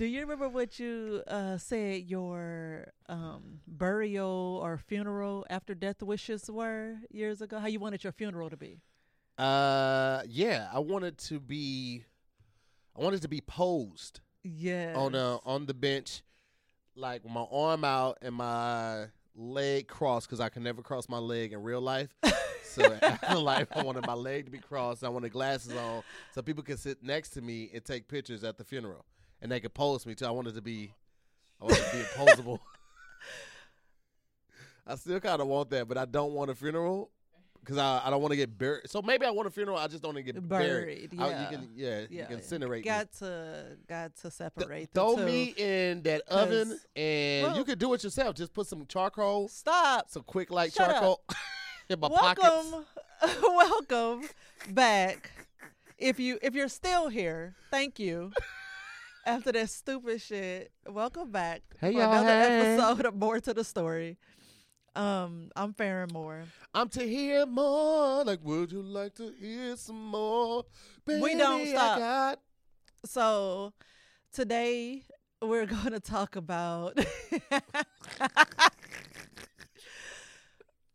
Do 0.00 0.06
you 0.06 0.22
remember 0.22 0.48
what 0.48 0.78
you 0.78 1.22
uh, 1.28 1.58
said 1.58 2.04
your 2.04 2.86
um, 3.10 3.60
burial 3.68 4.58
or 4.62 4.78
funeral 4.78 5.44
after 5.50 5.74
death 5.74 6.02
wishes 6.02 6.50
were 6.50 6.94
years 7.10 7.42
ago? 7.42 7.58
How 7.58 7.66
you 7.66 7.80
wanted 7.80 8.02
your 8.02 8.14
funeral 8.14 8.48
to 8.48 8.56
be? 8.56 8.80
Uh, 9.36 10.22
yeah, 10.26 10.70
I 10.72 10.78
wanted 10.78 11.18
to 11.18 11.38
be, 11.38 12.06
I 12.98 13.02
wanted 13.02 13.20
to 13.20 13.28
be 13.28 13.42
posed 13.42 14.20
Yeah. 14.42 14.94
on 14.96 15.14
uh 15.14 15.36
on 15.44 15.66
the 15.66 15.74
bench, 15.74 16.22
like 16.96 17.22
with 17.22 17.34
my 17.34 17.44
arm 17.52 17.84
out 17.84 18.16
and 18.22 18.36
my 18.36 19.04
leg 19.36 19.86
crossed 19.86 20.28
because 20.28 20.40
I 20.40 20.48
can 20.48 20.62
never 20.62 20.80
cross 20.80 21.10
my 21.10 21.18
leg 21.18 21.52
in 21.52 21.62
real 21.62 21.82
life. 21.82 22.08
so 22.64 22.90
in 23.28 23.36
life, 23.42 23.68
I 23.76 23.82
wanted 23.82 24.06
my 24.06 24.14
leg 24.14 24.46
to 24.46 24.50
be 24.50 24.60
crossed. 24.60 25.04
I 25.04 25.10
wanted 25.10 25.30
glasses 25.30 25.76
on 25.76 26.02
so 26.34 26.40
people 26.40 26.62
could 26.62 26.78
sit 26.78 27.02
next 27.02 27.30
to 27.34 27.42
me 27.42 27.68
and 27.74 27.84
take 27.84 28.08
pictures 28.08 28.44
at 28.44 28.56
the 28.56 28.64
funeral, 28.64 29.04
and 29.42 29.50
they 29.50 29.60
could 29.60 29.74
pose 29.74 30.06
me 30.06 30.14
too. 30.14 30.26
I 30.26 30.30
wanted 30.30 30.54
to 30.54 30.62
be, 30.62 30.92
I 31.60 31.64
wanted 31.64 31.84
to 31.84 31.96
be 31.96 32.02
posable. 32.16 32.58
I 34.86 34.96
still 34.96 35.20
kind 35.20 35.40
of 35.40 35.46
want 35.46 35.70
that, 35.70 35.86
but 35.88 35.96
I 35.98 36.04
don't 36.04 36.32
want 36.32 36.50
a 36.50 36.54
funeral 36.54 37.10
because 37.60 37.76
I, 37.78 38.02
I 38.04 38.10
don't 38.10 38.20
want 38.22 38.32
to 38.32 38.36
get 38.36 38.56
buried. 38.56 38.90
So 38.90 39.02
maybe 39.02 39.24
I 39.26 39.30
want 39.30 39.46
a 39.46 39.50
funeral. 39.50 39.76
I 39.76 39.86
just 39.86 40.02
don't 40.02 40.14
want 40.14 40.26
to 40.26 40.32
get 40.32 40.48
buried. 40.48 41.10
Buried, 41.10 41.20
I- 41.20 41.28
yeah. 41.30 41.42
you 41.50 41.56
can, 41.56 41.68
yeah, 41.74 42.00
Yeah, 42.10 42.20
you 42.22 42.26
can 42.26 42.38
incinerate 42.38 42.70
me. 42.78 42.82
Got 42.82 43.12
to 43.18 43.76
got 43.88 44.16
to 44.16 44.22
Th- 44.22 44.32
separate 44.32 44.92
the 44.92 45.00
throw 45.00 45.16
me 45.16 45.54
in 45.56 46.02
that 46.02 46.22
oven, 46.28 46.78
and 46.96 47.46
you 47.48 47.52
well- 47.54 47.64
could 47.64 47.78
do 47.78 47.92
it 47.94 48.02
yourself. 48.02 48.34
Just 48.34 48.52
put 48.52 48.66
some 48.66 48.86
charcoal, 48.86 49.48
Stop. 49.48 50.10
some 50.10 50.22
quick 50.22 50.50
light 50.50 50.72
Shut 50.72 50.90
charcoal 50.90 51.20
in 51.88 52.00
my 52.00 52.08
pockets. 52.08 52.42
welcome, 52.42 52.84
welcome 53.42 54.22
back. 54.70 55.30
If 55.98 56.18
you 56.18 56.38
if 56.42 56.54
you're 56.54 56.68
still 56.68 57.08
here, 57.08 57.54
thank 57.70 57.98
you. 58.00 58.32
After 59.30 59.52
that 59.52 59.70
stupid 59.70 60.20
shit, 60.20 60.72
welcome 60.88 61.30
back 61.30 61.62
Hey, 61.80 61.92
for 61.92 62.00
another 62.00 62.26
hey. 62.26 62.72
episode 62.74 63.06
of 63.06 63.14
Moore 63.14 63.38
to 63.38 63.54
the 63.54 63.62
Story. 63.62 64.18
Um, 64.96 65.52
I'm 65.54 65.72
Farron 65.72 66.08
Moore. 66.12 66.42
I'm 66.74 66.88
to 66.88 67.06
hear 67.06 67.46
more. 67.46 68.24
Like, 68.24 68.40
would 68.42 68.72
you 68.72 68.82
like 68.82 69.14
to 69.14 69.32
hear 69.40 69.76
some 69.76 70.04
more? 70.06 70.64
We 71.06 71.36
don't 71.36 71.64
stop. 71.68 71.98
Got 72.00 72.40
So 73.04 73.72
today 74.32 75.04
we're 75.40 75.66
going 75.78 75.92
to 75.92 76.00
talk 76.00 76.34
about 76.34 76.98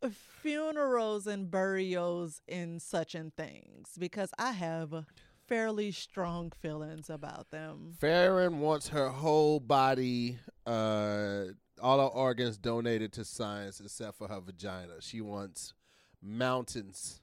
funerals 0.42 1.26
and 1.26 1.50
burials 1.50 2.42
and 2.50 2.82
such 2.82 3.16
and 3.16 3.34
things 3.34 3.92
because 3.98 4.32
I 4.38 4.52
have 4.52 5.06
fairly 5.48 5.92
strong 5.92 6.52
feelings 6.62 7.10
about 7.10 7.52
them. 7.52 7.94
Farron 8.00 8.60
wants 8.60 8.90
her 8.90 9.10
whole 9.10 9.60
body, 9.60 10.38
uh, 10.66 11.46
all 11.82 12.00
her 12.00 12.14
organs 12.16 12.58
donated 12.58 13.14
to 13.14 13.26
science 13.26 13.80
except 13.80 14.18
for 14.18 14.28
her 14.28 14.40
vagina. 14.40 15.02
She 15.02 15.22
wants 15.22 15.74
mountains 16.22 17.22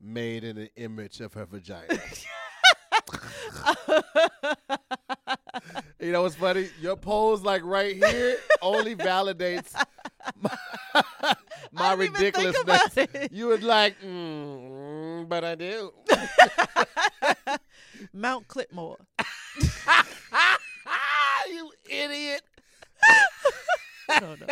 made 0.00 0.44
in 0.44 0.58
an 0.58 0.68
image 0.76 1.20
of 1.20 1.34
her 1.34 1.46
vagina. 1.46 1.86
You 6.00 6.12
know 6.12 6.22
what's 6.22 6.34
funny? 6.34 6.70
Your 6.80 6.96
pose, 6.96 7.42
like 7.42 7.62
right 7.62 7.94
here, 7.94 8.38
only 8.62 8.96
validates 8.96 9.74
my, 10.40 10.56
my 11.72 11.92
I 11.92 11.96
didn't 11.96 12.20
even 12.20 12.32
think 12.32 12.36
ridiculousness. 12.36 13.30
You 13.32 13.46
would 13.48 13.62
like, 13.62 14.00
mm, 14.00 15.28
but 15.28 15.44
I 15.44 15.54
do. 15.54 15.92
Mount 18.12 18.48
Clipmore. 18.48 18.96
you 21.50 21.70
idiot. 21.88 22.42
I 24.08 24.20
don't. 24.20 24.42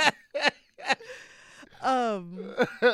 Um, 1.81 2.55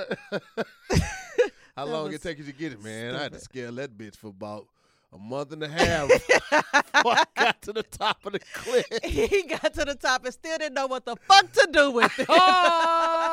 How 1.76 1.86
long 1.86 2.12
it 2.12 2.22
take 2.22 2.38
you 2.38 2.44
to 2.44 2.52
get 2.52 2.72
it, 2.72 2.82
man? 2.82 3.14
I 3.14 3.22
had 3.24 3.32
to 3.32 3.40
scale 3.40 3.72
that 3.72 3.96
bitch 3.96 4.16
for 4.16 4.28
about 4.28 4.66
a 5.12 5.18
month 5.18 5.52
and 5.52 5.62
a 5.62 5.68
half 5.68 6.08
before 6.08 7.12
I 7.12 7.24
got 7.36 7.62
to 7.62 7.72
the 7.72 7.82
top 7.82 8.24
of 8.26 8.32
the 8.32 8.40
cliff. 8.52 8.86
he 9.02 9.44
got 9.44 9.74
to 9.74 9.84
the 9.84 9.94
top 9.94 10.24
and 10.24 10.34
still 10.34 10.58
didn't 10.58 10.74
know 10.74 10.86
what 10.86 11.04
the 11.04 11.16
fuck 11.16 11.50
to 11.52 11.68
do 11.72 11.90
with 11.92 12.18
it. 12.18 12.26
oh, 12.28 13.23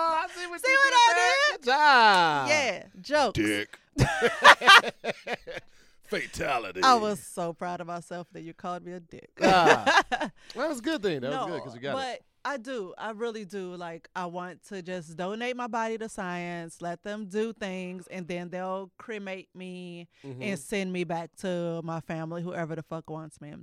what 0.52 0.62
See 0.62 0.72
you 0.72 0.78
what 0.84 0.94
I 0.94 1.14
did 1.14 1.18
there. 1.18 1.58
Good 1.58 1.66
job. 1.66 2.48
yeah, 2.50 2.84
jokes. 3.02 3.40
Dick. 3.40 3.80
Fatality. 6.04 6.82
I 6.84 6.96
was 6.96 7.22
so 7.24 7.54
proud 7.54 7.80
of 7.80 7.88
myself 7.88 8.28
that 8.34 8.42
you 8.42 8.54
called 8.54 8.84
me 8.86 8.92
a 8.94 9.00
dick. 9.00 9.30
Ah, 9.42 10.02
That 10.10 10.32
was 10.70 10.80
a 10.80 10.82
good 10.82 11.02
thing. 11.02 11.22
That 11.22 11.32
no, 11.32 11.46
was 11.46 11.48
good 11.48 11.56
because 11.62 11.76
you 11.76 11.82
got 11.82 11.90
it. 11.92 11.94
but 11.94 12.14
it. 12.16 12.26
I 12.44 12.58
do. 12.58 12.94
I 12.98 13.12
really 13.12 13.46
do. 13.46 13.76
Like, 13.76 14.10
I 14.16 14.26
want 14.26 14.62
to 14.70 14.82
just 14.82 15.16
donate 15.16 15.56
my 15.56 15.68
body 15.68 15.98
to 16.00 16.10
science, 16.10 16.82
let 16.82 17.02
them 17.04 17.28
do 17.28 17.54
things, 17.54 18.08
and 18.08 18.28
then 18.28 18.50
they'll 18.50 18.92
cremate 18.98 19.48
me 19.56 20.10
Mhm. 20.26 20.38
and 20.42 20.60
send 20.60 20.92
me 20.92 21.04
back 21.06 21.30
to 21.42 21.82
my 21.84 22.02
family, 22.02 22.42
whoever 22.42 22.76
the 22.76 22.84
fuck 22.84 23.10
wants 23.10 23.40
me. 23.40 23.54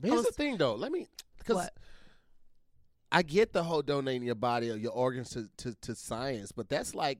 But 0.00 0.10
here's 0.10 0.24
the 0.24 0.32
thing, 0.32 0.56
though. 0.56 0.76
Let 0.76 0.92
me, 0.92 1.08
because 1.38 1.56
What? 1.56 1.74
I 3.12 3.22
get 3.22 3.52
the 3.52 3.62
whole 3.64 3.82
donating 3.82 4.22
your 4.22 4.34
body 4.36 4.70
or 4.70 4.76
your 4.76 4.92
organs 4.92 5.30
to, 5.30 5.48
to, 5.58 5.74
to 5.82 5.94
science, 5.94 6.52
but 6.52 6.68
that's 6.68 6.94
like, 6.94 7.18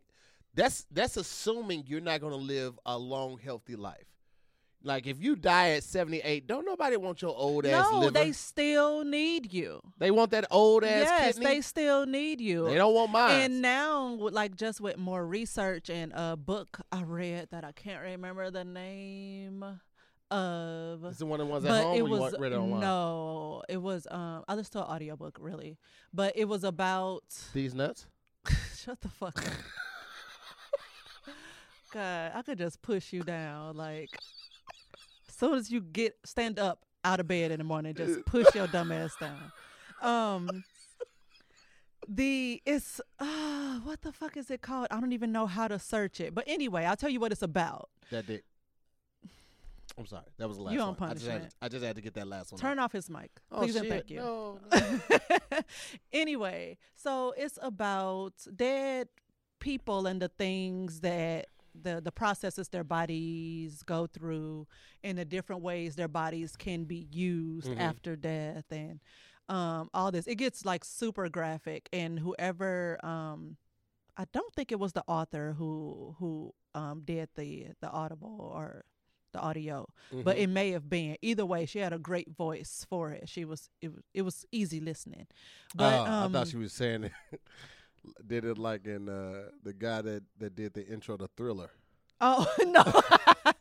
that's 0.54 0.86
that's 0.90 1.16
assuming 1.16 1.84
you're 1.86 2.00
not 2.00 2.20
going 2.20 2.32
to 2.32 2.38
live 2.38 2.78
a 2.84 2.98
long, 2.98 3.38
healthy 3.38 3.76
life. 3.76 4.06
Like 4.82 5.06
if 5.06 5.22
you 5.22 5.36
die 5.36 5.70
at 5.72 5.84
78, 5.84 6.46
don't 6.46 6.64
nobody 6.64 6.96
want 6.96 7.20
your 7.20 7.36
old 7.36 7.66
ass 7.66 7.86
No, 7.90 7.98
liver. 8.00 8.12
they 8.12 8.32
still 8.32 9.04
need 9.04 9.52
you. 9.52 9.80
They 9.98 10.10
want 10.10 10.30
that 10.30 10.46
old 10.50 10.84
ass 10.84 11.02
yes, 11.04 11.34
kidney. 11.34 11.44
they 11.44 11.60
still 11.60 12.06
need 12.06 12.40
you. 12.40 12.64
They 12.66 12.76
don't 12.76 12.94
want 12.94 13.12
mine. 13.12 13.40
And 13.42 13.60
now, 13.62 14.16
like 14.18 14.56
just 14.56 14.80
with 14.80 14.96
more 14.96 15.26
research 15.26 15.90
and 15.90 16.12
a 16.14 16.34
book 16.36 16.80
I 16.90 17.02
read 17.02 17.48
that 17.50 17.62
I 17.62 17.72
can't 17.72 18.02
remember 18.02 18.50
the 18.50 18.64
name 18.64 19.64
of, 20.30 21.04
Is 21.04 21.18
the 21.18 21.26
one 21.26 21.41
of 21.41 21.46
the 21.46 21.52
ones 21.52 21.64
at 21.64 21.70
home 21.82 21.96
it 21.96 22.00
or 22.00 22.04
was 22.08 22.34
read 22.38 22.52
it 22.52 22.56
online? 22.56 22.80
no, 22.80 23.62
it 23.68 23.78
was 23.78 24.06
um 24.10 24.44
I 24.48 24.54
listened 24.54 24.72
to 24.72 24.84
an 24.86 24.94
audiobook 24.94 25.38
really, 25.41 25.76
but 26.12 26.32
it 26.36 26.46
was 26.46 26.64
about 26.64 27.24
These 27.52 27.74
nuts? 27.74 28.06
shut 28.76 29.00
the 29.00 29.08
fuck 29.08 29.36
up. 29.46 29.52
God, 31.92 32.32
I 32.34 32.42
could 32.42 32.58
just 32.58 32.80
push 32.82 33.12
you 33.12 33.22
down 33.22 33.76
like 33.76 34.10
as 35.28 35.34
soon 35.34 35.54
as 35.54 35.70
you 35.70 35.80
get 35.80 36.16
stand 36.24 36.58
up 36.58 36.84
out 37.04 37.18
of 37.20 37.26
bed 37.26 37.50
in 37.50 37.58
the 37.58 37.64
morning, 37.64 37.94
just 37.94 38.24
push 38.26 38.47
your 38.54 38.66
dumb 38.68 38.92
ass 38.92 39.14
down. 39.20 39.52
Um 40.02 40.64
the 42.08 42.62
it's 42.64 43.00
uh 43.18 43.78
what 43.80 44.02
the 44.02 44.12
fuck 44.12 44.36
is 44.36 44.50
it 44.50 44.62
called? 44.62 44.86
I 44.91 45.00
don't 45.00 45.12
even 45.12 45.32
know 45.32 45.47
how 45.47 45.68
to 45.68 45.78
search 45.78 46.20
it. 46.20 46.34
But 46.34 46.44
anyway, 46.47 46.84
I'll 46.84 46.97
tell 46.97 47.10
you 47.10 47.20
what 47.20 47.32
it's 47.32 47.42
about. 47.42 47.88
That 48.10 48.26
dick. 48.26 48.44
I'm 50.00 50.06
sorry. 50.06 50.24
That 50.38 50.48
was 50.48 50.56
the 50.56 50.62
last 50.64 50.74
You 50.74 50.80
on 50.80 50.94
one. 50.94 51.10
I 51.10 51.14
just, 51.14 51.26
had. 51.26 51.48
I 51.62 51.68
just 51.68 51.84
had 51.84 51.94
to 51.96 52.02
get 52.02 52.14
that 52.14 52.26
last 52.26 52.52
one. 52.52 52.60
Turn 52.60 52.78
out. 52.78 52.84
off 52.86 52.92
his 52.92 53.08
mic. 53.10 53.30
Oh, 53.52 53.58
Please 53.60 53.76
and 53.76 53.84
shit. 53.84 53.92
thank 53.92 54.10
you. 54.10 54.16
No, 54.18 54.58
no. 54.72 55.58
anyway, 56.12 56.78
so 56.96 57.34
it's 57.36 57.58
about 57.62 58.32
dead 58.56 59.08
people 59.60 60.06
and 60.06 60.20
the 60.22 60.28
things 60.28 61.00
that 61.00 61.46
the 61.80 62.00
the 62.00 62.10
processes 62.10 62.68
their 62.68 62.82
bodies 62.82 63.82
go 63.84 64.06
through 64.06 64.66
and 65.04 65.16
the 65.18 65.24
different 65.24 65.62
ways 65.62 65.94
their 65.94 66.08
bodies 66.08 66.56
can 66.56 66.84
be 66.84 67.06
used 67.12 67.68
Mhm. 67.68 67.78
after 67.78 68.16
death 68.16 68.64
and 68.72 68.98
um 69.48 69.88
all 69.94 70.10
this 70.10 70.26
it 70.26 70.34
gets 70.36 70.64
like 70.64 70.84
super 70.84 71.28
graphic 71.28 71.88
and 71.92 72.18
whoever 72.18 72.98
um 73.04 73.56
I 74.16 74.24
don't 74.32 74.52
think 74.52 74.72
it 74.72 74.80
was 74.80 74.94
the 74.94 75.04
author 75.06 75.54
who 75.56 76.16
who 76.18 76.52
um 76.74 77.02
did 77.04 77.28
the 77.36 77.68
the 77.80 77.88
audible 77.88 78.50
or 78.52 78.84
the 79.32 79.38
audio 79.41 79.86
but 80.24 80.36
Mhm. 80.36 80.41
it 80.41 80.46
may 80.48 80.70
have 80.72 80.88
been 80.88 81.16
either 81.22 81.44
way 81.46 81.66
she 81.66 81.78
had 81.78 81.92
a 81.92 81.98
great 81.98 82.28
voice 82.36 82.84
for 82.88 83.10
it 83.10 83.28
she 83.28 83.44
was 83.44 83.68
it 83.80 83.92
was 83.94 84.02
it 84.14 84.22
was 84.22 84.44
easy 84.52 84.80
listening 84.80 85.27
but 85.74 85.92
oh, 86.00 86.04
um 86.12 86.24
I 86.34 86.38
thought 86.38 86.48
she 86.48 86.56
was 86.56 86.72
saying 86.72 87.04
it. 87.04 87.12
did 88.27 88.44
it 88.44 88.56
like 88.59 88.86
in 88.86 89.09
uh, 89.10 89.50
the 89.62 89.74
guy 89.74 90.00
that, 90.03 90.22
that 90.38 90.54
did 90.56 90.72
the 90.74 90.86
intro 90.86 91.16
to 91.18 91.28
Thriller. 91.36 91.71
oh 92.21 92.47
no 92.66 92.82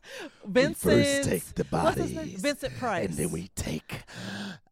vincent 0.46 1.54
the 1.54 1.64
what's 1.70 1.96
his 1.98 2.12
name? 2.14 2.28
vincent 2.36 2.76
price 2.78 3.06
and 3.08 3.14
then 3.16 3.30
we 3.30 3.48
take 3.54 4.02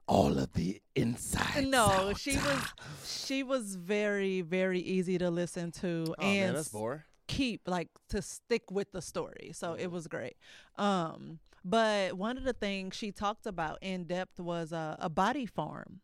all 0.07 0.39
of 0.39 0.53
the 0.55 0.81
insides. 0.95 1.67
no 1.67 2.13
she 2.17 2.35
was 2.37 2.63
she 3.05 3.43
was 3.43 3.75
very 3.77 4.41
very 4.41 4.81
easy 4.81 5.19
to 5.19 5.31
listen 5.31 5.71
to 5.71 6.15
Oh 6.19 6.23
and 6.23 6.41
man, 6.41 6.55
that's 6.55 6.69
boring. 6.71 7.03
Keep 7.29 7.69
like 7.69 7.89
to 8.09 8.21
stick 8.23 8.71
with 8.71 8.91
the 8.93 9.03
story 9.03 9.53
so 9.55 9.75
Mm-hmm. 9.75 9.81
it 9.85 9.91
was 9.91 10.09
great 10.09 10.37
um 10.77 11.39
but 11.65 12.15
one 12.15 12.37
of 12.39 12.45
the 12.45 12.53
things 12.55 12.97
she 12.97 13.13
talked 13.13 13.47
about 13.47 13.79
in 13.83 14.05
depth 14.05 14.41
was 14.41 14.73
uh, 14.73 14.97
a 14.99 15.09
body 15.11 15.47
farm 15.47 16.01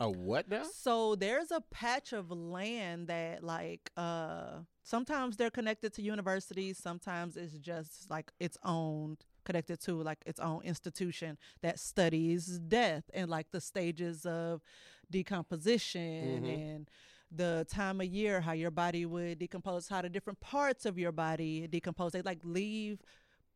A 0.00 0.08
what 0.10 0.48
now? 0.48 0.72
So 0.72 1.14
there's 1.16 1.50
a 1.50 1.60
patch 1.70 2.12
of 2.12 2.30
land 2.30 3.08
that 3.08 3.42
like 3.42 3.90
uh 3.96 4.60
sometimes 4.84 5.36
they're 5.36 5.50
connected 5.50 5.92
to 5.94 6.02
universities, 6.02 6.78
sometimes 6.78 7.36
it's 7.36 7.58
just 7.58 8.10
like 8.10 8.32
it's 8.40 8.58
owned 8.64 9.24
connected 9.44 9.80
to 9.80 9.92
like 10.02 10.18
its 10.26 10.40
own 10.40 10.62
institution 10.62 11.38
that 11.62 11.78
studies 11.78 12.58
death 12.58 13.04
and 13.14 13.30
like 13.30 13.50
the 13.50 13.60
stages 13.60 14.26
of 14.26 14.62
decomposition 15.10 16.44
Mhm. 16.44 16.60
and 16.62 16.90
the 17.30 17.66
time 17.68 18.00
of 18.00 18.06
year 18.06 18.40
how 18.40 18.52
your 18.52 18.70
body 18.70 19.04
would 19.06 19.38
decompose 19.38 19.88
how 19.88 20.02
the 20.02 20.08
different 20.08 20.40
parts 20.40 20.86
of 20.86 20.98
your 20.98 21.12
body 21.12 21.66
decompose. 21.66 22.12
They 22.12 22.22
like 22.22 22.40
leave 22.42 23.00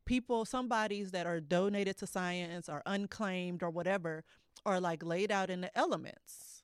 people 0.05 0.45
some 0.45 0.67
bodies 0.67 1.11
that 1.11 1.25
are 1.25 1.39
donated 1.39 1.97
to 1.97 2.07
science 2.07 2.69
or 2.69 2.81
unclaimed 2.85 3.63
or 3.63 3.69
whatever 3.69 4.23
are 4.65 4.79
like 4.79 5.03
laid 5.03 5.31
out 5.31 5.49
in 5.49 5.61
the 5.61 5.77
elements. 5.77 6.63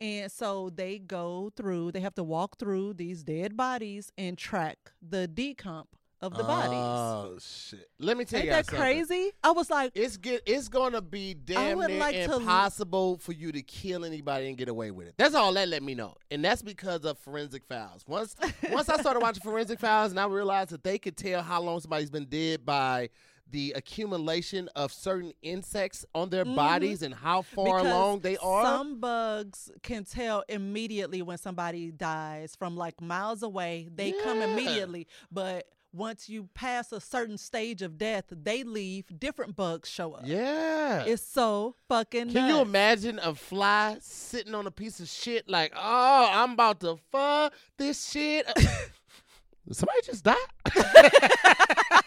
And 0.00 0.30
so 0.32 0.70
they 0.70 0.98
go 0.98 1.50
through 1.56 1.92
they 1.92 2.00
have 2.00 2.14
to 2.14 2.24
walk 2.24 2.58
through 2.58 2.94
these 2.94 3.22
dead 3.22 3.56
bodies 3.56 4.10
and 4.16 4.36
track 4.38 4.92
the 5.06 5.28
decomp 5.32 5.86
of 6.22 6.36
the 6.36 6.42
bodies 6.44 6.70
Oh 6.72 7.38
shit! 7.40 7.88
Let 7.98 8.16
me 8.16 8.24
tell 8.24 8.38
ain't 8.38 8.46
you 8.46 8.50
that 8.52 8.66
something. 8.66 8.80
crazy 8.80 9.30
i 9.42 9.50
was 9.52 9.70
like 9.70 9.92
It's 9.94 10.16
get 10.16 10.42
it's 10.46 10.68
gonna 10.68 11.00
be 11.00 11.34
damn 11.34 11.78
near 11.78 11.98
like 11.98 12.14
to- 12.14 12.36
impossible 12.36 13.16
for 13.18 13.32
you 13.32 13.52
to 13.52 13.62
kill 13.62 14.04
anybody 14.04 14.48
and 14.48 14.56
get 14.58 14.68
away 14.68 14.90
with 14.90 15.08
it. 15.08 15.14
That's 15.16 15.34
all 15.34 15.52
that 15.54 15.68
let 15.68 15.82
me 15.82 15.94
know, 15.94 16.14
and 16.30 16.44
that's 16.44 16.62
because 16.62 17.04
of 17.04 17.18
forensic 17.18 17.64
files. 17.66 18.04
Once 18.06 18.36
once 18.70 18.88
I 18.88 18.98
started 19.00 19.20
watching 19.20 19.42
forensic 19.42 19.78
files, 19.80 20.10
and 20.10 20.20
I 20.20 20.26
realized 20.26 20.70
that 20.70 20.84
they 20.84 20.98
could 20.98 21.16
tell 21.16 21.42
how 21.42 21.62
long 21.62 21.80
somebody's 21.80 22.10
been 22.10 22.26
dead 22.26 22.64
by 22.66 23.08
the 23.50 23.72
accumulation 23.74 24.68
of 24.76 24.92
certain 24.92 25.32
insects 25.42 26.04
on 26.14 26.30
their 26.30 26.44
Mhm. 26.44 26.54
bodies 26.54 27.02
and 27.02 27.12
how 27.12 27.42
far 27.42 27.78
because 27.78 27.86
along 27.86 28.20
they 28.20 28.36
are. 28.36 28.64
Some 28.64 29.00
bugs 29.00 29.70
can 29.82 30.04
tell 30.04 30.44
immediately 30.48 31.20
when 31.22 31.36
somebody 31.38 31.90
dies 31.90 32.54
from 32.56 32.76
like 32.76 33.00
miles 33.00 33.42
away. 33.42 33.88
They 33.92 34.12
come 34.12 34.40
immediately, 34.40 35.08
but 35.32 35.66
once 35.92 36.28
you 36.28 36.48
pass 36.54 36.92
a 36.92 37.00
certain 37.00 37.36
stage 37.38 37.82
of 37.82 37.98
death, 37.98 38.24
they 38.30 38.62
leave. 38.62 39.06
Different 39.18 39.56
bugs 39.56 39.88
show 39.88 40.12
up. 40.12 40.22
yeah. 40.24 41.04
It's 41.04 41.22
so 41.22 41.74
fucking. 41.88 42.30
Can 42.32 42.48
you 42.48 42.60
imagine 42.60 43.18
a 43.22 43.34
fly 43.34 43.96
sitting 44.00 44.54
on 44.54 44.66
a 44.66 44.70
piece 44.70 45.00
of 45.00 45.08
shit 45.08 45.48
like, 45.48 45.72
oh, 45.76 46.28
I'm 46.30 46.52
about 46.52 46.80
to 46.80 46.98
fuck 47.10 47.52
this 47.76 48.10
shit? 48.10 48.46
Somebody 49.72 50.00
just 50.04 50.24
die? 50.24 50.34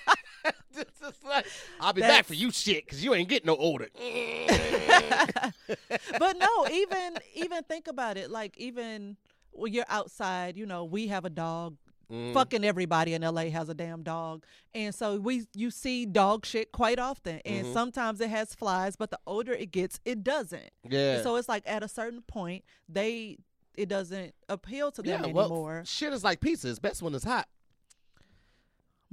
This 0.75 0.86
is 1.07 1.24
like, 1.24 1.45
I'll 1.79 1.94
be 1.94 2.01
back 2.01 2.25
for 2.25 2.33
you 2.33 2.50
shit 2.51 2.86
because 2.86 3.03
you 3.03 3.13
ain't 3.13 3.29
getting 3.29 3.45
no 3.45 3.56
older. 3.56 3.89
but 6.19 6.38
no, 6.39 6.68
even 6.71 7.18
even 7.36 7.63
think 7.63 7.88
about 7.88 8.18
it. 8.18 8.31
Like 8.31 8.57
even 8.57 9.18
when 9.51 9.71
you're 9.71 9.86
outside, 9.88 10.57
you 10.57 10.65
know, 10.65 10.83
we 10.83 11.07
have 11.07 11.25
a 11.25 11.29
dog. 11.29 11.77
Mm. 12.13 12.33
Fucking 12.33 12.63
everybody 12.63 13.13
in 13.15 13.24
LA 13.24 13.45
has 13.50 13.69
a 13.69 13.74
damn 13.74 14.04
dog, 14.04 14.45
and 14.75 14.94
so 14.94 15.18
we 15.18 15.48
you 15.56 15.71
see 15.71 16.06
dog 16.06 16.45
shit 16.45 16.71
quite 16.71 17.00
often, 17.00 17.42
and 17.44 17.65
Mhm. 17.65 17.74
sometimes 17.74 18.21
it 18.21 18.30
has 18.30 18.54
flies, 18.54 18.95
but 18.95 19.10
the 19.10 19.19
older 19.25 19.51
it 19.54 19.71
gets, 19.71 20.00
it 20.06 20.24
doesn't. 20.24 20.69
Yeah. 20.88 21.24
So 21.24 21.38
it's 21.38 21.50
like 21.50 21.63
at 21.65 21.81
a 21.81 21.88
certain 21.88 22.21
point, 22.21 22.63
they 22.88 23.38
it 23.75 23.89
doesn't 23.89 24.36
appeal 24.48 24.92
to 24.92 25.01
them 25.01 25.24
yeah, 25.24 25.31
well, 25.31 25.48
anymore. 25.48 25.81
shit 25.88 26.13
is 26.13 26.24
like 26.24 26.39
pizza. 26.39 26.69
It's 26.69 26.77
best 26.77 27.01
when 27.01 27.15
it's 27.15 27.24
hot. 27.25 27.48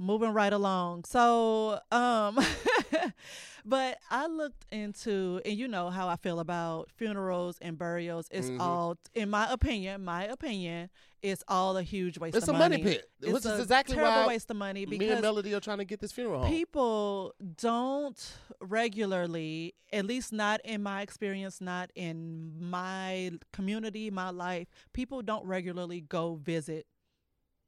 Moving 0.01 0.33
right 0.33 0.51
along. 0.51 1.03
So, 1.05 1.79
um, 1.91 2.39
but 3.65 3.97
I 4.09 4.25
looked 4.27 4.65
into, 4.71 5.39
and 5.45 5.55
you 5.57 5.67
know 5.67 5.89
how 5.89 6.07
I 6.07 6.15
feel 6.15 6.39
about 6.39 6.89
funerals 6.95 7.57
and 7.61 7.77
burials. 7.77 8.27
It's 8.31 8.49
Mhm. 8.49 8.59
all, 8.59 8.97
in 9.13 9.29
my 9.29 9.51
opinion, 9.51 10.03
my 10.03 10.25
opinion, 10.25 10.89
it's 11.21 11.43
all 11.47 11.77
a 11.77 11.83
huge 11.83 12.17
waste 12.17 12.35
of 12.35 12.41
money. 12.41 12.43
It's 12.43 12.49
of 12.49 12.55
a 12.55 12.57
money. 12.57 12.77
money 12.83 12.91
pit. 12.95 13.09
It's 13.21 13.31
Which 13.31 13.45
is 13.45 13.59
exactly 13.59 13.95
terrible 13.95 14.21
why 14.21 14.27
waste 14.27 14.49
of 14.49 14.57
money 14.57 14.85
Me 14.87 14.95
and 14.95 14.99
because 14.99 15.21
Melody 15.21 15.53
are 15.53 15.59
trying 15.59 15.77
to 15.77 15.85
get 15.85 15.99
this 15.99 16.11
funeral 16.11 16.41
home. 16.41 16.49
people 16.51 17.35
don't 17.57 18.33
regularly, 18.59 19.75
at 19.93 20.05
least 20.05 20.33
not 20.33 20.61
in 20.65 20.81
my 20.81 21.03
experience, 21.03 21.61
not 21.61 21.91
in 21.93 22.53
my 22.59 23.31
community, 23.53 24.09
my 24.09 24.31
life, 24.31 24.67
people 24.93 25.21
don't 25.21 25.45
regularly 25.45 26.01
go 26.01 26.35
visit 26.35 26.87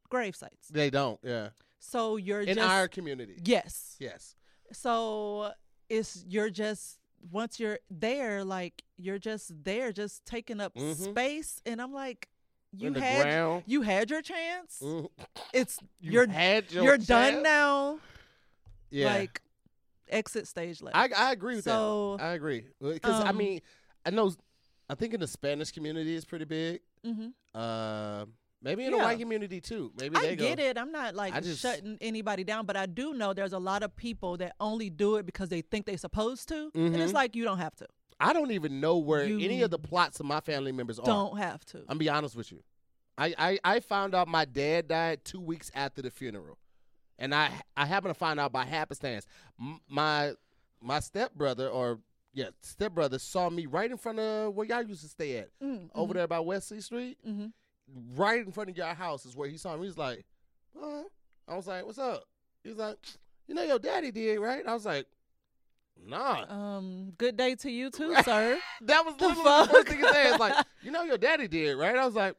grave 0.10 0.36
sites. 0.36 0.68
they 0.70 0.90
don't. 0.90 1.20
Yeah. 1.24 1.50
So 1.86 2.16
you're 2.18 2.42
In 2.42 2.56
just 2.56 2.60
our 2.60 2.88
community. 2.88 3.36
yes. 3.44 3.98
Yes. 4.00 4.36
So 4.72 5.52
it's 5.90 6.24
you're 6.28 6.50
just 6.50 6.98
once 7.32 7.60
you're 7.60 7.80
there, 7.92 8.44
like 8.44 8.84
you're 8.98 9.20
just 9.20 9.52
there, 9.64 9.92
just 9.92 10.26
taking 10.26 10.60
up 10.62 10.74
Mhm. 10.76 10.96
space, 11.12 11.62
and 11.66 11.82
I'm 11.82 11.94
like, 11.94 12.30
you 12.72 12.94
had 12.94 13.22
ground. 13.24 13.64
you 13.68 13.82
had 13.82 14.10
your 14.10 14.22
chance. 14.22 14.80
Mm. 14.82 15.10
It's 15.54 15.78
You 16.00 16.12
you're 16.14 16.28
had 16.28 16.72
your 16.72 16.84
you're 16.86 16.98
done 16.98 17.44
now. 17.44 18.00
Yeah. 18.90 19.14
Like 19.14 19.42
exit 20.08 20.48
stage 20.48 20.82
left. 20.82 20.96
I 20.96 21.10
I 21.16 21.32
agree 21.34 21.56
with 21.56 21.66
So, 21.66 22.16
that. 22.18 22.24
I 22.24 22.34
agree 22.34 22.66
because 22.82 23.20
I 23.20 23.30
um, 23.30 23.38
mean 23.38 23.60
I 24.06 24.10
know 24.10 24.32
I 24.90 24.96
think 24.96 25.14
in 25.14 25.20
the 25.20 25.28
Spanish 25.28 25.72
community 25.72 26.16
it's 26.16 26.26
pretty 26.26 26.46
big. 26.46 26.80
hmm 27.04 27.30
Uh, 27.54 28.26
maybe 28.64 28.86
in 28.86 28.92
the 28.92 28.98
Yeah. 28.98 29.04
white 29.04 29.20
community 29.20 29.62
too. 29.62 29.92
Maybe 30.00 30.16
I 30.16 30.36
get 30.36 30.58
go. 30.58 30.64
it. 30.64 30.78
I'm 30.78 30.92
not 30.92 31.14
like 31.16 31.34
just- 31.44 31.62
shutting 31.62 31.98
anybody 32.02 32.44
down, 32.44 32.66
but 32.66 32.76
I 32.78 32.86
do 32.86 33.14
know 33.14 33.34
there's 33.34 33.54
a 33.54 33.60
lot 33.60 33.84
of 33.84 33.96
people 33.96 34.38
that 34.38 34.56
only 34.60 34.90
do 34.90 35.18
it 35.18 35.26
because 35.26 35.50
they 35.50 35.62
think 35.62 35.86
they're 35.86 35.98
supposed 35.98 36.48
to, 36.50 36.72
and 36.74 36.96
it's 36.96 37.12
Mhm. 37.12 37.16
like 37.16 37.36
you 37.36 37.44
don't 37.44 37.60
have 37.60 37.76
to. 37.76 37.88
I 38.20 38.32
don't 38.34 38.52
even 38.52 38.80
know 38.80 38.98
where 38.98 39.24
any 39.24 39.62
of 39.64 39.70
the 39.72 39.80
plots 39.80 40.20
of 40.20 40.26
my 40.26 40.40
family 40.40 40.72
members 40.72 40.98
are. 41.00 41.06
Don't 41.06 41.38
have 41.38 41.66
to. 41.66 41.84
I'm 41.90 41.98
be 41.98 42.08
honest 42.10 42.36
with 42.36 42.52
you. 42.52 42.64
I, 43.18 43.36
I 43.38 43.60
I 43.76 43.80
found 43.80 44.16
out 44.16 44.28
my 44.28 44.46
dad 44.46 44.88
died 44.88 45.24
two 45.26 45.42
weeks 45.42 45.70
after 45.76 46.02
the 46.02 46.10
funeral, 46.10 46.58
and 47.20 47.36
I 47.36 47.52
I 47.78 47.86
happened 47.86 48.14
to 48.14 48.18
find 48.20 48.40
out 48.40 48.52
by 48.52 48.66
happenstance. 48.66 49.26
M- 49.60 49.80
my 49.88 50.34
my 50.82 51.00
stepbrother 51.00 51.68
or 51.70 52.00
yeah 52.34 52.50
stepbrother 52.62 53.20
saw 53.20 53.50
me 53.50 53.66
right 53.68 53.92
in 53.92 53.98
front 53.98 54.20
of 54.20 54.54
where 54.56 54.66
y'all 54.66 54.82
used 54.82 55.02
to 55.04 55.08
stay 55.10 55.38
at 55.38 55.50
Mm, 55.62 55.90
over 55.94 56.14
there 56.16 56.28
by 56.28 56.40
Wesley 56.40 56.82
Street. 56.82 57.18
hmm 57.24 57.48
right 58.16 58.46
in 58.46 58.52
front 58.52 58.70
of 58.70 58.78
your 58.78 58.88
house 58.88 59.26
is 59.26 59.36
where 59.36 59.50
he 59.50 59.58
saw 59.58 59.76
me. 59.76 59.88
He's 59.88 59.98
like, 59.98 60.26
huh? 60.78 61.04
I 61.48 61.56
was 61.56 61.68
like, 61.68 61.86
what's 61.86 62.00
up? 62.00 62.24
He's 62.64 62.78
like, 62.78 62.98
you 63.48 63.56
know 63.56 63.64
your 63.64 63.80
daddy 63.80 64.12
did, 64.12 64.40
right? 64.40 64.66
I 64.66 64.74
was 64.74 64.86
like, 64.86 65.06
nah. 66.06 66.46
Um, 66.50 67.14
good 67.18 67.38
day 67.38 67.56
to 67.56 67.70
you 67.70 67.90
too, 67.90 68.16
sir. 68.24 68.58
that 68.82 69.06
was 69.06 69.16
the 69.18 69.28
literally 69.28 69.68
the 69.68 69.74
first 69.74 69.88
thing 69.88 69.98
he 70.00 70.08
said. 70.08 70.32
It's 70.32 70.40
like, 70.40 70.66
you 70.82 70.92
know 70.92 71.04
your 71.04 71.18
daddy 71.18 71.48
did, 71.48 71.76
right? 71.76 71.96
I 71.96 72.06
was 72.06 72.16
like, 72.16 72.36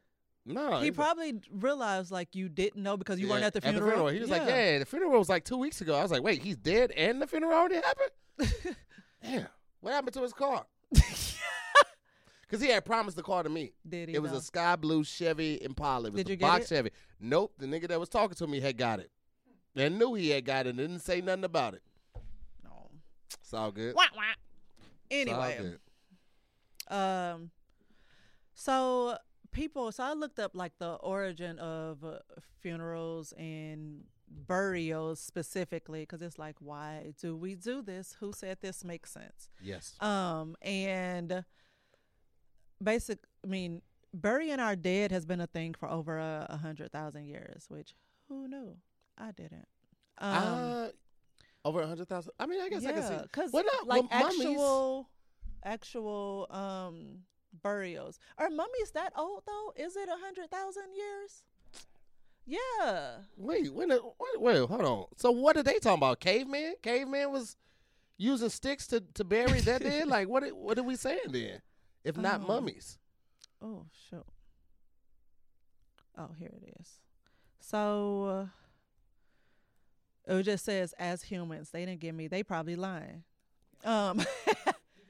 no. 0.47 0.79
he 0.79 0.91
probably 0.91 1.41
realized 1.51 2.11
like 2.11 2.35
you 2.35 2.49
didn't 2.49 2.81
know 2.81 2.97
because 2.97 3.19
you 3.19 3.27
weren't 3.27 3.43
at 3.43 3.53
the 3.53 3.61
funeral. 3.61 4.07
He 4.07 4.19
was 4.19 4.29
like, 4.29 4.43
yeah, 4.47 4.79
the 4.79 4.85
funeral 4.85 5.17
was 5.17 5.29
like 5.29 5.43
two 5.43 5.57
weeks 5.57 5.81
ago. 5.81 5.95
I 5.95 6.03
was 6.03 6.11
like, 6.11 6.23
wait, 6.23 6.41
he's 6.41 6.57
dead 6.57 6.91
and 6.91 7.21
the 7.21 7.27
funeral 7.27 7.53
already 7.53 7.75
happened? 7.75 8.75
Damn. 9.23 9.47
What 9.81 9.93
happened 9.93 10.13
to 10.13 10.21
his 10.21 10.33
car? 10.33 10.65
Because 12.47 12.61
he 12.63 12.69
had 12.71 12.85
promised 12.85 13.17
the 13.17 13.23
car 13.23 13.43
to 13.43 13.49
me. 13.49 13.71
Did 13.87 14.09
he? 14.09 14.15
It 14.15 14.21
was 14.21 14.31
though? 14.31 14.37
a 14.37 14.41
sky 14.41 14.75
blue 14.75 15.03
Chevy 15.03 15.61
Impala. 15.63 16.07
It 16.07 16.13
was 16.13 16.19
Did 16.19 16.27
a 16.27 16.31
you 16.31 16.35
get 16.37 16.45
box 16.47 16.71
it? 16.71 16.75
Chevy. 16.75 16.91
Nope, 17.19 17.53
the 17.57 17.65
nigga 17.65 17.87
that 17.87 17.99
was 17.99 18.09
talking 18.09 18.35
to 18.35 18.47
me 18.47 18.59
had 18.59 18.77
got 18.77 18.99
it. 18.99 19.09
And 19.75 19.97
knew 19.99 20.13
he 20.13 20.29
had 20.29 20.45
got 20.45 20.67
it 20.67 20.69
and 20.69 20.77
didn't 20.77 20.99
say 20.99 21.21
nothing 21.21 21.43
about 21.43 21.73
it. 21.73 21.81
No. 22.63 22.89
It's 23.41 23.53
all 23.53 23.71
good. 23.71 23.95
Wah, 23.95 24.03
wah. 24.15 24.21
It's 25.09 25.31
all 25.31 25.41
Anyway, 25.43 25.77
good. 26.89 26.95
um, 26.95 27.51
so 28.53 29.17
people. 29.51 29.91
So 29.91 30.03
I 30.03 30.13
looked 30.13 30.39
up 30.39 30.51
like 30.55 30.73
the 30.77 30.93
origin 30.95 31.59
of 31.59 32.03
uh, 32.03 32.19
funerals 32.61 33.33
and 33.37 34.03
burials 34.27 35.19
specifically 35.19 36.01
because 36.01 36.21
it's 36.21 36.39
like, 36.39 36.55
why 36.59 37.13
do 37.21 37.35
we 37.35 37.55
do 37.55 37.81
this? 37.81 38.15
Who 38.19 38.33
said 38.33 38.57
this 38.61 38.83
makes 38.83 39.11
sense? 39.11 39.49
Yes. 39.61 39.95
Um, 40.01 40.55
and 40.61 41.43
basic, 42.81 43.19
I 43.43 43.47
mean, 43.47 43.81
burying 44.13 44.59
our 44.59 44.75
dead 44.75 45.11
has 45.11 45.25
been 45.25 45.41
a 45.41 45.47
thing 45.47 45.73
for 45.73 45.89
over 45.89 46.17
a, 46.17 46.45
a 46.49 46.57
hundred 46.57 46.91
thousand 46.91 47.25
years. 47.25 47.65
Which 47.69 47.95
who 48.27 48.47
knew? 48.47 48.75
I 49.17 49.31
didn't. 49.31 49.67
Um, 50.17 50.33
uh, 50.33 50.87
over 51.63 51.81
a 51.81 51.87
hundred 51.87 52.07
thousand. 52.07 52.33
I 52.39 52.45
mean, 52.45 52.61
I 52.61 52.69
guess 52.69 52.85
I 52.85 52.91
can 52.93 53.03
see. 53.03 53.13
yeah, 53.13 53.21
because 53.23 53.51
Well, 53.51 53.63
not- 53.65 53.87
like 53.87 54.09
well, 54.09 54.21
mummies- 54.23 54.39
actual, 54.45 55.09
actual 55.63 56.47
um 56.51 57.19
burials 57.63 58.19
are 58.37 58.49
mummies 58.49 58.91
that 58.93 59.13
old 59.17 59.43
though? 59.47 59.73
Is 59.75 59.95
it 59.95 60.07
a 60.09 60.17
hundred 60.23 60.49
thousand 60.51 60.93
years? 60.95 61.43
Yeah, 62.47 63.17
Wait, 63.37 63.73
when? 63.73 63.89
Wait, 63.89 63.99
wait, 64.37 64.57
hold 64.69 64.81
on. 64.81 65.05
So 65.17 65.31
what 65.31 65.57
are 65.57 65.63
they 65.63 65.79
talking 65.79 65.97
about? 65.97 66.19
Caveman? 66.19 66.75
Caveman 66.83 67.31
was 67.31 67.57
using 68.17 68.49
sticks 68.49 68.85
to, 68.87 69.01
to 69.15 69.23
bury 69.23 69.61
that 69.61 69.81
dead. 69.81 70.07
Like 70.15 70.29
what? 70.29 70.43
What 70.55 70.77
are 70.77 70.83
we 70.83 70.95
saying 70.95 71.21
then? 71.29 71.61
If 72.05 72.15
not 72.17 72.41
Um, 72.41 72.47
mummies. 72.47 72.97
Oh 73.61 73.85
shoot. 74.09 74.25
Oh, 76.17 76.29
here 76.37 76.53
it 76.61 76.75
is. 76.79 76.99
So 77.59 78.49
uh, 80.27 80.33
it 80.37 80.43
just 80.43 80.63
says 80.63 80.93
as 80.99 81.23
humans. 81.23 81.71
They 81.71 81.85
didn't 81.85 81.99
give 81.99 82.15
me. 82.15 82.27
They 82.27 82.43
probably 82.43 82.75
lying. 82.75 83.23
Um. 83.83 84.21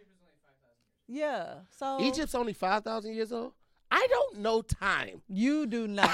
yeah. 1.07 1.55
So 1.77 1.99
Egypt's 2.01 2.33
only 2.33 2.53
five 2.53 2.83
thousand 2.83 3.13
years 3.13 3.31
old. 3.31 3.53
I 3.91 4.07
don't 4.09 4.39
know 4.39 4.61
time. 4.61 5.21
You 5.27 5.67
do 5.67 5.87
not. 5.87 6.09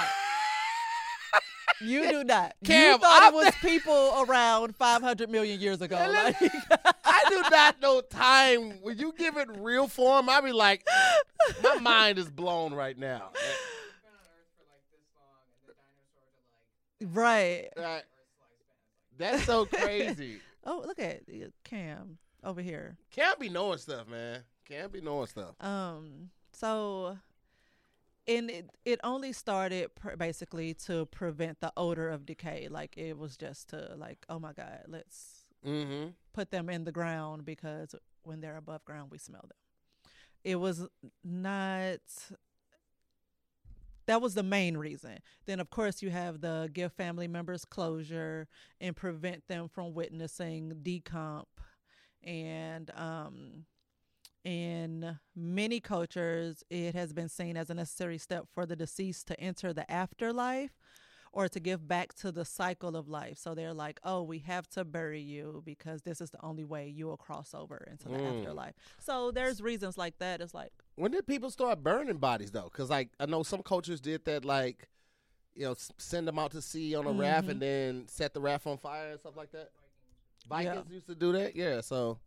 You 1.82 2.10
do 2.10 2.24
not. 2.24 2.54
Cam, 2.64 2.94
you 2.94 2.98
thought 3.00 3.24
I 3.24 3.28
it 3.30 3.34
was 3.34 3.54
people 3.62 4.26
around 4.28 4.76
500 4.76 5.30
million 5.30 5.60
years 5.60 5.82
ago. 5.82 5.96
And 5.98 6.12
Like, 6.14 6.36
I 7.04 7.24
do 7.30 7.42
not 7.50 7.82
know 7.82 8.02
time. 8.02 8.82
When 8.82 8.98
you 8.98 9.14
give 9.18 9.38
it 9.38 9.50
real 9.58 9.88
form, 9.88 10.30
I 10.30 10.42
be 10.42 10.52
like, 10.52 10.86
my 11.64 11.76
mind 11.80 12.18
is 12.20 12.30
blown 12.30 12.74
right 12.74 12.98
now. 12.98 13.30
right. 17.14 17.70
That- 17.76 18.06
that's 19.18 19.44
so 19.44 19.66
crazy. 19.72 20.40
Oh, 20.66 20.84
look 20.86 20.98
at 21.00 21.22
Cam 21.64 22.18
over 22.44 22.62
here. 22.62 22.98
Can't 23.12 23.40
be 23.40 23.50
knowing 23.50 23.78
stuff, 23.78 24.08
man. 24.08 24.40
Can't 24.66 24.92
be 24.92 25.02
knowing 25.02 25.28
stuff. 25.28 25.54
Um, 25.64 26.30
so, 26.54 27.18
and 28.28 28.50
it 28.50 28.70
it 28.86 29.00
only 29.04 29.34
started 29.34 29.94
pr- 29.96 30.16
basically 30.16 30.74
to 30.86 31.06
prevent 31.08 31.60
the 31.60 31.72
odor 31.78 32.10
of 32.10 32.25
decay. 32.25 32.68
Like 32.70 32.98
it 32.98 33.18
was 33.18 33.38
just 33.38 33.70
to 33.70 33.96
like, 33.98 34.25
oh 34.30 34.40
my 34.40 34.54
God, 34.54 34.86
let's 34.88 35.38
Mm-hmm. 35.66 36.10
put 36.34 36.50
them 36.50 36.70
in 36.70 36.86
the 36.86 36.92
ground 36.92 37.46
because 37.46 37.94
when 38.24 38.42
they're 38.42 38.58
above 38.58 38.84
ground, 38.84 39.12
we 39.12 39.20
smell 39.20 39.44
them. 39.48 39.58
It 40.44 40.56
was 40.56 40.88
not. 41.24 42.00
That 44.08 44.22
was 44.22 44.34
the 44.34 44.44
main 44.44 44.75
reason. 44.75 45.20
Then, 45.46 45.60
of 45.60 45.70
course, 45.70 46.01
you 46.01 46.10
have 46.10 46.42
the 46.42 46.70
give 46.74 46.92
family 46.94 47.28
members 47.28 47.63
closure 47.63 48.48
and 48.80 48.96
prevent 48.96 49.48
them 49.48 49.68
from 49.70 49.94
witnessing 49.94 50.74
decomp. 50.82 51.46
And 52.24 52.90
um, 52.96 53.66
in 54.43 55.19
many 55.36 55.79
cultures, 55.79 56.63
it 56.69 56.95
has 56.95 57.13
been 57.13 57.29
seen 57.29 57.57
as 57.57 57.69
a 57.69 57.74
necessary 57.74 58.17
step 58.17 58.45
for 58.53 58.65
the 58.65 58.75
deceased 58.75 59.27
to 59.27 59.39
enter 59.39 59.74
the 59.74 59.89
afterlife 59.91 60.71
or 61.33 61.48
to 61.48 61.60
give 61.62 61.88
back 61.88 62.13
to 62.15 62.31
the 62.31 62.43
cycle 62.43 62.95
of 62.98 63.07
life. 63.07 63.38
So 63.38 63.55
they're 63.55 63.74
like, 63.74 64.00
oh, 64.03 64.21
we 64.24 64.39
have 64.39 64.67
to 64.71 64.83
bury 64.83 65.21
you 65.21 65.62
because 65.65 66.01
this 66.01 66.19
is 66.19 66.29
the 66.29 66.43
only 66.43 66.65
way 66.65 66.89
you 66.89 67.05
will 67.07 67.15
cross 67.17 67.53
over 67.53 67.88
into 67.89 68.10
the 68.10 68.17
Mm. 68.17 68.39
afterlife. 68.39 68.74
So 69.00 69.31
there's 69.31 69.62
reasons 69.62 69.98
like 69.98 70.17
that. 70.17 70.41
It's 70.41 70.53
like, 70.53 70.74
When 70.95 71.12
did 71.12 71.25
people 71.25 71.50
start 71.50 71.81
burning 71.83 72.17
bodies 72.17 72.51
though? 72.51 72.65
Because 72.71 72.89
like 72.89 73.10
I 73.19 73.27
know 73.27 73.43
some 73.43 73.63
cultures 73.63 74.01
did 74.01 74.25
that, 74.25 74.43
like 74.43 74.89
you 75.53 75.65
know, 75.65 75.75
send 75.98 76.27
them 76.27 76.39
out 76.39 76.51
to 76.51 76.62
sea 76.62 76.95
on 76.95 77.05
a 77.05 77.12
raft 77.12 77.48
Mhm. 77.48 77.51
and 77.51 77.62
then 77.62 78.07
set 78.07 78.33
the 78.33 78.39
raft 78.39 78.65
on 78.67 78.77
fire 78.77 79.12
and 79.12 79.19
stuff 79.19 79.36
like 79.36 79.51
that. 79.51 79.69
Yeah. 79.74 80.48
Vikings 80.48 80.91
used 80.91 81.07
to 81.07 81.15
do 81.15 81.31
that, 81.33 81.55
yeah. 81.57 81.81
So 81.81 82.19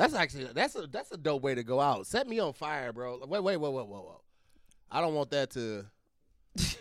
that's 0.00 0.14
actually 0.14 0.44
that's 0.54 0.74
a 0.76 0.86
that's 0.86 1.12
a 1.12 1.16
dope 1.18 1.42
way 1.42 1.54
to 1.54 1.62
go 1.62 1.78
out. 1.78 2.06
Set 2.06 2.26
me 2.26 2.38
on 2.38 2.54
fire, 2.54 2.90
bro. 2.92 3.18
Wait, 3.26 3.42
wait, 3.42 3.58
wait, 3.58 3.58
wait, 3.58 3.70
whoa, 3.70 3.84
whoa. 3.84 4.20
I 4.90 5.02
don't 5.02 5.14
want 5.14 5.30
that 5.30 5.50
to. 5.50 5.84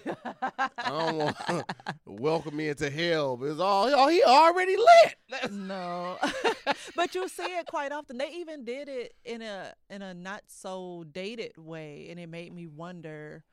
I 0.05 0.89
don't 0.89 1.17
want 1.17 1.37
welcome 2.05 2.55
me 2.55 2.69
into 2.69 2.89
hell. 2.89 3.35
Because 3.35 3.59
all 3.59 3.89
oh, 3.93 4.07
he 4.07 4.23
already 4.23 4.77
lit. 4.77 5.51
no. 5.51 6.17
but 6.95 7.13
you 7.13 7.27
see 7.27 7.43
it 7.43 7.65
quite 7.67 7.91
often. 7.91 8.17
They 8.17 8.31
even 8.35 8.63
did 8.63 8.87
it 8.87 9.13
in 9.25 9.41
a 9.41 9.73
in 9.89 10.01
a 10.01 10.13
not 10.13 10.43
so 10.47 11.03
dated 11.11 11.57
way 11.57 12.07
and 12.09 12.19
it 12.19 12.29
made 12.29 12.53
me 12.53 12.67
wonder 12.67 13.43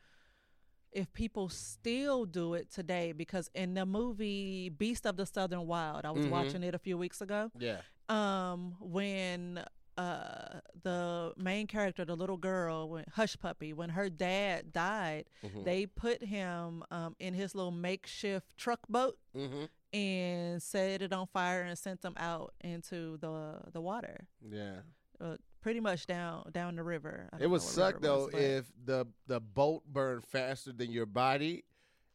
if 0.93 1.13
people 1.13 1.49
still 1.49 2.25
do 2.25 2.55
it 2.55 2.71
today 2.73 3.11
because 3.13 3.51
in 3.55 3.75
the 3.75 3.85
movie 3.85 4.69
Beast 4.71 5.07
of 5.07 5.17
the 5.17 5.27
Southern 5.27 5.67
Wild, 5.67 6.05
I 6.07 6.13
was 6.13 6.25
Mhm. 6.25 6.31
watching 6.31 6.63
it 6.63 6.75
a 6.75 6.79
few 6.79 6.97
weeks 6.97 7.21
ago. 7.21 7.51
yeah. 7.59 7.81
Um 8.09 8.77
when 8.81 9.65
uh 9.99 10.61
the 10.83 11.33
main 11.39 11.67
character 11.67 12.05
the 12.05 12.15
little 12.15 12.37
girl 12.37 12.89
when 12.91 13.05
Hushpuppy 13.17 13.73
when 13.75 13.89
her 13.91 14.11
dad 14.11 14.71
died 14.73 15.25
Mhm. 15.43 15.65
they 15.65 15.87
put 15.87 16.23
him 16.23 16.85
um 16.91 17.17
in 17.19 17.33
his 17.33 17.55
little 17.55 17.71
makeshift 17.71 18.57
truck 18.59 18.81
boat 18.89 19.19
Mm-hmm. 19.35 19.65
and 19.95 20.63
set 20.63 21.01
it 21.01 21.13
on 21.15 21.27
fire 21.29 21.63
and 21.63 21.79
sent 21.79 22.03
them 22.03 22.13
out 22.19 22.53
into 22.63 23.17
the 23.19 23.63
the 23.73 23.81
water 23.81 24.27
Yeah. 24.47 24.81
uh, 25.19 25.37
pretty 25.63 25.81
much 25.81 26.07
down 26.07 26.51
down 26.53 26.77
the 26.77 26.83
river 26.85 27.31
It 27.41 27.47
would 27.49 27.63
suck 27.63 28.01
though 28.03 28.27
was, 28.27 28.35
if 28.35 28.71
the 28.85 29.07
the 29.27 29.41
boat 29.41 29.83
burned 29.91 30.25
faster 30.27 30.73
than 30.73 30.93
your 30.93 31.07
body, 31.07 31.65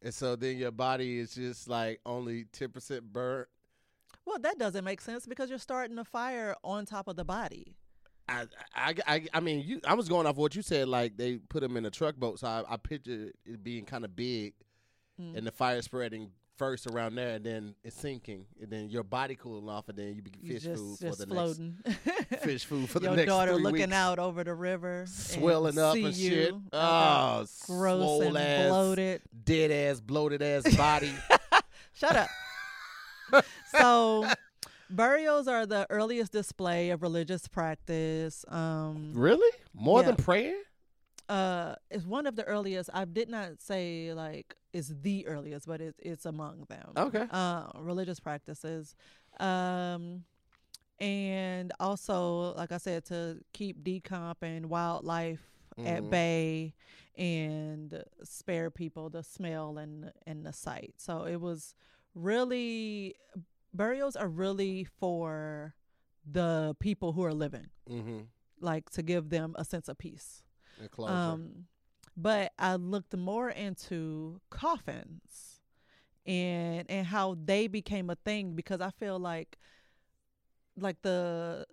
and 0.04 0.14
so 0.14 0.36
then 0.36 0.58
your 0.58 0.72
body 0.72 1.18
is 1.18 1.34
just 1.34 1.68
like 1.68 2.00
only 2.06 2.46
ten 2.46 2.70
percent 2.70 3.12
burnt. 3.12 3.48
Well 4.32 4.40
that 4.40 4.58
doesn't 4.58 4.84
make 4.84 5.00
sense 5.02 5.26
because 5.28 5.50
you're 5.50 5.60
starting 5.60 5.98
a 6.00 6.04
fire 6.06 6.56
on 6.64 6.86
top 6.86 7.08
of 7.08 7.16
the 7.16 7.24
body 7.26 7.76
I, 8.30 8.46
I, 8.74 8.96
I, 9.08 9.28
I 9.34 9.40
mean, 9.42 9.64
you. 9.68 9.82
I 9.86 9.94
was 9.94 10.08
going 10.08 10.26
off 10.26 10.38
what 10.38 10.56
you 10.56 10.62
said. 10.62 10.88
Like 10.88 11.18
they 11.18 11.38
put 11.38 11.60
them 11.62 11.76
in 11.76 11.86
a 11.86 11.90
truck 11.92 12.16
boat, 12.16 12.40
so 12.40 12.48
I, 12.48 12.64
I 12.70 12.78
pictured 12.78 13.34
it 13.46 13.62
being 13.64 13.84
kind 13.84 14.06
of 14.06 14.16
big, 14.16 14.54
Mm. 15.20 15.36
and 15.38 15.46
the 15.46 15.52
fire 15.52 15.82
spreading 15.82 16.30
first 16.56 16.88
around 16.88 17.16
there, 17.16 17.36
and 17.36 17.44
then 17.46 17.76
it's 17.84 17.98
sinking, 17.98 18.46
and 18.62 18.72
then 18.72 18.90
your 18.90 19.04
body 19.04 19.36
cooling 19.36 19.68
off, 19.68 19.90
and 19.90 19.98
then 19.98 20.16
you 20.16 20.22
be 20.22 20.32
You 20.40 20.54
fish 20.54 20.64
just, 20.64 20.82
food 20.82 20.98
just 21.02 21.20
for 21.20 21.26
the 21.26 21.34
floating 21.34 21.76
next 21.86 22.36
fish 22.46 22.64
food 22.66 22.90
for 22.90 23.00
the 23.02 23.08
next. 23.10 23.18
your 23.18 23.26
daughter 23.26 23.56
looking 23.56 23.82
weeks. 23.82 23.92
out 23.94 24.18
over 24.20 24.46
the 24.46 24.54
river 24.54 25.00
and 25.02 25.10
swelling 25.10 25.78
up 25.78 25.96
and 25.96 26.16
you. 26.16 26.30
shit. 26.30 26.54
Oh, 26.72 27.46
gross 27.68 28.22
and 28.22 28.38
ass, 28.38 28.70
bloated. 28.70 29.22
dead 29.44 29.72
ass, 29.72 30.00
bloated 30.00 30.42
ass 30.42 30.74
body. 30.78 31.12
Shut 31.94 32.16
up. 32.16 32.30
So, 33.72 34.30
burials 34.90 35.48
are 35.48 35.66
the 35.66 35.88
earliest 35.90 36.32
display 36.32 36.90
of 36.90 37.02
religious 37.02 37.48
practice. 37.48 38.44
Um, 38.48 39.12
really? 39.14 39.52
More 39.74 40.02
Yeah. 40.02 40.08
than 40.08 40.16
prayer? 40.18 40.56
uh, 41.30 41.76
it's 41.90 42.06
one 42.06 42.28
of 42.28 42.36
the 42.36 42.44
earliest. 42.44 42.90
I 42.94 43.06
did 43.06 43.30
not 43.30 43.62
say 43.62 44.14
like 44.14 44.56
it's 44.74 44.90
the 45.02 45.26
earliest, 45.28 45.66
but 45.66 45.80
it's 45.80 45.98
it's 46.00 46.26
among 46.26 46.66
them. 46.68 46.92
Okay. 46.98 47.26
Uh, 47.32 47.68
religious 47.80 48.20
practices. 48.20 48.96
Um, 49.40 50.26
and 51.00 51.72
also, 51.80 52.54
like 52.56 52.72
I 52.72 52.78
said, 52.78 53.06
to 53.06 53.40
keep 53.54 53.82
decomp 53.84 54.36
and 54.42 54.70
wildlife 54.70 55.42
at 55.86 56.04
Mhm. 56.04 56.10
bay 56.10 56.74
and 57.18 58.04
spare 58.24 58.70
people 58.70 59.10
the 59.10 59.24
smell 59.24 59.78
and 59.78 60.12
and 60.28 60.46
the 60.46 60.52
sight. 60.54 60.96
So 60.98 61.24
it 61.26 61.40
was 61.40 61.76
really 62.16 63.16
burials 63.74 64.16
are 64.16 64.28
really 64.28 64.84
for 65.00 65.74
the 66.30 66.76
people 66.80 67.14
who 67.14 67.24
are 67.24 67.34
living, 67.34 67.68
Mm-hmm. 67.90 68.20
like 68.60 68.90
to 68.92 69.02
give 69.02 69.30
them 69.30 69.56
a 69.58 69.66
sense 69.66 69.88
of 69.90 69.98
peace. 69.98 70.44
Um, 71.10 71.66
but 72.18 72.52
I 72.60 72.76
looked 72.76 73.16
more 73.16 73.50
into 73.50 74.40
coffins 74.50 75.62
and 76.26 76.86
and 76.90 77.08
how 77.08 77.36
they 77.44 77.68
became 77.68 78.10
a 78.10 78.16
thing 78.16 78.54
because 78.56 78.82
I 78.82 78.92
feel 78.92 79.18
like 79.18 79.58
like 80.78 81.02
the 81.02 81.66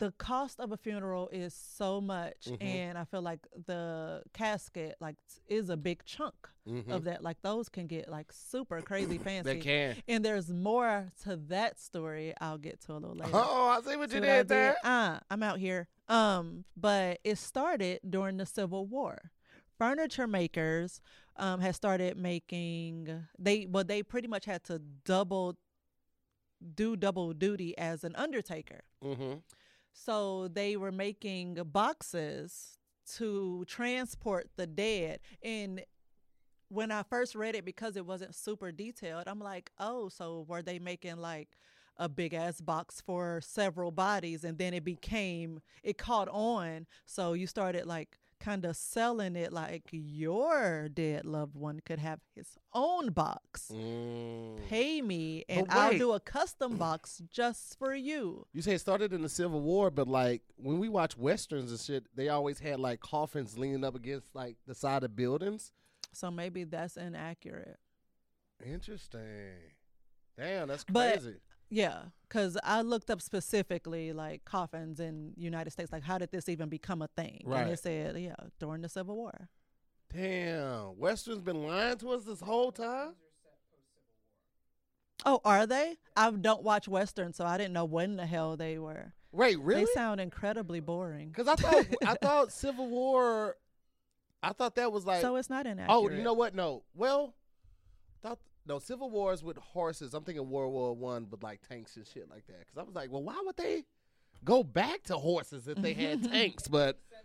the 0.00 0.10
cost 0.12 0.58
of 0.58 0.72
a 0.72 0.76
funeral 0.76 1.28
is 1.30 1.54
so 1.54 2.00
much 2.00 2.46
Mhm. 2.46 2.62
and 2.62 2.98
I 2.98 3.04
feel 3.04 3.22
like 3.22 3.46
the 3.66 4.22
casket 4.32 4.96
like 5.00 5.16
is 5.46 5.68
a 5.70 5.76
big 5.76 6.04
chunk 6.04 6.34
Mhm. 6.66 6.88
of 6.90 7.04
that 7.04 7.22
like 7.22 7.40
those 7.42 7.68
can 7.68 7.86
get 7.86 8.08
like 8.08 8.32
super 8.32 8.80
crazy 8.80 9.18
fancy 9.28 9.52
They 9.54 9.58
can. 9.60 9.96
and 10.08 10.24
there's 10.24 10.48
more 10.50 11.12
to 11.24 11.36
that 11.48 11.78
story 11.78 12.34
I'll 12.40 12.58
get 12.58 12.80
to 12.86 12.92
a 12.92 12.94
little 12.94 13.14
later. 13.14 13.30
Oh, 13.34 13.68
I 13.68 13.80
see 13.82 13.96
what 13.96 14.10
See 14.10 14.16
you 14.16 14.22
what 14.22 14.26
did 14.26 14.48
there. 14.48 14.76
Uh, 14.82 15.20
I'm 15.30 15.42
out 15.42 15.58
here. 15.58 15.86
Um, 16.08 16.64
but 16.76 17.20
it 17.22 17.36
started 17.38 18.00
during 18.08 18.36
the 18.38 18.46
Civil 18.46 18.86
War. 18.86 19.30
Furniture 19.78 20.26
makers 20.26 21.00
um 21.36 21.60
had 21.60 21.74
started 21.74 22.16
making 22.16 23.26
they 23.38 23.66
well 23.66 23.84
they 23.84 24.02
pretty 24.02 24.28
much 24.28 24.44
had 24.46 24.64
to 24.64 24.78
double 25.04 25.56
do 26.74 26.96
double 26.96 27.32
duty 27.32 27.76
as 27.78 28.04
an 28.04 28.14
undertaker. 28.16 28.80
Mm-hmm. 29.02 29.38
So 29.92 30.48
they 30.48 30.76
were 30.76 30.92
making 30.92 31.54
boxes 31.72 32.78
to 33.16 33.64
transport 33.66 34.48
the 34.56 34.66
dead. 34.66 35.20
And 35.42 35.82
when 36.68 36.92
I 36.92 37.02
first 37.02 37.34
read 37.34 37.56
it, 37.56 37.64
because 37.64 37.96
it 37.96 38.06
wasn't 38.06 38.34
super 38.34 38.70
detailed, 38.72 39.24
I'm 39.26 39.40
like, 39.40 39.70
oh, 39.78 40.08
so 40.08 40.44
were 40.48 40.62
they 40.62 40.78
making 40.78 41.16
like 41.16 41.48
a 41.96 42.08
big 42.08 42.32
ass 42.32 42.60
box 42.60 43.00
for 43.00 43.40
several 43.42 43.90
bodies? 43.90 44.44
And 44.44 44.56
then 44.56 44.72
it 44.74 44.84
became, 44.84 45.60
it 45.82 45.98
caught 45.98 46.28
on. 46.28 46.86
So 47.06 47.32
you 47.32 47.46
started 47.46 47.86
like 47.86 48.18
kind 48.40 48.64
of 48.64 48.74
selling 48.74 49.36
it 49.36 49.52
like 49.52 49.84
your 49.92 50.88
dead 50.88 51.24
loved 51.26 51.54
one 51.54 51.80
could 51.84 51.98
have 51.98 52.20
his 52.34 52.56
own 52.72 53.10
box. 53.10 53.70
Mm. 53.72 54.66
Pay 54.68 55.02
me, 55.02 55.44
and 55.48 55.66
I'll 55.70 55.96
do 55.96 56.12
a 56.12 56.20
custom 56.20 56.76
box 56.76 57.22
just 57.30 57.78
for 57.78 57.94
you. 57.94 58.46
You 58.52 58.62
say 58.62 58.72
it 58.74 58.80
started 58.80 59.12
in 59.12 59.22
the 59.22 59.28
Civil 59.28 59.60
War, 59.60 59.90
but 59.90 60.08
like 60.08 60.42
when 60.56 60.78
we 60.78 60.88
watch 60.88 61.16
westerns 61.16 61.70
and 61.70 61.78
shit, 61.80 62.04
they 62.16 62.28
always 62.30 62.58
had 62.58 62.80
like 62.80 63.00
coffins 63.00 63.58
leaning 63.58 63.84
up 63.84 63.94
against 63.94 64.34
like 64.34 64.56
the 64.66 64.74
side 64.74 65.04
of 65.04 65.14
buildings. 65.14 65.72
So 66.12 66.30
maybe 66.30 66.64
that's 66.64 66.96
inaccurate. 66.96 67.78
Interesting. 68.64 69.20
Damn, 70.36 70.68
that's 70.68 70.84
But- 70.84 71.20
crazy. 71.20 71.36
Yeah, 71.70 72.02
because 72.28 72.58
I 72.64 72.82
looked 72.82 73.10
up 73.10 73.22
specifically 73.22 74.12
like 74.12 74.44
coffins 74.44 75.00
in 75.00 75.32
United 75.36 75.70
States. 75.70 75.92
Like, 75.92 76.02
how 76.02 76.18
did 76.18 76.30
this 76.30 76.48
even 76.48 76.68
become 76.68 77.00
a 77.00 77.08
thing? 77.08 77.42
And 77.44 77.52
Right. 77.52 77.66
it 77.68 77.78
said, 77.78 78.18
yeah, 78.18 78.34
during 78.58 78.82
the 78.82 78.88
Civil 78.88 79.16
War. 79.16 79.48
Damn, 80.12 80.98
westerns 80.98 81.40
been 81.40 81.62
lying 81.64 81.96
to 81.98 82.10
us 82.10 82.24
this 82.24 82.40
whole 82.40 82.72
time. 82.72 83.14
Oh, 85.24 85.40
are 85.44 85.66
they? 85.66 85.98
I 86.16 86.30
don't 86.30 86.62
watch 86.62 86.88
Western, 86.88 87.32
so 87.32 87.44
I 87.44 87.56
didn't 87.58 87.74
know 87.74 87.84
when 87.84 88.16
the 88.16 88.26
hell 88.26 88.56
they 88.56 88.78
were. 88.78 89.12
Wait, 89.32 89.60
really? 89.60 89.84
They 89.84 89.92
sound 89.92 90.20
incredibly 90.20 90.80
boring. 90.80 91.28
Because 91.28 91.46
I 91.46 91.54
thought 91.54 91.86
I 92.06 92.14
thought 92.14 92.52
Civil 92.52 92.88
War. 92.88 93.56
I 94.42 94.52
thought 94.52 94.74
that 94.76 94.90
was 94.90 95.04
like. 95.04 95.20
so 95.20 95.36
it's 95.36 95.50
not 95.50 95.66
oh, 95.66 95.70
inaccurate. 95.70 95.94
oh, 95.94 96.10
you 96.10 96.22
know 96.22 96.32
what? 96.32 96.54
No. 96.54 96.82
Well, 96.94 97.34
thought 98.22 98.38
no 98.66 98.78
Civil 98.78 99.10
Wars 99.10 99.42
with 99.42 99.56
horses. 99.56 100.14
I'm 100.14 100.24
thinking 100.24 100.48
World 100.48 100.72
War 100.72 100.94
One 100.94 101.26
with 101.30 101.42
like 101.42 101.60
tanks 101.66 101.96
and 101.96 102.06
shit 102.06 102.28
like 102.30 102.46
that. 102.46 102.60
Because 102.60 102.78
I 102.78 102.82
was 102.82 102.94
like, 102.94 103.10
well, 103.10 103.22
why 103.22 103.40
would 103.44 103.56
they 103.56 103.84
go 104.44 104.62
back 104.62 105.02
to 105.04 105.16
horses 105.16 105.66
if 105.68 105.78
they 105.78 105.92
had 105.94 106.22
tanks? 106.30 106.68
But 106.68 106.98
because 107.10 107.24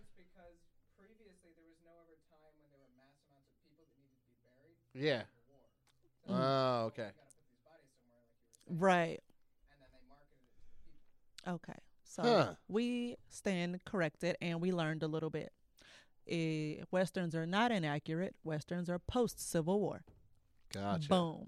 previously 0.98 1.52
there 1.56 1.66
was 1.68 1.78
no 1.84 1.92
ever 2.02 2.16
time 2.30 2.52
when 2.60 2.70
there 2.72 2.80
were 2.82 2.94
mass 2.98 3.20
amounts 3.28 3.52
of 3.52 3.60
people 3.64 3.84
that 3.84 3.92
needed 4.00 4.16
to 4.16 4.26
be 4.26 4.38
buried 4.42 4.78
yeah. 5.06 5.24
for 6.26 6.32
war. 6.34 6.42
Oh, 6.42 6.86
okay. 6.88 7.10
You 7.12 7.14
got 7.14 7.22
to 7.22 7.34
put 7.36 7.46
these 7.52 7.62
bodies 7.68 7.92
somewhere, 8.00 8.24
like 8.26 8.42
you 8.42 8.72
were 8.72 8.72
saying, 8.72 8.80
Right. 8.80 9.20
and 9.20 9.78
then 9.84 9.90
they 9.94 10.04
marketed 10.10 10.50
it 10.50 10.56
to 10.56 10.72
the 10.72 10.90
people. 10.90 11.56
Okay. 11.60 11.80
So 12.06 12.24
Huh. 12.24 12.54
we 12.68 13.18
stand 13.30 13.84
corrected 13.86 14.38
and 14.42 14.62
we 14.62 14.72
learned 14.72 15.04
a 15.04 15.08
little 15.08 15.30
bit. 15.30 15.52
Eh, 16.28 16.82
Westerns 16.90 17.36
are 17.36 17.46
not 17.46 17.72
inaccurate. 17.72 18.36
Westerns 18.44 18.90
are 18.90 18.98
post 19.00 19.40
Civil 19.40 19.80
War. 19.80 20.02
Gotcha. 20.74 21.08
Boom. 21.08 21.48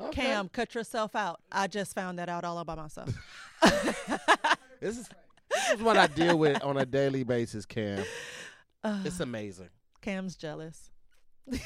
Okay. 0.00 0.22
Cam, 0.22 0.48
cut 0.48 0.74
yourself 0.74 1.16
out. 1.16 1.40
I 1.50 1.66
just 1.66 1.94
found 1.94 2.18
that 2.18 2.28
out 2.28 2.44
all 2.44 2.64
by 2.64 2.74
myself. 2.74 3.10
This 4.80 4.96
is 4.96 5.08
this 5.50 5.70
is 5.72 5.82
what 5.82 5.96
I 5.96 6.06
deal 6.06 6.38
with 6.38 6.62
on 6.62 6.76
a 6.76 6.86
daily 6.86 7.24
basis, 7.24 7.66
Cam. 7.66 8.04
Uh, 8.84 9.02
It's 9.04 9.18
amazing. 9.28 9.70
Cam's 10.00 10.36
jealous. 10.36 10.92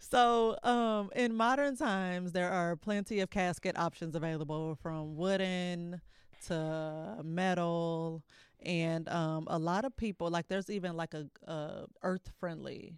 so, 0.00 0.56
um, 0.62 1.10
in 1.14 1.34
modern 1.36 1.76
times, 1.76 2.32
there 2.32 2.50
are 2.50 2.74
plenty 2.76 3.20
of 3.20 3.28
casket 3.28 3.78
options 3.78 4.14
available 4.14 4.76
from 4.80 5.16
wooden 5.16 6.00
to 6.46 7.18
metal, 7.22 8.22
and 8.62 9.08
um, 9.08 9.46
a 9.50 9.58
lot 9.58 9.84
of 9.84 9.94
people 9.96 10.30
like. 10.30 10.48
There's 10.48 10.70
even 10.70 10.96
like 10.96 11.12
a, 11.12 11.26
a 11.46 11.84
earth 12.02 12.30
friendly 12.40 12.94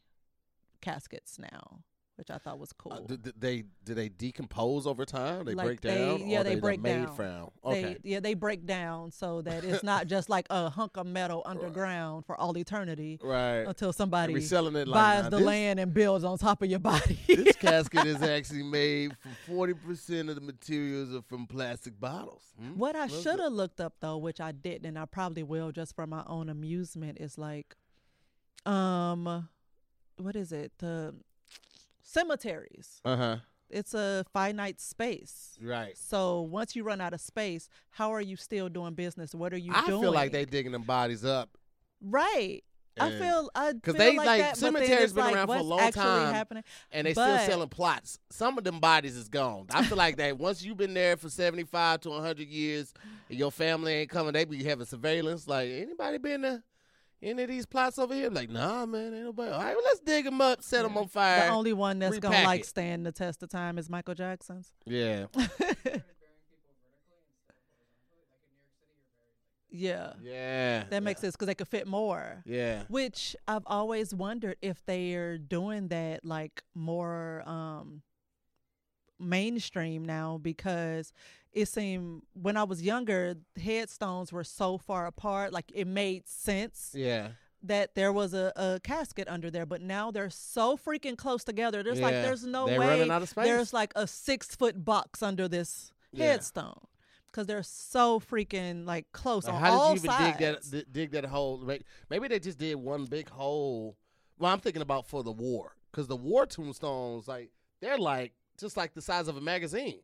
caskets 0.80 1.38
now, 1.38 1.80
which 2.16 2.30
I 2.30 2.36
thought 2.38 2.58
was 2.58 2.72
cool. 2.74 2.92
Uh, 2.92 3.00
did, 3.00 3.22
did 3.22 3.40
they 3.40 3.64
do 3.84 3.94
they 3.94 4.08
decompose 4.10 4.86
over 4.86 5.04
time? 5.06 5.46
They 5.46 5.54
Like, 5.54 5.66
break 5.66 5.80
they- 5.80 5.94
down. 5.94 6.28
yeah, 6.28 6.40
or 6.40 6.44
they 6.44 6.54
they, 6.56 6.60
break 6.60 6.80
made 6.80 7.06
down. 7.06 7.16
From? 7.16 7.50
They, 7.64 7.84
Okay. 7.84 7.96
yeah, 8.04 8.20
they 8.20 8.34
break 8.34 8.66
down 8.66 9.10
so 9.10 9.40
that 9.42 9.64
it's 9.64 9.82
not 9.82 10.06
just 10.06 10.28
like 10.28 10.46
a 10.50 10.68
hunk 10.68 10.96
of 10.98 11.06
metal 11.06 11.42
underground 11.46 12.26
for 12.26 12.38
all 12.38 12.56
eternity 12.58 13.18
right. 13.22 13.62
until 13.62 13.92
somebody 13.94 14.34
be 14.34 14.40
selling 14.42 14.76
it 14.76 14.86
like 14.86 15.22
buys 15.22 15.30
the 15.30 15.38
this, 15.38 15.46
land 15.46 15.80
and 15.80 15.94
builds 15.94 16.22
on 16.24 16.36
top 16.36 16.60
of 16.62 16.68
your 16.68 16.78
body. 16.80 17.18
This 17.26 17.56
casket 17.56 18.06
is 18.06 18.22
actually 18.36 18.64
made 18.64 19.16
from 19.18 19.32
forty 19.46 19.72
percent 19.74 20.28
of 20.28 20.34
the 20.34 20.40
materials 20.42 21.14
are 21.14 21.22
from 21.22 21.46
plastic 21.46 21.98
bottles. 21.98 22.42
Hmm? 22.60 22.76
what 22.78 22.94
I 22.96 23.06
should 23.06 23.40
have 23.40 23.52
looked 23.52 23.80
up 23.80 23.94
though, 24.00 24.18
which 24.18 24.40
I 24.42 24.52
didn't, 24.52 24.84
and 24.84 24.98
I 24.98 25.06
probably 25.06 25.42
will 25.42 25.72
just 25.72 25.94
for 25.96 26.06
my 26.06 26.22
own 26.26 26.50
amusement, 26.50 27.16
is 27.18 27.38
like, 27.38 27.76
um, 28.66 29.48
what 30.20 30.36
is 30.36 30.52
it? 30.52 30.72
The 30.78 31.14
cemeteries. 32.02 33.00
Uh-huh. 33.04 33.36
It's 33.68 33.94
a 33.94 34.24
finite 34.32 34.80
space. 34.80 35.56
Right. 35.62 35.96
So 35.96 36.40
once 36.42 36.74
you 36.74 36.82
run 36.82 37.00
out 37.00 37.14
of 37.14 37.20
space, 37.20 37.68
how 37.90 38.12
are 38.12 38.20
you 38.20 38.36
still 38.36 38.68
doing 38.68 38.94
business? 38.94 39.34
What 39.34 39.52
are 39.52 39.58
you 39.58 39.72
I 39.74 39.86
doing? 39.86 39.98
I 40.00 40.02
feel 40.02 40.12
like 40.12 40.32
they 40.32 40.44
digging 40.44 40.72
them 40.72 40.82
bodies 40.82 41.24
up. 41.24 41.50
right. 42.02 42.62
I 42.98 43.12
feel 43.12 43.48
I 43.54 43.72
'Cause 43.72 43.94
feel 43.94 44.04
they, 44.04 44.16
like, 44.18 44.26
like, 44.26 44.40
that, 44.42 44.56
cemeteries 44.58 45.14
been 45.14 45.24
like, 45.24 45.34
around 45.36 45.46
for 45.46 45.56
a 45.56 45.62
long 45.62 45.90
time. 45.90 46.34
happening? 46.34 46.64
and 46.92 47.06
they 47.06 47.14
But- 47.14 47.36
still 47.44 47.52
selling 47.52 47.68
plots. 47.70 48.18
Some 48.30 48.58
of 48.58 48.64
them 48.64 48.78
bodies 48.78 49.16
is 49.16 49.28
gone. 49.28 49.66
I 49.70 49.86
feel 49.86 49.96
like 49.96 50.16
that 50.18 50.36
once 50.36 50.62
you've 50.62 50.76
been 50.76 50.92
there 50.92 51.16
for 51.16 51.30
seventy 51.30 51.62
five 51.64 52.00
to 52.00 52.10
hundred 52.12 52.48
years, 52.48 52.92
and 53.30 53.38
your 53.38 53.52
family 53.52 53.92
ain't 53.94 54.10
coming, 54.10 54.34
they 54.34 54.44
be 54.44 54.62
having 54.64 54.84
surveillance. 54.84 55.46
Like 55.48 55.70
anybody 55.70 56.18
been 56.18 56.42
to 56.42 56.62
any 57.22 57.42
of 57.42 57.48
these 57.48 57.66
plots 57.66 57.98
over 57.98 58.14
here? 58.14 58.30
Like 58.30 58.50
nah, 58.50 58.86
man, 58.86 59.14
ain't 59.14 59.24
nobody. 59.24 59.50
All 59.50 59.58
right, 59.58 59.74
well, 59.74 59.84
let's 59.84 60.00
dig 60.00 60.24
them 60.24 60.40
up, 60.40 60.62
set 60.62 60.82
them 60.82 60.96
on 60.96 61.08
fire. 61.08 61.46
The 61.46 61.48
only 61.48 61.72
one 61.72 61.98
that's 61.98 62.18
gonna 62.18 62.44
like 62.44 62.60
it. 62.60 62.66
stand 62.66 63.04
the 63.04 63.12
test 63.12 63.42
of 63.42 63.48
time 63.50 63.78
is 63.78 63.90
Michael 63.90 64.14
Jackson's. 64.14 64.72
yeah, 64.86 65.26
yeah, 69.70 70.12
yeah. 70.22 70.84
that 70.90 71.02
makes 71.02 71.20
sense 71.20 71.34
because 71.34 71.46
they 71.46 71.54
could 71.54 71.68
fit 71.68 71.86
more. 71.86 72.42
Yeah, 72.44 72.82
Which 72.88 73.36
I've 73.46 73.64
always 73.66 74.14
wondered 74.14 74.56
if 74.62 74.84
they're 74.86 75.38
doing 75.38 75.88
that 75.88 76.24
like 76.24 76.62
more 76.74 77.42
um 77.46 78.02
mainstream 79.20 80.04
now 80.04 80.38
because 80.40 81.12
it 81.52 81.66
seemed 81.66 82.22
when 82.34 82.56
I 82.56 82.64
was 82.64 82.82
younger, 82.82 83.34
headstones 83.60 84.32
were 84.32 84.44
so 84.44 84.78
far 84.78 85.06
apart, 85.06 85.52
like 85.52 85.70
it 85.74 85.86
made 85.86 86.28
sense 86.28 86.92
yeah. 86.94 87.28
that 87.64 87.94
there 87.94 88.12
was 88.12 88.34
a, 88.34 88.52
a 88.56 88.80
casket 88.84 89.28
under 89.28 89.50
there, 89.50 89.66
but 89.66 89.82
now 89.82 90.10
they're 90.10 90.30
so 90.30 90.76
freaking 90.76 91.16
close 91.16 91.42
together. 91.44 91.82
There's 91.82 92.00
like 92.00 92.14
there's 92.14 92.44
no 92.44 92.66
They 92.66 92.78
way 92.78 92.86
running 92.88 93.10
out 93.10 93.22
of 93.22 93.28
space. 93.28 93.44
there's 93.44 93.72
like 93.72 93.92
a 93.96 94.06
six 94.06 94.54
foot 94.54 94.84
box 94.84 95.22
under 95.22 95.48
this 95.48 95.92
Yeah. 96.12 96.26
headstone 96.26 96.80
because 97.26 97.46
they're 97.46 97.62
so 97.64 98.18
freaking 98.20 98.86
like 98.86 99.10
close 99.12 99.44
Like, 99.46 99.54
on 99.54 99.60
how 99.60 99.72
all 99.72 99.94
did 99.94 100.02
you 100.04 100.08
even 100.10 100.18
sides. 100.18 100.38
dig 100.38 100.80
that? 100.84 100.86
di- 100.86 100.92
Dig 100.92 101.10
that 101.12 101.24
hole? 101.26 101.68
Maybe 102.08 102.28
they 102.28 102.38
just 102.38 102.58
did 102.58 102.76
one 102.76 103.06
big 103.06 103.28
hole. 103.28 103.96
Well, 104.38 104.52
I'm 104.52 104.60
thinking 104.60 104.82
about 104.82 105.06
for 105.06 105.22
the 105.22 105.32
war 105.32 105.74
because 105.90 106.06
the 106.06 106.16
war 106.16 106.46
tombstones, 106.46 107.26
like 107.28 107.50
they're 107.80 107.98
like 107.98 108.32
just 108.60 108.76
like 108.76 108.94
the 108.94 109.02
size 109.02 109.28
of 109.28 109.36
a 109.36 109.40
magazine. 109.40 110.00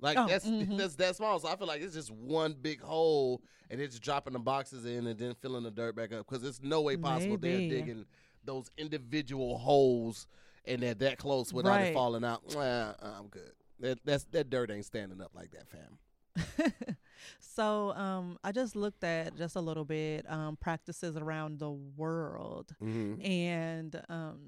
Like 0.00 0.16
Oh, 0.16 0.26
that's 0.28 0.46
mhm. 0.48 0.76
that's 0.78 0.94
that 0.96 1.16
small. 1.16 1.38
So 1.40 1.48
I 1.48 1.56
feel 1.56 1.66
like 1.66 1.82
it's 1.82 1.94
just 1.94 2.10
one 2.10 2.54
big 2.60 2.80
hole, 2.80 3.42
and 3.70 3.80
it's 3.80 3.98
dropping 3.98 4.32
the 4.34 4.38
boxes 4.38 4.86
in 4.86 5.06
and 5.06 5.18
then 5.18 5.34
filling 5.42 5.64
the 5.64 5.70
dirt 5.70 5.96
back 5.96 6.12
up 6.12 6.26
because 6.26 6.42
there's 6.42 6.62
no 6.62 6.80
way 6.82 6.96
possible 6.96 7.38
Maybe. 7.40 7.68
they're 7.68 7.80
digging 7.80 8.06
those 8.44 8.70
individual 8.78 9.58
holes 9.58 10.26
and 10.64 10.80
they're 10.82 10.94
that 10.94 11.18
close 11.18 11.52
without 11.52 11.70
Right. 11.70 11.86
it 11.88 11.94
falling 11.94 12.24
out. 12.24 12.42
Nah, 12.54 12.92
I'm 13.02 13.26
good. 13.28 13.52
That 13.80 13.98
that's 14.04 14.24
that 14.32 14.50
dirt 14.50 14.70
ain't 14.70 14.84
standing 14.84 15.20
up 15.20 15.32
like 15.34 15.50
that, 15.52 15.66
fam. 15.68 15.98
so 17.40 17.92
um, 17.94 18.38
I 18.44 18.52
just 18.52 18.76
looked 18.76 19.02
at 19.02 19.36
just 19.36 19.56
a 19.56 19.60
little 19.60 19.84
bit 19.84 20.30
um, 20.30 20.56
practices 20.56 21.16
around 21.16 21.58
the 21.58 21.70
world, 21.70 22.74
Mm-hmm. 22.82 23.20
and 23.24 24.02
um, 24.08 24.38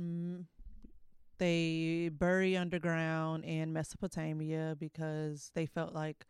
mm, 0.00 0.44
they 1.40 2.10
bury 2.12 2.56
underground 2.56 3.44
in 3.44 3.72
Mesopotamia 3.74 4.76
because 4.78 5.50
they 5.56 5.66
felt 5.66 5.94
like 5.94 6.26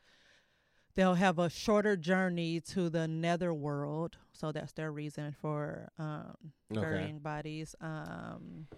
they'll 0.96 1.14
have 1.14 1.38
a 1.38 1.50
shorter 1.50 1.96
journey 1.96 2.60
to 2.60 2.90
the 2.90 3.08
netherworld. 3.08 4.18
So 4.32 4.52
that's 4.52 4.72
their 4.72 4.92
reason 4.92 5.34
for 5.40 5.90
um, 5.98 6.52
Okay. 6.72 6.80
burying 6.80 7.20
bodies. 7.20 7.74
Um, 7.80 8.68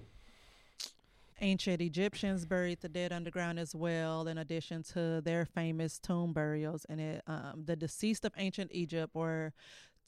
ancient 1.41 1.83
Egyptians 1.83 2.47
buried 2.47 2.81
the 2.81 2.89
dead 2.89 3.13
underground 3.13 3.59
as 3.59 3.75
well, 3.75 4.29
in 4.29 4.39
addition 4.39 4.83
to 4.85 5.21
their 5.23 5.45
famous 5.47 5.99
tomb 5.99 6.33
burials. 6.33 6.87
And 6.89 7.01
it, 7.01 7.23
um, 7.27 7.65
the 7.67 7.77
deceased 7.77 8.25
of 8.25 8.33
ancient 8.37 8.71
Egypt 8.73 9.15
were 9.15 9.53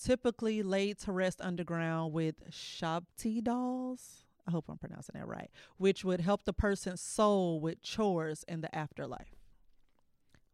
typically 0.02 0.62
laid 0.62 0.98
to 1.00 1.12
rest 1.12 1.40
underground 1.40 2.12
with 2.12 2.36
shabti 2.50 3.42
dolls. 3.42 4.23
I 4.46 4.50
hope 4.50 4.66
I'm 4.68 4.78
pronouncing 4.78 5.14
that 5.18 5.26
right, 5.26 5.50
which 5.78 6.04
would 6.04 6.20
help 6.20 6.44
the 6.44 6.52
person's 6.52 7.00
soul 7.00 7.60
with 7.60 7.82
chores 7.82 8.44
in 8.46 8.60
the 8.60 8.74
afterlife. 8.74 9.34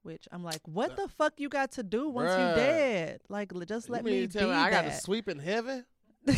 Which 0.02 0.26
I'm 0.32 0.42
like, 0.42 0.60
what 0.66 0.96
the 0.96 1.08
fuck 1.08 1.34
you 1.38 1.48
got 1.48 1.72
to 1.72 1.82
do 1.82 2.08
once 2.08 2.30
Bruh. 2.30 2.50
you 2.50 2.54
dead? 2.56 3.20
Like, 3.28 3.52
just 3.66 3.88
You 3.88 3.92
let 3.94 4.04
mean 4.04 4.20
me 4.22 4.26
to 4.28 4.38
tell 4.38 4.48
me 4.48 4.54
I 4.54 4.70
got 4.70 4.82
to 4.82 4.92
sweep 4.92 5.28
in 5.28 5.38
heaven? 5.38 5.84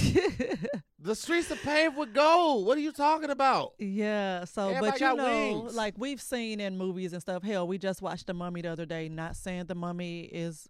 The 1.04 1.16
streets 1.16 1.50
are 1.50 1.56
paved 1.56 1.96
with 1.96 2.14
gold. 2.14 2.64
What 2.64 2.78
are 2.78 2.80
you 2.80 2.92
talking 2.92 3.30
about? 3.30 3.72
Yeah. 3.80 4.44
So, 4.44 4.68
Everybody 4.68 4.90
but 4.92 5.00
you 5.00 5.16
know, 5.16 5.58
wings. 5.62 5.74
like 5.74 5.94
we've 5.98 6.22
seen 6.22 6.60
in 6.60 6.78
movies 6.78 7.12
and 7.12 7.20
stuff. 7.20 7.42
Hell, 7.42 7.66
we 7.66 7.76
just 7.76 8.00
watched 8.00 8.28
The 8.28 8.34
Mummy 8.34 8.60
the 8.62 8.70
other 8.70 8.86
day. 8.86 9.08
Not 9.08 9.34
saying 9.34 9.64
The 9.64 9.74
Mummy 9.74 10.20
is 10.20 10.68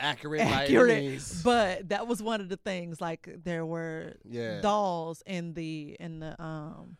Accurate, 0.00 0.40
by 0.40 0.44
any 0.46 0.54
accurate, 0.64 1.02
means. 1.04 1.42
but 1.42 1.88
that 1.88 2.06
was 2.06 2.22
one 2.22 2.40
of 2.40 2.48
the 2.48 2.56
things. 2.56 3.00
Like 3.00 3.28
there 3.44 3.64
were 3.66 4.16
Yeah. 4.24 4.60
dolls 4.60 5.22
in 5.26 5.54
the 5.54 5.96
in 6.00 6.20
the 6.20 6.40
um 6.42 6.96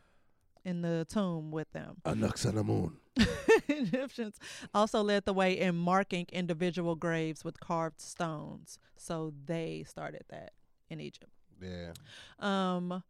in 0.64 0.82
the 0.82 1.06
tomb 1.08 1.50
with 1.50 1.70
them. 1.72 1.96
A 2.04 2.14
Nux 2.14 2.32
the 2.42 2.64
moon. 2.64 2.96
Egyptians 3.68 4.38
also 4.74 5.02
led 5.02 5.24
the 5.24 5.32
way 5.32 5.58
in 5.58 5.74
marking 5.76 6.26
individual 6.32 6.94
graves 6.94 7.44
with 7.44 7.58
carved 7.60 8.00
stones. 8.00 8.78
So 8.96 9.32
they 9.46 9.84
started 9.86 10.24
that 10.30 10.52
in 10.90 11.00
Egypt. 11.00 11.32
Yeah. 11.60 11.92
Um, 12.38 13.02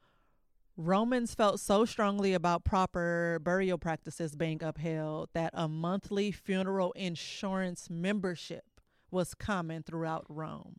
Romans 0.77 1.35
felt 1.35 1.59
so 1.61 1.85
strongly 1.85 2.33
about 2.35 2.65
proper 2.65 3.41
burial 3.43 3.79
practices 3.79 4.37
being 4.37 4.63
upheld 4.63 5.29
that 5.35 5.51
a 5.53 5.67
monthly 5.69 6.31
funeral 6.31 6.93
insurance 6.93 7.91
membership 7.91 8.65
was 9.11 9.35
common 9.35 9.83
throughout 9.83 10.25
Rome. 10.29 10.77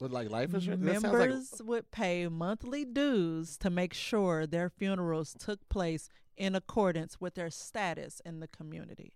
With 0.00 0.12
like 0.12 0.30
life 0.30 0.54
insurance, 0.54 0.84
sounds 0.84 1.02
like 1.02 1.12
Members 1.12 1.62
would 1.64 1.90
pay 1.90 2.28
monthly 2.28 2.84
dues 2.84 3.56
to 3.58 3.68
make 3.70 3.92
sure 3.92 4.46
their 4.46 4.68
funerals 4.70 5.34
took 5.36 5.68
place 5.68 6.08
in 6.36 6.54
accordance 6.54 7.20
with 7.20 7.34
their 7.34 7.50
status 7.50 8.20
in 8.24 8.38
the 8.38 8.46
community. 8.46 9.12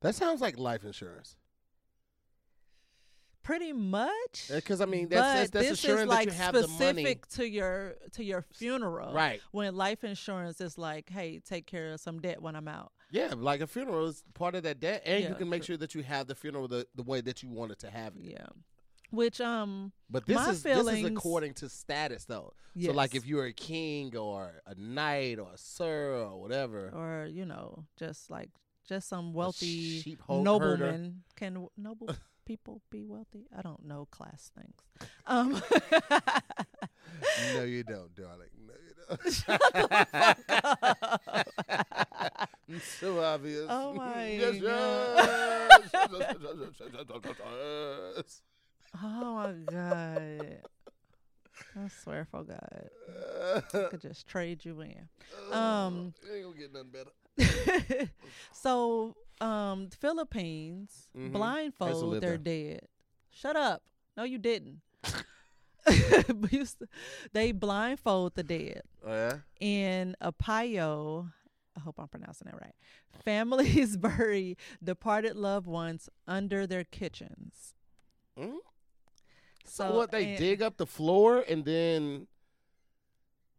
that 0.00 0.14
sounds 0.14 0.40
like 0.40 0.56
life 0.56 0.84
insurance. 0.84 1.36
Pretty 3.48 3.72
much. 3.72 4.50
Because 4.52 4.82
I 4.82 4.84
mean, 4.84 5.08
that's 5.08 5.22
that's, 5.22 5.50
that's 5.52 5.68
this 5.70 5.84
assuring 5.84 6.02
is 6.02 6.08
like 6.08 6.28
that 6.28 6.34
you 6.34 6.38
have 6.38 6.52
the 6.52 6.68
money. 6.68 7.02
specific 7.02 7.26
to 7.28 7.48
your 7.48 7.94
to 8.12 8.22
your 8.22 8.42
funeral. 8.42 9.14
Right. 9.14 9.40
When 9.52 9.74
life 9.74 10.04
insurance 10.04 10.60
is 10.60 10.76
like, 10.76 11.08
hey, 11.08 11.40
take 11.42 11.64
care 11.64 11.94
of 11.94 12.00
some 12.00 12.20
debt 12.20 12.42
when 12.42 12.54
I'm 12.54 12.68
out. 12.68 12.92
Yeah, 13.10 13.32
like 13.34 13.62
a 13.62 13.66
funeral 13.66 14.08
is 14.08 14.22
part 14.34 14.54
of 14.54 14.64
that 14.64 14.80
debt, 14.80 15.00
and 15.06 15.24
you 15.24 15.34
can 15.34 15.48
make 15.48 15.62
true. 15.62 15.72
sure 15.72 15.76
that 15.78 15.94
you 15.94 16.02
have 16.02 16.26
the 16.26 16.34
funeral 16.34 16.68
the, 16.68 16.86
the 16.94 17.02
way 17.02 17.22
that 17.22 17.42
you 17.42 17.48
want 17.48 17.72
it 17.72 17.78
to 17.78 17.90
have 17.90 18.16
it. 18.16 18.24
Yeah. 18.24 18.48
Which 19.12 19.40
um 19.40 19.92
But 20.10 20.26
this 20.26 20.46
is 20.46 20.62
this 20.62 20.86
is 20.86 21.04
according 21.04 21.54
to 21.54 21.70
status 21.70 22.26
though. 22.26 22.52
So 22.78 22.92
like 22.92 23.14
if 23.14 23.24
you're 23.24 23.46
a 23.46 23.54
king 23.54 24.14
or 24.14 24.60
a 24.66 24.74
knight 24.74 25.38
or 25.38 25.52
a 25.54 25.56
sir 25.56 26.16
or 26.16 26.38
whatever, 26.38 26.90
or 26.94 27.26
you 27.26 27.46
know 27.46 27.86
just 27.98 28.30
like 28.30 28.50
just 28.86 29.08
some 29.08 29.32
wealthy 29.32 30.18
ho- 30.20 30.36
herder. 30.36 30.44
nobleman 30.44 31.22
can 31.34 31.66
noble 31.78 32.08
people 32.48 32.80
be 32.90 33.04
wealthy 33.04 33.46
i 33.56 33.60
don't 33.60 33.84
know 33.84 34.06
class 34.10 34.50
things 34.58 34.80
um 35.26 35.60
no, 37.54 37.64
you 37.64 37.82
don't, 37.82 38.14
darling. 38.14 38.48
No, 38.66 38.74
you 38.86 38.94
don't. 39.08 39.44
It's 42.70 42.86
so 43.00 43.24
obvious. 43.24 43.64
Oh 43.68 43.94
my 43.94 44.28
yes, 44.28 44.58
God. 44.60 45.16
yes. 45.16 45.90
yes. 48.16 48.42
oh 49.02 49.34
my 49.34 49.52
god 49.72 50.58
i 51.76 51.88
swear 52.02 52.24
for 52.30 52.44
god 52.44 52.90
i 53.74 53.78
could 53.90 54.00
just 54.00 54.26
trade 54.26 54.64
you 54.64 54.80
in 54.82 55.08
Um, 55.52 56.14
you 56.24 56.32
ain't 56.34 56.44
gonna 56.44 56.56
get 56.56 56.72
nothing 56.72 56.92
better. 56.92 57.12
so 58.52 59.14
um 59.40 59.88
philippines 59.90 61.08
Mhm. 61.16 61.32
blindfold 61.32 62.20
there. 62.22 62.36
dead 62.38 62.80
shut 63.30 63.56
up 63.56 63.82
no 64.16 64.24
you 64.24 64.38
didn't 64.38 64.80
But 65.86 66.52
you 66.52 66.62
s- 66.62 66.76
they 67.32 67.52
blindfold 67.52 68.34
the 68.34 68.42
dead 68.42 68.82
Oh 69.06 69.10
yeah. 69.14 69.38
in 69.60 70.16
Apayao, 70.20 71.32
I 71.76 71.80
hope 71.80 71.98
I'm 71.98 72.08
pronouncing 72.08 72.46
that 72.50 72.60
right. 72.60 72.74
Families 73.24 73.96
bury 74.08 74.58
departed 74.84 75.36
loved 75.36 75.66
ones 75.66 76.10
under 76.26 76.66
their 76.66 76.84
kitchens. 76.84 77.74
Mhm. 78.38 78.58
So, 79.64 79.94
what 79.94 80.10
they 80.10 80.30
and- 80.30 80.38
dig 80.38 80.60
up 80.60 80.76
the 80.76 80.86
floor 80.86 81.42
and 81.48 81.64
then 81.64 82.26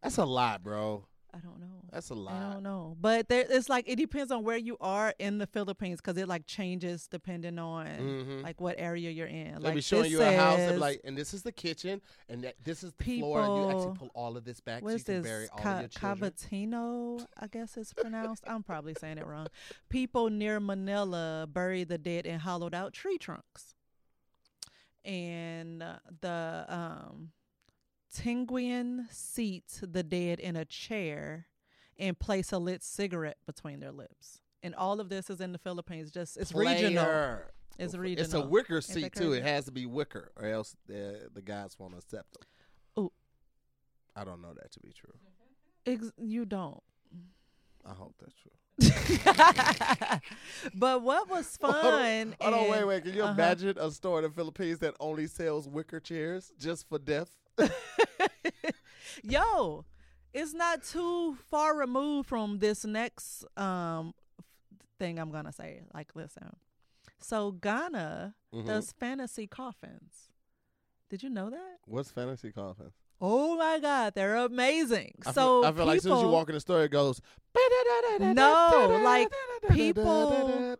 that's 0.02 0.18
a 0.18 0.24
lot, 0.24 0.62
bro. 0.62 1.06
I 1.32 1.38
don't 1.38 1.60
know. 1.60 1.66
That's 1.92 2.10
a 2.10 2.14
lot. 2.14 2.34
I 2.34 2.52
don't 2.54 2.62
know, 2.62 2.96
but 3.00 3.28
there, 3.28 3.44
it's 3.48 3.68
like 3.68 3.84
it 3.88 3.96
depends 3.96 4.30
on 4.32 4.42
where 4.44 4.56
you 4.56 4.76
are 4.80 5.12
in 5.18 5.38
the 5.38 5.46
Philippines 5.46 6.00
because 6.00 6.16
it 6.16 6.26
like 6.28 6.46
changes 6.46 7.06
depending 7.08 7.58
on 7.58 7.86
Mhm. 7.86 8.42
like 8.42 8.60
what 8.60 8.76
area 8.78 9.10
you're 9.10 9.26
in. 9.26 9.52
They'll 9.54 9.60
like 9.62 9.74
be 9.74 9.80
showing 9.80 10.10
you 10.10 10.20
a 10.22 10.32
house 10.36 10.58
and 10.58 10.80
like, 10.80 11.00
and 11.04 11.16
this 11.16 11.32
is 11.34 11.42
the 11.42 11.52
kitchen, 11.52 12.00
and 12.28 12.44
that, 12.44 12.54
this 12.64 12.82
is 12.82 12.92
the 12.98 13.18
floor, 13.20 13.40
and 13.42 13.56
you 13.56 13.62
actually 13.70 13.92
People- 13.92 13.96
pull 13.96 14.10
all 14.14 14.36
of 14.36 14.44
this 14.44 14.60
back 14.60 14.82
so 14.82 14.88
you 14.90 14.98
can 15.04 15.14
this? 15.22 15.24
bury 15.24 15.48
all 15.52 15.58
Ca- 15.58 15.74
of 15.74 15.80
your 15.80 15.88
children. 15.88 16.30
Caviteño, 16.32 17.26
I 17.38 17.46
guess 17.46 17.76
it's 17.76 17.92
pronounced. 17.92 18.44
I'm 18.46 18.62
probably 18.62 18.94
saying 18.94 19.18
it 19.18 19.26
wrong. 19.26 19.46
People 19.88 20.30
near 20.30 20.58
Manila 20.60 21.46
bury 21.52 21.84
the 21.84 21.98
dead 21.98 22.26
in 22.26 22.40
hollowed 22.40 22.74
out 22.74 22.92
tree 22.92 23.18
trunks. 23.18 23.74
And 25.04 25.82
uh, 25.82 25.96
the 26.20 26.66
um, 26.68 27.30
Tinguian 28.14 29.12
seat 29.12 29.80
the 29.82 30.02
dead 30.02 30.40
in 30.40 30.56
a 30.56 30.64
chair 30.64 31.46
and 31.98 32.18
place 32.18 32.52
a 32.52 32.58
lit 32.58 32.82
cigarette 32.82 33.38
between 33.46 33.80
their 33.80 33.92
lips. 33.92 34.40
And 34.62 34.74
all 34.74 35.00
of 35.00 35.08
this 35.08 35.30
is 35.30 35.40
in 35.40 35.52
the 35.52 35.58
Philippines. 35.58 36.10
Just 36.10 36.36
it's 36.36 36.52
regional. 36.52 37.04
Player. 37.04 37.52
It's 37.78 37.94
It's 37.94 38.34
a 38.34 38.46
wicker 38.46 38.80
seat 38.82 39.14
too. 39.14 39.32
It 39.32 39.42
has 39.42 39.64
to 39.66 39.72
be 39.72 39.86
wicker, 39.86 40.32
or 40.36 40.46
else 40.46 40.76
the 40.86 41.30
the 41.32 41.40
guys 41.40 41.76
won't 41.78 41.94
accept 41.94 42.34
them. 42.34 43.04
Ooh. 43.04 43.12
I 44.14 44.24
don't 44.24 44.42
know 44.42 44.52
that 44.54 44.70
to 44.72 44.80
be 44.80 44.92
true. 44.92 45.14
Ex- 45.86 46.12
you 46.18 46.44
don't. 46.44 46.82
I 47.86 47.94
hope 47.94 48.14
that's 48.20 48.34
true. 48.34 48.50
but 50.74 51.02
what 51.02 51.28
was 51.30 51.56
fun? 51.56 51.72
Hold 51.80 51.94
on, 51.94 52.34
hold 52.40 52.54
on, 52.54 52.70
wait, 52.70 52.78
and- 52.78 52.88
wait. 52.88 53.04
Can 53.04 53.14
you 53.14 53.22
uh-huh. 53.22 53.32
imagine 53.32 53.76
a 53.78 53.90
store 53.90 54.18
in 54.18 54.24
the 54.24 54.30
Philippines 54.30 54.78
that 54.80 54.94
only 55.00 55.26
sells 55.26 55.66
wicker 55.68 56.00
chairs 56.00 56.52
just 56.58 56.88
for 56.88 56.98
death? 56.98 57.39
Yo, 59.22 59.84
it's 60.32 60.54
not 60.54 60.82
too 60.82 61.36
far 61.50 61.76
removed 61.76 62.28
from 62.28 62.58
this 62.58 62.84
next 62.84 63.44
um 63.56 64.14
thing 64.98 65.18
I'm 65.18 65.30
gonna 65.30 65.52
say. 65.52 65.82
Like, 65.94 66.14
listen. 66.14 66.56
So 67.20 67.52
Ghana 67.52 68.34
Mhm. 68.54 68.66
does 68.66 68.92
fantasy 68.92 69.46
coffins. 69.46 70.28
Did 71.10 71.22
you 71.22 71.30
know 71.30 71.50
that? 71.50 71.78
What's 71.86 72.10
fantasy 72.10 72.52
coffin? 72.52 72.92
Oh 73.20 73.56
my 73.56 73.78
God, 73.80 74.14
they're 74.14 74.36
amazing. 74.36 75.12
I 75.26 75.32
so 75.32 75.60
feel, 75.62 75.68
I 75.68 75.72
feel 75.72 75.86
like 75.86 75.96
as 75.98 76.02
soon 76.04 76.12
as 76.16 76.22
you 76.22 76.28
walk 76.28 76.48
in 76.48 76.54
the 76.54 76.60
store, 76.60 76.82
it 76.84 76.90
goes. 76.90 77.20
No, 78.18 79.00
like, 79.04 79.30
people- 79.70 80.76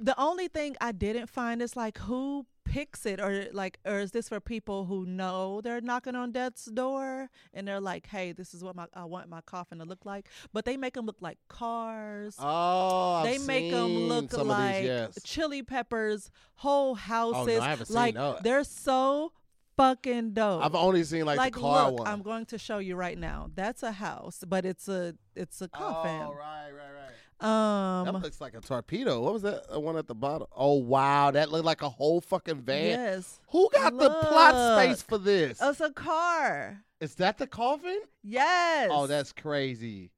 the 0.00 0.18
only 0.18 0.48
thing 0.48 0.76
I 0.80 0.92
didn't 0.92 1.26
find 1.28 1.60
is 1.60 1.76
like 1.76 1.98
who 1.98 2.46
picks 2.72 3.04
it 3.04 3.20
or 3.20 3.48
like 3.52 3.78
or 3.84 3.98
is 3.98 4.12
this 4.12 4.30
for 4.30 4.40
people 4.40 4.86
who 4.86 5.04
know 5.04 5.60
they're 5.60 5.82
knocking 5.82 6.14
on 6.14 6.32
death's 6.32 6.64
door 6.64 7.28
and 7.52 7.68
they're 7.68 7.80
like, 7.80 8.06
hey, 8.06 8.32
this 8.32 8.54
is 8.54 8.64
what 8.64 8.74
my 8.74 8.86
I 8.94 9.04
want 9.04 9.28
my 9.28 9.42
coffin 9.42 9.78
to 9.78 9.84
look 9.84 10.06
like, 10.06 10.28
but 10.54 10.64
they 10.64 10.78
make 10.78 10.94
them 10.94 11.04
look 11.04 11.18
like 11.20 11.36
cars. 11.48 12.34
Oh, 12.38 13.16
I've 13.16 13.24
they 13.24 13.38
make 13.38 13.70
them 13.70 14.08
look 14.08 14.32
like 14.32 14.76
these, 14.76 14.86
yes. 14.86 15.18
chili 15.22 15.62
peppers, 15.62 16.30
whole 16.54 16.92
oh, 16.92 16.94
houses. 16.94 17.60
I 17.60 17.68
haven't 17.68 17.86
seen 17.86 17.94
like 17.94 18.42
they're 18.42 18.64
so 18.64 19.32
fucking 19.76 20.32
dope. 20.32 20.64
I've 20.64 20.74
only 20.74 21.04
seen 21.04 21.26
like, 21.26 21.36
like 21.36 21.54
the 21.54 21.60
car 21.60 21.90
look, 21.90 22.00
one. 22.00 22.08
I'm 22.08 22.22
going 22.22 22.46
to 22.46 22.58
show 22.58 22.78
you 22.78 22.96
right 22.96 23.18
now. 23.18 23.50
That's 23.54 23.82
a 23.82 23.92
house, 23.92 24.44
but 24.48 24.64
it's 24.64 24.88
a 24.88 25.14
it's 25.36 25.60
a 25.60 25.68
coffin. 25.68 26.22
Oh, 26.22 26.34
right, 26.34 26.70
right, 26.70 26.92
right. 26.94 27.01
Um 27.42 28.04
that 28.06 28.22
looks 28.22 28.40
like 28.40 28.54
a 28.54 28.60
torpedo. 28.60 29.20
What 29.20 29.32
was 29.34 29.42
that 29.42 29.64
uh, 29.74 29.80
one 29.80 29.96
at 29.96 30.06
the 30.06 30.14
bottom? 30.14 30.46
Oh 30.54 30.74
wow, 30.74 31.30
that 31.32 31.50
looked 31.50 31.64
like 31.64 31.82
a 31.82 31.88
whole 31.88 32.20
fucking 32.20 32.60
van. 32.62 32.86
yes. 32.90 33.40
Who 33.48 33.68
got 33.72 33.96
the 33.98 34.08
plot 34.10 34.78
space 34.80 35.02
for 35.02 35.18
this? 35.18 35.58
It's 35.60 35.80
a 35.80 35.90
car. 35.90 36.82
Is 37.00 37.14
that 37.16 37.38
the 37.38 37.46
coffin? 37.46 37.98
Yes. 38.22 38.88
Oh, 38.92 39.06
that's 39.06 39.32
crazy. 39.32 40.10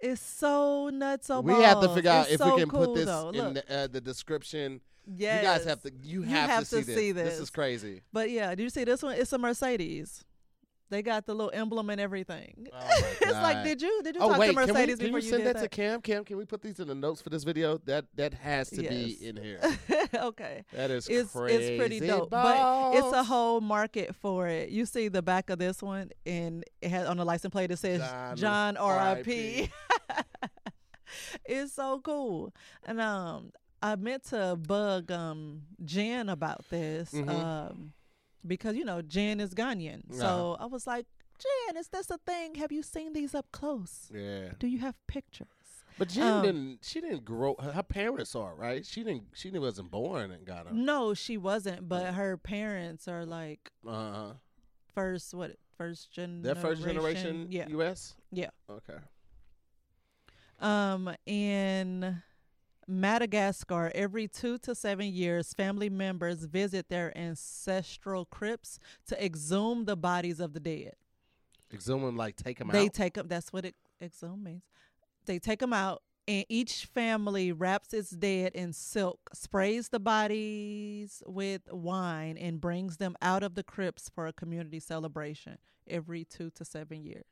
it's 0.00 0.22
so 0.22 0.88
nuts. 0.88 1.26
So 1.26 1.40
we 1.40 1.52
have 1.52 1.80
to 1.82 1.88
figure 1.94 2.10
out 2.10 2.24
It's 2.30 2.34
if 2.34 2.38
so 2.40 2.54
we 2.54 2.60
can 2.62 2.70
cool, 2.70 2.86
put 2.86 2.94
this 2.94 3.04
though. 3.06 3.28
in 3.30 3.54
the, 3.54 3.74
uh, 3.74 3.86
the 3.88 4.00
description. 4.00 4.80
yes. 5.06 5.42
You 5.42 5.48
guys 5.48 5.64
have 5.66 5.82
to. 5.82 5.92
You 6.02 6.20
You 6.22 6.28
have, 6.28 6.48
have 6.50 6.60
to, 6.60 6.64
see, 6.66 6.80
to 6.80 6.86
this. 6.86 6.96
see 6.96 7.12
This 7.12 7.28
this. 7.34 7.40
is 7.40 7.50
crazy. 7.50 8.00
But 8.12 8.30
yeah, 8.30 8.54
do 8.54 8.62
you 8.62 8.70
see 8.70 8.84
this 8.84 9.02
one? 9.02 9.16
It's 9.16 9.32
a 9.34 9.38
Mercedes. 9.38 10.24
They 10.90 11.02
got 11.02 11.24
the 11.24 11.34
little 11.34 11.52
emblem 11.54 11.88
and 11.88 12.00
everything. 12.00 12.66
Oh 12.72 12.86
it's 13.20 13.32
like, 13.32 13.62
did 13.64 13.80
you 13.80 14.02
did 14.02 14.16
you 14.16 14.20
Oh 14.22 14.28
talk 14.28 14.38
wait, 14.38 14.48
to 14.48 14.52
can 14.54 14.66
we, 14.66 14.72
Mercedes 14.72 14.96
can 14.98 15.06
before 15.06 15.18
you 15.20 15.24
you 15.24 15.30
send 15.30 15.44
did 15.44 15.56
that, 15.56 15.62
to 15.62 15.68
Cam? 15.68 16.00
Cam, 16.02 16.24
can 16.24 16.36
we 16.36 16.44
put 16.44 16.60
these 16.62 16.80
in 16.80 16.88
the 16.88 16.94
notes 16.94 17.22
for 17.22 17.30
this 17.30 17.44
video? 17.44 17.78
That 17.86 18.06
that 18.16 18.34
has 18.34 18.68
to 18.70 18.82
Yes. 18.82 18.92
be 18.92 19.26
in 19.28 19.36
here. 19.36 19.60
okay. 20.14 20.64
That 20.72 20.90
is 20.90 21.08
It's 21.08 21.32
crazy. 21.32 21.56
it's 21.74 21.78
pretty 21.78 22.00
dope, 22.00 22.30
but 22.30 22.94
it's 22.94 23.12
a 23.12 23.22
whole 23.24 23.60
market 23.60 24.14
for 24.16 24.48
it. 24.48 24.70
You 24.70 24.84
see 24.84 25.08
the 25.08 25.22
back 25.22 25.48
of 25.50 25.58
this 25.58 25.80
one, 25.82 26.10
and 26.26 26.64
it 26.82 26.90
has 26.90 27.06
on 27.06 27.16
the 27.16 27.24
license 27.24 27.52
plate 27.52 27.70
it 27.70 27.78
says 27.78 28.00
John 28.00 28.36
John 28.36 28.76
R.I.P. 28.76 29.70
It's 31.44 31.72
so 31.72 32.00
cool, 32.00 32.54
and 32.84 33.00
um, 33.00 33.52
I 33.82 33.96
meant 33.96 34.24
to 34.26 34.56
bug 34.56 35.10
um 35.10 35.62
Jen 35.84 36.28
about 36.28 36.64
this 36.70 37.10
Mhm. 37.12 37.28
um 37.28 37.92
because 38.46 38.76
you 38.76 38.84
know 38.84 39.02
Jen 39.02 39.40
is 39.40 39.54
Ghanaian, 39.54 40.02
so 40.14 40.56
I 40.60 40.66
was 40.66 40.86
like, 40.86 41.06
Jen, 41.38 41.76
is 41.76 41.88
this 41.88 42.10
a 42.10 42.18
thing? 42.18 42.54
Have 42.56 42.70
you 42.72 42.82
seen 42.82 43.12
these 43.12 43.34
up 43.34 43.46
close? 43.52 44.10
Yeah, 44.14 44.50
Do 44.58 44.66
you 44.66 44.78
have 44.78 44.94
pictures? 45.06 45.46
but 45.98 46.08
Jen 46.08 46.32
Um, 46.34 46.42
didn't. 46.42 46.78
She 46.82 47.00
didn't 47.00 47.24
grow. 47.24 47.56
Her, 47.60 47.72
her 47.72 47.82
parents 47.82 48.34
are 48.34 48.54
right. 48.54 48.84
She 48.86 49.02
didn't. 49.04 49.24
She 49.34 49.50
wasn't 49.50 49.90
born 49.90 50.30
in 50.30 50.44
Ghana. 50.44 50.72
No, 50.72 51.14
she 51.14 51.36
wasn't, 51.36 51.88
but 51.88 52.14
her 52.14 52.36
parents 52.36 53.06
are 53.08 53.24
like 53.26 53.70
Uh 53.86 54.12
huh. 54.12 54.32
first 54.94 55.34
what 55.34 55.56
first 55.76 56.12
generation. 56.12 56.42
That 56.42 56.58
first 56.58 56.82
generation 56.82 57.46
Yeah. 57.50 57.66
U.S. 57.68 58.14
Yeah. 58.32 58.50
Okay. 58.68 58.98
Um, 60.58 61.10
in 61.26 62.22
Madagascar, 62.88 63.92
every 63.94 64.28
two 64.28 64.58
to 64.58 64.74
seven 64.74 65.06
years, 65.12 65.52
family 65.54 65.88
members 65.90 66.44
visit 66.44 66.88
their 66.88 67.16
ancestral 67.16 68.24
crypts 68.24 68.78
to 69.06 69.24
exhume 69.24 69.84
the 69.84 69.96
bodies 69.96 70.40
of 70.40 70.52
the 70.54 70.60
dead. 70.60 70.94
Exhume 71.72 72.02
them, 72.02 72.16
like 72.16 72.36
take 72.36 72.58
them 72.58 72.68
they 72.68 72.86
out. 72.86 72.94
take 72.94 73.14
them. 73.14 73.28
That's 73.28 73.52
what 73.52 73.64
it, 73.64 73.76
exhume 74.02 74.42
means. 74.42 74.62
They 75.26 75.38
take 75.38 75.60
them 75.60 75.72
out 75.72 76.02
And 76.28 76.44
each 76.48 76.86
family 76.86 77.52
wraps 77.52 77.92
its 77.92 78.10
dead 78.10 78.52
in 78.54 78.72
silk, 78.72 79.30
sprays 79.34 79.88
the 79.88 79.98
bodies 80.00 81.22
with 81.26 81.62
wine, 81.72 82.36
and 82.38 82.60
brings 82.60 82.98
them 82.98 83.16
out 83.20 83.42
of 83.42 83.54
the 83.56 83.64
crypts 83.64 84.08
for 84.08 84.26
a 84.28 84.32
community 84.32 84.80
celebration 84.80 85.58
every 85.88 86.24
two 86.24 86.50
to 86.50 86.64
seven 86.64 87.02
years. 87.02 87.24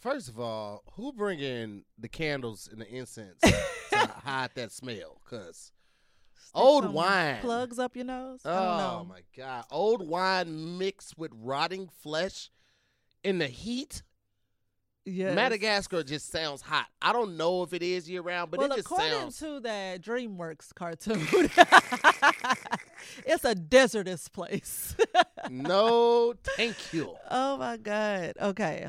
First 0.00 0.28
of 0.28 0.40
all, 0.40 0.82
who 0.94 1.12
bring 1.12 1.40
in 1.40 1.84
the 1.98 2.08
candles 2.08 2.68
and 2.70 2.80
the 2.80 2.88
incense 2.92 3.40
to 3.42 3.54
hide 4.24 4.50
that 4.54 4.72
smell? 4.72 5.20
Cause 5.28 5.72
Stick 6.36 6.50
Old 6.54 6.92
wine. 6.92 7.38
plugs 7.40 7.78
up 7.78 7.94
your 7.96 8.06
nose. 8.06 8.40
Oh 8.44 9.06
my 9.08 9.20
god, 9.36 9.64
old 9.70 10.06
wine 10.08 10.78
mixed 10.78 11.18
with 11.18 11.30
rotting 11.34 11.88
flesh 12.02 12.50
in 13.22 13.38
the 13.38 13.46
heat. 13.46 14.02
Yes. 15.04 15.34
Madagascar 15.34 16.02
just 16.02 16.30
sounds 16.30 16.60
hot. 16.60 16.86
I 17.00 17.12
don't 17.12 17.36
know 17.36 17.62
if 17.62 17.72
it 17.72 17.82
is 17.82 18.10
year 18.10 18.20
round, 18.20 18.50
but 18.50 18.60
well, 18.60 18.72
it 18.72 18.76
just 18.76 18.86
according 18.86 19.10
sounds. 19.10 19.38
to 19.38 19.60
that 19.60 20.02
DreamWorks 20.02 20.74
cartoon, 20.74 21.20
it's 23.26 23.44
a 23.44 23.54
desertous 23.54 24.28
place. 24.28 24.94
no, 25.50 26.34
thank 26.56 26.92
you. 26.92 27.14
oh 27.30 27.56
my 27.56 27.76
god. 27.78 28.34
Okay. 28.40 28.88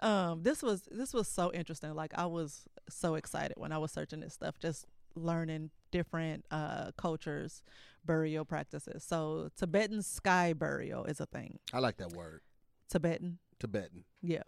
Um 0.00 0.42
this 0.42 0.62
was 0.62 0.82
this 0.90 1.12
was 1.12 1.28
so 1.28 1.52
interesting. 1.52 1.94
Like 1.94 2.12
I 2.14 2.26
was 2.26 2.64
so 2.88 3.14
excited 3.14 3.54
when 3.56 3.72
I 3.72 3.78
was 3.78 3.92
searching 3.92 4.20
this 4.20 4.34
stuff 4.34 4.58
just 4.58 4.86
learning 5.14 5.70
different 5.90 6.44
uh 6.50 6.92
cultures 6.96 7.62
burial 8.04 8.44
practices. 8.44 9.04
So 9.04 9.50
Tibetan 9.56 10.02
sky 10.02 10.52
burial 10.52 11.04
is 11.04 11.20
a 11.20 11.26
thing. 11.26 11.58
I 11.72 11.80
like 11.80 11.96
that 11.98 12.12
word, 12.12 12.40
Tibetan 12.88 13.38
Tibetan. 13.58 14.04
Yeah. 14.22 14.42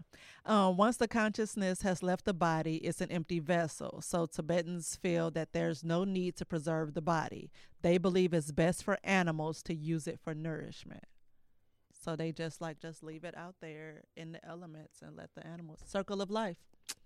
Um, 0.44 0.76
once 0.76 0.96
the 0.96 1.08
consciousness 1.08 1.82
has 1.82 2.02
left 2.02 2.24
the 2.24 2.34
body, 2.34 2.76
it's 2.76 3.00
an 3.00 3.10
empty 3.10 3.38
vessel. 3.38 4.00
So 4.02 4.26
Tibetans 4.26 4.96
feel 4.96 5.30
that 5.32 5.52
there's 5.52 5.84
no 5.84 6.04
need 6.04 6.36
to 6.36 6.44
preserve 6.44 6.94
the 6.94 7.02
body. 7.02 7.50
They 7.82 7.98
believe 7.98 8.32
it's 8.32 8.52
best 8.52 8.82
for 8.82 8.98
animals 9.04 9.62
to 9.64 9.74
use 9.74 10.06
it 10.06 10.20
for 10.22 10.34
nourishment. 10.34 11.04
So 12.02 12.16
they 12.16 12.32
just 12.32 12.60
like 12.62 12.80
just 12.80 13.02
leave 13.02 13.24
it 13.24 13.36
out 13.36 13.56
there 13.60 14.02
in 14.16 14.32
the 14.32 14.44
elements 14.44 15.02
and 15.02 15.16
let 15.16 15.30
the 15.34 15.46
animals 15.46 15.80
circle 15.86 16.22
of 16.22 16.30
life. 16.30 16.56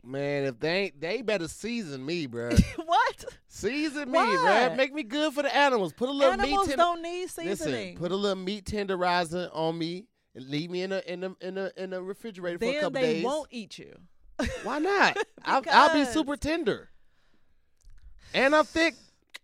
Man, 0.04 0.44
if 0.44 0.60
they 0.60 0.76
ain't, 0.84 1.00
they 1.00 1.20
better 1.20 1.48
season 1.48 2.06
me, 2.06 2.26
bro. 2.26 2.50
what? 2.84 3.24
season 3.48 4.10
me, 4.10 4.18
Why? 4.18 4.68
bruh. 4.70 4.76
Make 4.76 4.94
me 4.94 5.02
good 5.02 5.34
for 5.34 5.42
the 5.42 5.54
animals. 5.54 5.92
Put 5.92 6.08
a 6.08 6.12
little 6.12 6.32
Animals 6.34 6.68
meat. 6.68 6.76
don't 6.76 7.02
need 7.02 7.28
seasoning. 7.28 7.74
Listen, 7.74 7.96
put 7.96 8.12
a 8.12 8.16
little 8.16 8.42
meat 8.42 8.64
tenderizer 8.66 9.50
on 9.52 9.76
me 9.76 10.06
and 10.34 10.48
leave 10.48 10.70
me 10.70 10.82
in 10.82 10.92
a 10.92 11.02
in 11.06 11.24
a 11.24 11.34
in 11.40 11.58
a 11.58 11.70
in 11.76 11.92
a 11.92 12.00
refrigerator 12.00 12.58
for 12.58 12.64
a 12.64 12.72
then 12.72 12.80
couple 12.80 13.00
they 13.00 13.14
days. 13.14 13.24
won't 13.24 13.48
eat 13.50 13.78
you. 13.78 13.94
Why 14.62 14.78
not? 14.78 15.16
I'll, 15.44 15.62
I'll 15.70 15.92
be 15.94 16.04
super 16.04 16.36
tender. 16.36 16.88
And 18.32 18.54
I'm 18.54 18.64
thick. 18.64 18.94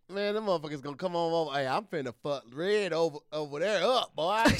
Man, 0.08 0.34
them 0.34 0.46
motherfuckers 0.46 0.80
gonna 0.82 0.96
come 0.96 1.14
on 1.16 1.32
over. 1.32 1.56
Hey, 1.56 1.66
I'm 1.66 1.84
finna 1.84 2.14
fuck 2.22 2.44
red 2.52 2.92
over 2.92 3.18
over 3.32 3.58
there 3.60 3.84
up, 3.84 4.14
boy. 4.14 4.44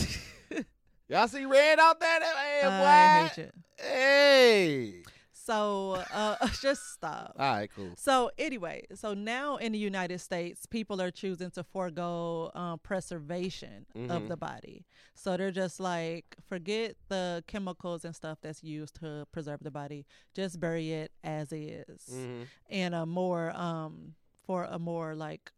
Y'all 1.11 1.27
see 1.27 1.45
red 1.45 1.81
out 1.81 1.99
there? 1.99 2.21
Hey, 2.21 2.61
boy. 2.63 2.71
I 2.71 3.09
hate 3.09 3.37
you. 3.39 3.51
Hey. 3.79 5.03
So 5.33 6.05
uh, 6.15 6.37
just 6.63 6.93
stop. 6.93 7.35
All 7.37 7.53
right, 7.55 7.69
cool. 7.75 7.91
So 7.97 8.31
anyway, 8.39 8.85
so 8.95 9.13
now 9.15 9.57
in 9.57 9.73
the 9.73 9.79
United 9.79 10.21
States, 10.21 10.67
people 10.67 11.03
are 11.03 11.11
choosing 11.11 11.51
to 11.53 11.65
forego 11.65 12.53
um, 12.55 12.79
preservation 12.79 13.87
of 14.09 14.23
Mhm. 14.23 14.29
the 14.29 14.37
body. 14.37 14.85
So 15.17 15.37
they're 15.37 15.51
just 15.51 15.81
like, 15.81 16.37
forget 16.49 16.95
the 17.09 17.43
chemicals 17.49 18.05
and 18.05 18.15
stuff 18.15 18.39
that's 18.41 18.63
used 18.63 18.95
to 19.01 19.27
preserve 19.33 19.61
the 19.65 19.73
body. 19.73 20.07
Just 20.33 20.61
bury 20.61 20.93
it 20.93 21.11
as 21.25 21.51
is, 21.53 22.07
Mm-hmm. 22.09 22.43
in 22.69 22.95
a 22.95 23.05
more 23.05 23.51
um 23.57 24.15
for 24.47 24.63
a 24.65 24.79
more 24.79 25.17
like 25.17 25.51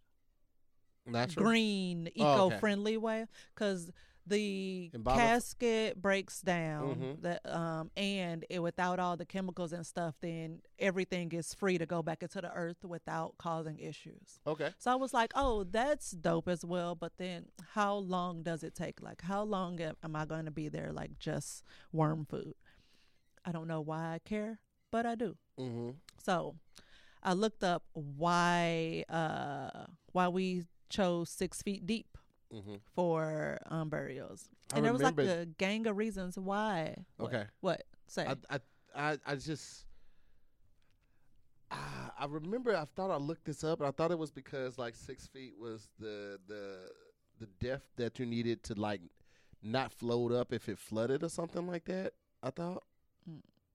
Natural. 1.05 1.45
green, 1.45 2.09
Oh, 2.19 2.47
okay. 2.47 2.55
eco-friendly 2.55 2.97
way, 2.97 3.27
because 3.55 3.91
the 4.27 4.91
Baba- 4.95 5.19
casket 5.19 6.01
breaks 6.01 6.41
down 6.43 6.97
Mhm. 6.97 7.23
that 7.23 7.41
um 7.51 7.91
and 7.97 8.45
it, 8.49 8.61
without 8.61 8.99
all 9.01 9.17
the 9.17 9.25
chemicals 9.27 9.73
and 9.73 9.85
stuff 9.87 10.15
then 10.21 10.61
everything 10.79 11.33
is 11.33 11.53
free 11.55 11.77
to 11.79 11.87
go 11.87 12.03
back 12.03 12.23
into 12.23 12.41
the 12.41 12.53
earth 12.53 12.85
without 12.85 13.37
causing 13.39 13.79
issues 13.81 14.39
Okay. 14.47 14.71
so 14.79 14.93
i 14.93 14.95
was 14.95 15.13
like 15.13 15.33
oh 15.35 15.65
that's 15.65 16.13
dope 16.13 16.47
as 16.49 16.65
well 16.65 16.95
but 16.95 17.13
then 17.19 17.47
how 17.75 17.97
long 17.97 18.43
does 18.45 18.63
it 18.63 18.75
take 18.75 19.03
like 19.03 19.23
how 19.23 19.43
long 19.43 19.81
am, 19.81 19.97
am 20.05 20.15
i 20.15 20.25
going 20.25 20.45
to 20.45 20.51
be 20.53 20.69
there 20.69 20.93
like 20.93 21.19
just 21.19 21.65
worm 21.93 22.25
food 22.25 22.55
i 23.45 23.51
don't 23.51 23.67
know 23.67 23.81
why 23.81 24.15
i 24.15 24.19
care 24.25 24.61
but 24.91 25.05
i 25.07 25.15
do 25.15 25.37
Mm-hmm. 25.59 25.91
so 26.23 26.55
I 27.25 27.35
looked 27.35 27.63
up 27.63 27.85
why 27.93 29.05
uh 29.09 29.87
why 30.13 30.29
we 30.29 30.65
chose 30.89 31.29
six 31.31 31.63
feet 31.63 31.87
deep 31.87 32.12
Mm-hmm. 32.53 32.75
for 32.95 33.59
um 33.71 33.89
burials. 33.89 34.49
I 34.73 34.77
And 34.77 34.85
there 34.85 34.93
was 34.93 35.03
like 35.03 35.19
a 35.19 35.47
gang 35.59 35.87
of 35.87 35.97
reasons 35.97 36.39
why. 36.39 36.97
Okay. 37.19 37.45
What? 37.61 37.83
Say. 38.09 38.27
I, 38.27 38.37
I, 38.55 38.61
I, 38.95 39.19
I 39.27 39.35
just, 39.37 39.87
ah, 41.71 42.13
I 42.19 42.27
remember. 42.27 42.77
I 42.77 42.85
thought 42.95 43.11
I 43.11 43.17
looked 43.17 43.47
this 43.47 43.65
up, 43.65 43.81
and 43.81 43.89
I 43.89 43.91
thought 43.91 44.11
it 44.11 44.19
was 44.19 44.31
because 44.31 44.79
like 44.79 44.95
six 44.95 45.27
feet 45.27 45.55
was 45.59 45.89
the 45.99 46.39
the 46.47 46.91
the 47.41 47.47
depth 47.61 47.89
that 47.97 48.19
you 48.19 48.27
needed 48.27 48.63
to 48.65 48.75
like 48.75 49.01
not 49.63 49.93
float 49.93 50.33
up 50.33 50.53
if 50.53 50.69
it 50.69 50.79
flooded 50.79 51.23
or 51.23 51.29
something 51.29 51.67
like 51.67 51.85
that. 51.87 52.13
I 52.43 52.51
thought. 52.51 52.83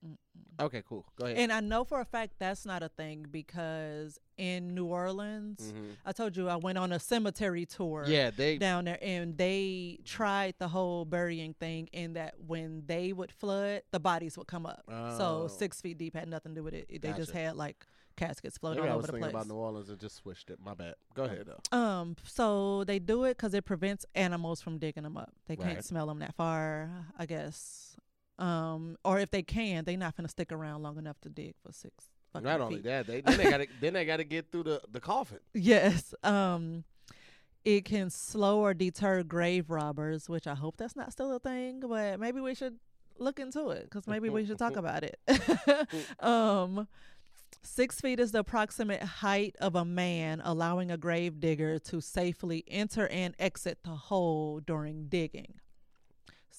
Mm-mm. 0.08 0.66
Okay, 0.66 0.82
cool. 0.88 1.06
Go 1.18 1.26
ahead. 1.26 1.38
And 1.38 1.52
I 1.52 1.60
know 1.60 1.84
for 1.84 2.00
a 2.02 2.06
fact 2.06 2.34
that's 2.40 2.66
not 2.66 2.82
a 2.82 2.90
thing 2.90 3.26
because 3.30 4.18
in 4.38 4.74
New 4.74 4.86
Orleans, 4.86 5.72
Mhm. 5.72 5.96
I 6.06 6.12
told 6.12 6.36
you 6.36 6.48
I 6.50 6.56
went 6.56 6.78
on 6.78 6.92
a 6.92 7.00
cemetery 7.00 7.66
tour. 7.66 8.06
Yeah, 8.08 8.32
they. 8.32 8.58
down 8.58 8.86
there 8.86 8.98
and 9.02 9.38
they 9.38 10.00
tried 10.06 10.56
the 10.58 10.68
whole 10.68 11.06
burying 11.06 11.54
thing 11.54 11.88
in 11.94 12.14
that 12.14 12.36
when 12.40 12.84
they 12.88 13.14
would 13.14 13.32
flood 13.32 13.82
the 13.92 14.00
bodies 14.00 14.38
would 14.38 14.48
come 14.48 14.66
up 14.66 14.84
Oh. 14.88 15.18
so 15.18 15.48
six 15.48 15.82
feet 15.82 15.98
deep 15.98 16.16
had 16.16 16.28
nothing 16.28 16.54
to 16.56 16.62
do 16.62 16.64
with 16.64 16.74
it 16.74 17.02
they 17.02 17.14
just 17.14 17.32
had 17.32 17.56
like 17.56 17.86
caskets 18.16 18.58
floating 18.58 18.82
Maybe 18.82 18.90
all 18.92 18.98
over 18.98 19.08
the 19.08 19.14
thinking 19.14 19.30
place 19.32 19.44
about 19.44 19.48
New 19.48 19.60
Orleans 19.60 19.90
and 19.90 20.00
just 20.00 20.16
switched 20.16 20.50
it. 20.50 20.60
My 20.60 20.74
bad. 20.74 20.96
Go 21.14 21.24
ahead 21.26 21.46
though. 21.48 21.78
um 21.78 22.16
so 22.24 22.84
they 22.84 22.98
do 23.00 23.26
it 23.26 23.38
because 23.38 23.54
it 23.54 23.64
prevents 23.66 24.06
animals 24.16 24.62
from 24.62 24.78
digging 24.80 25.04
them 25.04 25.18
up 25.18 25.32
they 25.48 25.56
can't 25.56 25.76
Right. 25.76 25.84
smell 25.86 26.08
them 26.08 26.20
that 26.20 26.34
far 26.36 26.90
i 27.18 27.26
guess 27.28 27.97
um 28.40 28.98
or 29.04 29.20
if 29.20 29.32
they 29.32 29.42
can 29.42 29.84
they're 29.84 29.98
not 29.98 30.16
gonna 30.16 30.28
stick 30.30 30.52
around 30.52 30.84
long 30.84 30.98
enough 30.98 31.20
to 31.22 31.30
dig 31.30 31.56
for 31.66 31.72
six 31.72 32.06
fucking 32.34 32.46
Not 32.46 32.62
only 32.62 32.76
feet. 32.76 32.84
that, 32.86 33.08
they 33.08 33.22
then 33.22 33.38
they 33.38 33.50
got 33.50 33.58
to 33.58 33.68
then 33.82 33.94
they 33.94 34.06
got 34.06 34.18
to 34.18 34.24
get 34.24 34.52
through 34.52 34.64
the 34.64 34.82
the 34.92 35.00
coffin. 35.00 35.40
Yes. 35.54 36.14
Um 36.24 36.84
it 37.66 37.84
can 37.84 38.10
slow 38.10 38.60
or 38.60 38.74
deter 38.74 39.24
grave 39.24 39.70
robbers, 39.70 40.30
which 40.30 40.48
I 40.48 40.56
hope 40.56 40.78
that's 40.78 40.96
not 40.96 41.12
still 41.12 41.36
a 41.36 41.40
thing, 41.40 41.82
but 41.82 42.20
maybe 42.20 42.40
we 42.40 42.54
should 42.56 42.78
look 43.20 43.40
into 43.40 43.70
it 43.72 43.90
cuz 43.90 44.06
maybe 44.08 44.30
we 44.30 44.46
should 44.46 44.60
talk 44.60 44.76
about 44.84 45.04
it. 45.04 45.20
um 46.24 46.88
6 47.64 48.02
feet 48.02 48.20
is 48.20 48.32
the 48.34 48.40
approximate 48.40 49.02
height 49.02 49.56
of 49.60 49.76
a 49.76 49.84
man, 49.84 50.42
allowing 50.44 50.92
a 50.92 50.98
grave 50.98 51.40
digger 51.40 51.80
to 51.80 52.00
safely 52.02 52.64
enter 52.68 53.08
and 53.08 53.36
exit 53.40 53.80
the 53.84 53.96
hole 53.96 54.60
during 54.60 55.08
digging. 55.08 55.56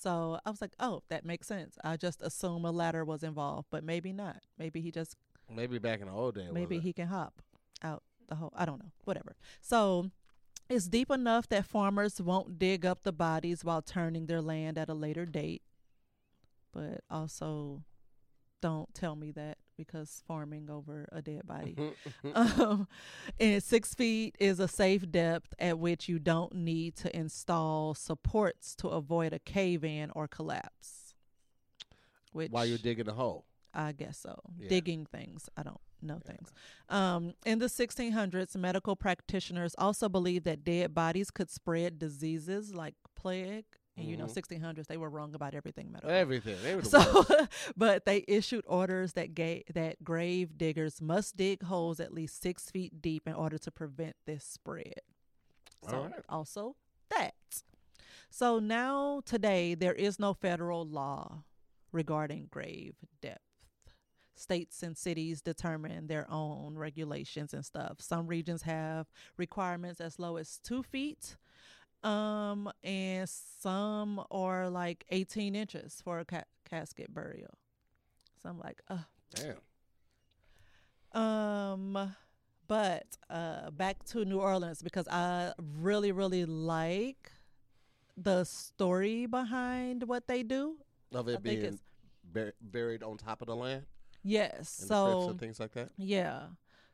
So 0.00 0.38
I 0.46 0.50
was 0.50 0.60
like, 0.60 0.74
oh, 0.78 1.02
that 1.08 1.24
makes 1.24 1.46
sense. 1.46 1.76
I 1.82 1.96
just 1.96 2.22
assume 2.22 2.64
a 2.64 2.70
ladder 2.70 3.04
was 3.04 3.22
involved, 3.22 3.66
but 3.70 3.82
maybe 3.82 4.12
not. 4.12 4.42
Maybe 4.58 4.80
he 4.80 4.90
just 4.92 5.16
Maybe 5.52 5.78
back 5.78 6.00
in 6.00 6.06
the 6.06 6.12
old 6.12 6.34
days. 6.34 6.50
maybe 6.52 6.78
he 6.78 6.92
can 6.92 7.08
hop 7.08 7.42
out 7.82 8.02
the 8.28 8.36
hole. 8.36 8.52
I 8.54 8.64
don't 8.64 8.78
know. 8.78 8.92
Whatever. 9.04 9.34
So 9.60 10.10
it's 10.68 10.86
deep 10.86 11.10
enough 11.10 11.48
that 11.48 11.64
farmers 11.64 12.20
won't 12.20 12.58
dig 12.58 12.84
up 12.84 13.02
the 13.02 13.12
bodies 13.12 13.64
while 13.64 13.82
turning 13.82 14.26
their 14.26 14.42
land 14.42 14.78
at 14.78 14.88
a 14.88 14.94
later 14.94 15.24
date. 15.24 15.62
But 16.72 17.00
also 17.10 17.82
don't 18.60 18.92
tell 18.94 19.16
me 19.16 19.30
that 19.32 19.58
because 19.78 20.22
farming 20.26 20.68
over 20.68 21.08
a 21.10 21.22
dead 21.22 21.46
body. 21.46 21.76
um, 22.34 22.86
and 23.40 23.62
six 23.62 23.94
feet 23.94 24.34
is 24.38 24.60
a 24.60 24.68
safe 24.68 25.10
depth 25.10 25.54
at 25.58 25.78
which 25.78 26.08
you 26.08 26.18
don't 26.18 26.52
need 26.54 26.96
to 26.96 27.16
install 27.16 27.94
supports 27.94 28.74
to 28.74 28.88
avoid 28.88 29.32
a 29.32 29.38
cave 29.38 29.84
in 29.84 30.10
or 30.14 30.28
collapse. 30.28 31.14
Which 32.32 32.50
While 32.52 32.66
you're 32.66 32.76
digging 32.76 33.08
a 33.08 33.14
hole. 33.14 33.46
I 33.72 33.92
guess 33.92 34.18
so. 34.18 34.38
Yeah. 34.58 34.68
Digging 34.68 35.06
things. 35.06 35.48
I 35.56 35.62
don't 35.62 35.80
know 36.02 36.20
Yeah. 36.24 36.32
things. 36.32 36.52
Um, 36.88 37.34
in 37.46 37.58
the 37.58 37.68
1600s, 37.68 38.56
medical 38.56 38.96
practitioners 38.96 39.74
also 39.78 40.08
believed 40.08 40.44
that 40.44 40.64
dead 40.64 40.94
bodies 40.94 41.30
could 41.30 41.50
spread 41.50 41.98
diseases 41.98 42.74
like 42.74 42.94
plague. 43.14 43.64
And 43.98 44.08
you 44.08 44.16
know, 44.16 44.26
Mhm. 44.26 44.30
1600s, 44.34 44.86
they 44.86 44.96
were 44.96 45.10
wrong 45.10 45.34
about 45.34 45.54
everything 45.54 45.90
medical. 45.90 46.10
Everything. 46.10 46.56
They 46.62 46.74
were 46.76 46.82
the 46.82 46.88
So, 46.88 47.24
but 47.76 48.04
they 48.04 48.24
issued 48.28 48.64
orders 48.66 49.14
that 49.14 49.34
ga- 49.34 49.64
that 49.74 50.04
grave 50.04 50.56
diggers 50.56 51.00
must 51.02 51.36
dig 51.36 51.62
holes 51.64 51.98
at 52.00 52.12
least 52.14 52.40
six 52.40 52.70
feet 52.70 53.02
deep 53.02 53.26
in 53.26 53.34
order 53.34 53.58
to 53.58 53.70
prevent 53.70 54.16
this 54.26 54.44
spread. 54.44 55.00
So, 55.88 55.96
Alright. 55.96 56.24
also 56.28 56.76
that. 57.10 57.34
So 58.30 58.58
now 58.58 59.22
today 59.24 59.74
there 59.74 59.94
is 59.94 60.18
no 60.18 60.34
federal 60.34 60.86
law 60.86 61.44
regarding 61.92 62.46
grave 62.50 62.94
depth. 63.20 63.42
states 64.34 64.84
and 64.84 64.96
cities 64.96 65.42
determine 65.42 66.06
their 66.06 66.24
own 66.30 66.76
regulations 66.78 67.52
and 67.52 67.64
stuff. 67.64 68.00
Some 68.00 68.28
regions 68.28 68.62
have 68.62 69.08
requirements 69.36 70.00
as 70.00 70.20
low 70.20 70.36
as 70.36 70.58
two 70.62 70.84
feet, 70.84 71.36
um, 72.02 72.70
and 72.82 73.28
some 73.28 74.24
are 74.30 74.68
like 74.70 75.04
18 75.10 75.54
inches 75.54 76.00
for 76.04 76.18
a 76.20 76.24
ca- 76.24 76.44
casket 76.68 77.12
burial. 77.12 77.58
So 78.42 78.48
I'm 78.48 78.58
like, 78.58 78.80
uh, 78.88 78.98
Damn. 79.34 81.20
um, 81.20 82.14
but 82.66 83.06
uh, 83.30 83.70
back 83.70 84.04
to 84.06 84.24
New 84.24 84.38
Orleans 84.40 84.82
because 84.82 85.08
I 85.08 85.52
really, 85.80 86.12
really 86.12 86.44
like 86.44 87.32
the 88.16 88.44
story 88.44 89.26
behind 89.26 90.04
what 90.04 90.26
they 90.28 90.42
do. 90.42 90.76
Of 91.14 91.28
it 91.28 91.42
being 91.42 91.78
bur- 92.24 92.52
buried 92.60 93.02
on 93.02 93.16
top 93.16 93.40
of 93.40 93.46
the 93.46 93.56
land 93.56 93.86
yes. 94.22 94.80
and 94.80 94.90
the 94.90 95.04
crypts 95.04 95.24
So 95.24 95.30
and 95.30 95.40
things 95.40 95.58
like 95.60 95.72
that. 95.72 95.90
yeah. 95.96 96.42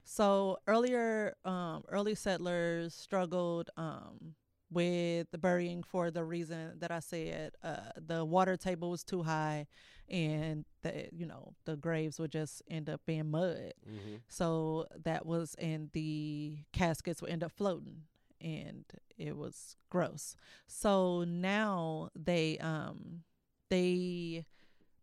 So 0.04 0.58
earlier, 0.68 1.34
um, 1.44 1.82
early 1.88 2.14
settlers 2.14 2.94
struggled 2.94 3.70
um, 3.76 4.34
with 4.74 5.30
the 5.30 5.38
burying 5.38 5.82
for 5.82 6.10
the 6.10 6.24
reason 6.24 6.78
that 6.80 6.90
I 6.90 6.98
said. 6.98 7.52
Uh, 7.62 7.76
the 7.96 8.24
water 8.24 8.56
table 8.56 8.90
was 8.90 9.04
too 9.04 9.22
high, 9.22 9.66
and 10.08 10.64
the 10.82 11.08
you 11.12 11.24
know 11.24 11.54
the 11.64 11.76
graves 11.76 12.18
would 12.18 12.32
just 12.32 12.62
end 12.68 12.90
up 12.90 13.00
being 13.06 13.30
mud. 13.30 13.72
Mm-hmm. 13.88 14.16
So 14.28 14.86
that 15.04 15.24
was, 15.24 15.54
and 15.58 15.90
the 15.92 16.58
caskets 16.72 17.22
would 17.22 17.30
end 17.30 17.44
up 17.44 17.52
floating, 17.52 18.02
and 18.40 18.84
it 19.16 19.36
was 19.36 19.76
gross. 19.88 20.36
So 20.66 21.24
now 21.24 22.10
they, 22.14 22.58
um, 22.58 23.22
they 23.70 24.44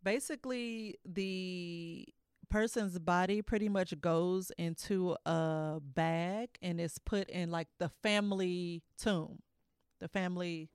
basically 0.04 0.98
the 1.04 2.06
person's 2.50 2.98
body 2.98 3.40
pretty 3.40 3.68
much 3.70 3.98
goes 4.00 4.52
into 4.58 5.16
a 5.24 5.80
bag 5.82 6.50
and 6.60 6.78
is 6.78 6.98
put 6.98 7.30
in 7.30 7.50
like 7.50 7.68
the 7.78 7.88
family 8.02 8.82
tomb. 8.98 9.38
The 10.02 10.08
family 10.08 10.68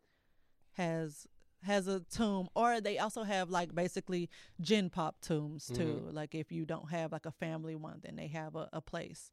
has 0.73 1.27
has 1.63 1.87
a 1.87 1.99
tomb 1.99 2.47
or 2.55 2.79
they 2.79 2.97
also 2.97 3.23
have 3.23 3.49
like 3.49 3.73
basically 3.75 4.29
gen 4.61 4.89
pop 4.89 5.19
tombs 5.21 5.69
too. 5.73 6.07
Like 6.11 6.33
if 6.33 6.51
you 6.51 6.65
don't 6.65 6.89
have 6.91 7.11
like 7.11 7.25
a 7.25 7.31
family 7.31 7.75
one 7.75 7.99
then 8.03 8.15
they 8.15 8.27
have 8.27 8.55
a, 8.55 8.69
a 8.71 8.81
place 8.81 9.31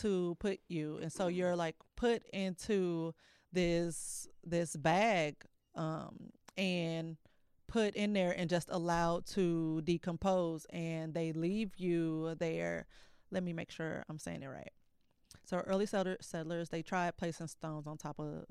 to 0.00 0.36
put 0.40 0.60
you. 0.68 0.98
And 1.00 1.12
so 1.12 1.28
you're 1.28 1.56
like 1.56 1.76
put 1.96 2.26
into 2.32 3.14
this 3.52 4.28
this 4.44 4.76
bag 4.76 5.36
um 5.74 6.30
and 6.56 7.16
put 7.66 7.94
in 7.94 8.12
there 8.12 8.32
and 8.36 8.50
just 8.50 8.68
allowed 8.70 9.24
to 9.26 9.80
decompose 9.82 10.66
and 10.70 11.14
they 11.14 11.32
leave 11.32 11.72
you 11.76 12.34
there. 12.38 12.86
Let 13.30 13.42
me 13.44 13.52
make 13.52 13.70
sure 13.70 14.04
i'm 14.08 14.18
saying 14.18 14.42
it 14.42 14.48
right. 14.48 14.72
So 15.44 15.58
early 15.66 15.86
settler, 15.86 16.16
settlers 16.20 16.68
they 16.68 16.82
tried 16.82 17.16
placing 17.16 17.46
stones 17.46 17.86
on 17.86 17.96
top 17.96 18.18
of 18.18 18.44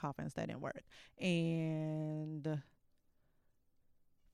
coffins 0.00 0.34
that 0.34 0.46
didn't 0.48 0.60
work 0.62 0.82
and 1.18 2.60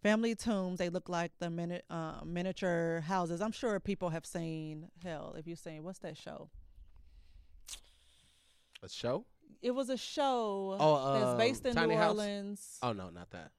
family 0.02 0.35
tombs 0.35 0.79
they 0.79 0.88
look 0.88 1.09
like 1.09 1.33
the 1.38 1.50
mini- 1.50 1.81
uh, 1.90 2.20
miniature 2.24 3.00
houses 3.00 3.40
i'm 3.40 3.52
sure 3.52 3.81
people 3.81 4.11
have 4.11 4.24
seen 4.24 4.88
hell 5.02 5.35
if 5.38 5.46
you've 5.46 5.59
seen 5.59 5.83
what's 5.83 5.98
that 5.98 6.16
show 6.16 6.48
A 8.83 8.88
show? 8.88 9.24
it 9.62 9.70
was 9.72 9.88
a 9.90 9.96
show 9.96 10.76
Oh, 10.79 11.14
that's 11.18 11.31
um, 11.33 11.38
based 11.38 11.66
in 11.66 11.74
Tiny 11.74 11.94
new 11.94 12.00
House? 12.00 12.11
orleans 12.16 12.79
Oh 12.83 12.92
no, 12.92 13.09
not 13.11 13.31
that. 13.31 13.50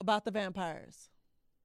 about 0.00 0.24
the 0.24 0.30
vampires 0.30 1.08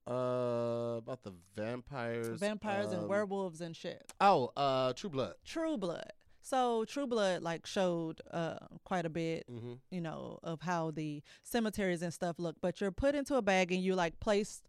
Uh, 0.06 0.96
about 0.98 1.22
the 1.24 1.32
vampires. 1.56 2.38
vampires 2.40 2.92
and 2.92 3.02
um, 3.02 3.08
werewolves 3.08 3.60
and 3.60 3.74
shit 3.76 4.04
Oh, 4.20 4.52
uh, 4.56 4.92
True 4.94 5.10
Blood. 5.10 5.34
True 5.44 5.76
Blood. 5.76 6.12
So 6.46 6.84
True 6.84 7.06
Blood 7.06 7.42
like 7.42 7.64
showed 7.66 8.20
uh 8.30 8.58
quite 8.84 9.06
a 9.06 9.10
bit, 9.10 9.44
Mm-hmm. 9.50 9.74
you 9.90 10.00
know, 10.02 10.38
of 10.42 10.60
how 10.60 10.90
the 10.90 11.22
cemeteries 11.42 12.02
and 12.02 12.12
stuff 12.12 12.36
look. 12.38 12.56
But 12.60 12.80
you're 12.80 12.90
put 12.92 13.14
into 13.14 13.36
a 13.36 13.42
bag 13.42 13.72
and 13.72 13.82
you 13.82 13.94
like 13.94 14.20
placed 14.20 14.68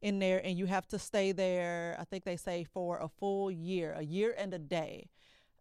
in 0.00 0.20
there 0.20 0.40
and 0.44 0.56
you 0.56 0.66
have 0.66 0.86
to 0.88 0.98
stay 0.98 1.32
there, 1.32 1.96
I 1.98 2.04
think 2.04 2.24
they 2.24 2.36
say 2.36 2.64
for 2.64 2.98
a 2.98 3.08
full 3.08 3.50
year, 3.50 3.92
a 3.96 4.02
year 4.04 4.34
and 4.38 4.54
a 4.54 4.58
day. 4.58 5.08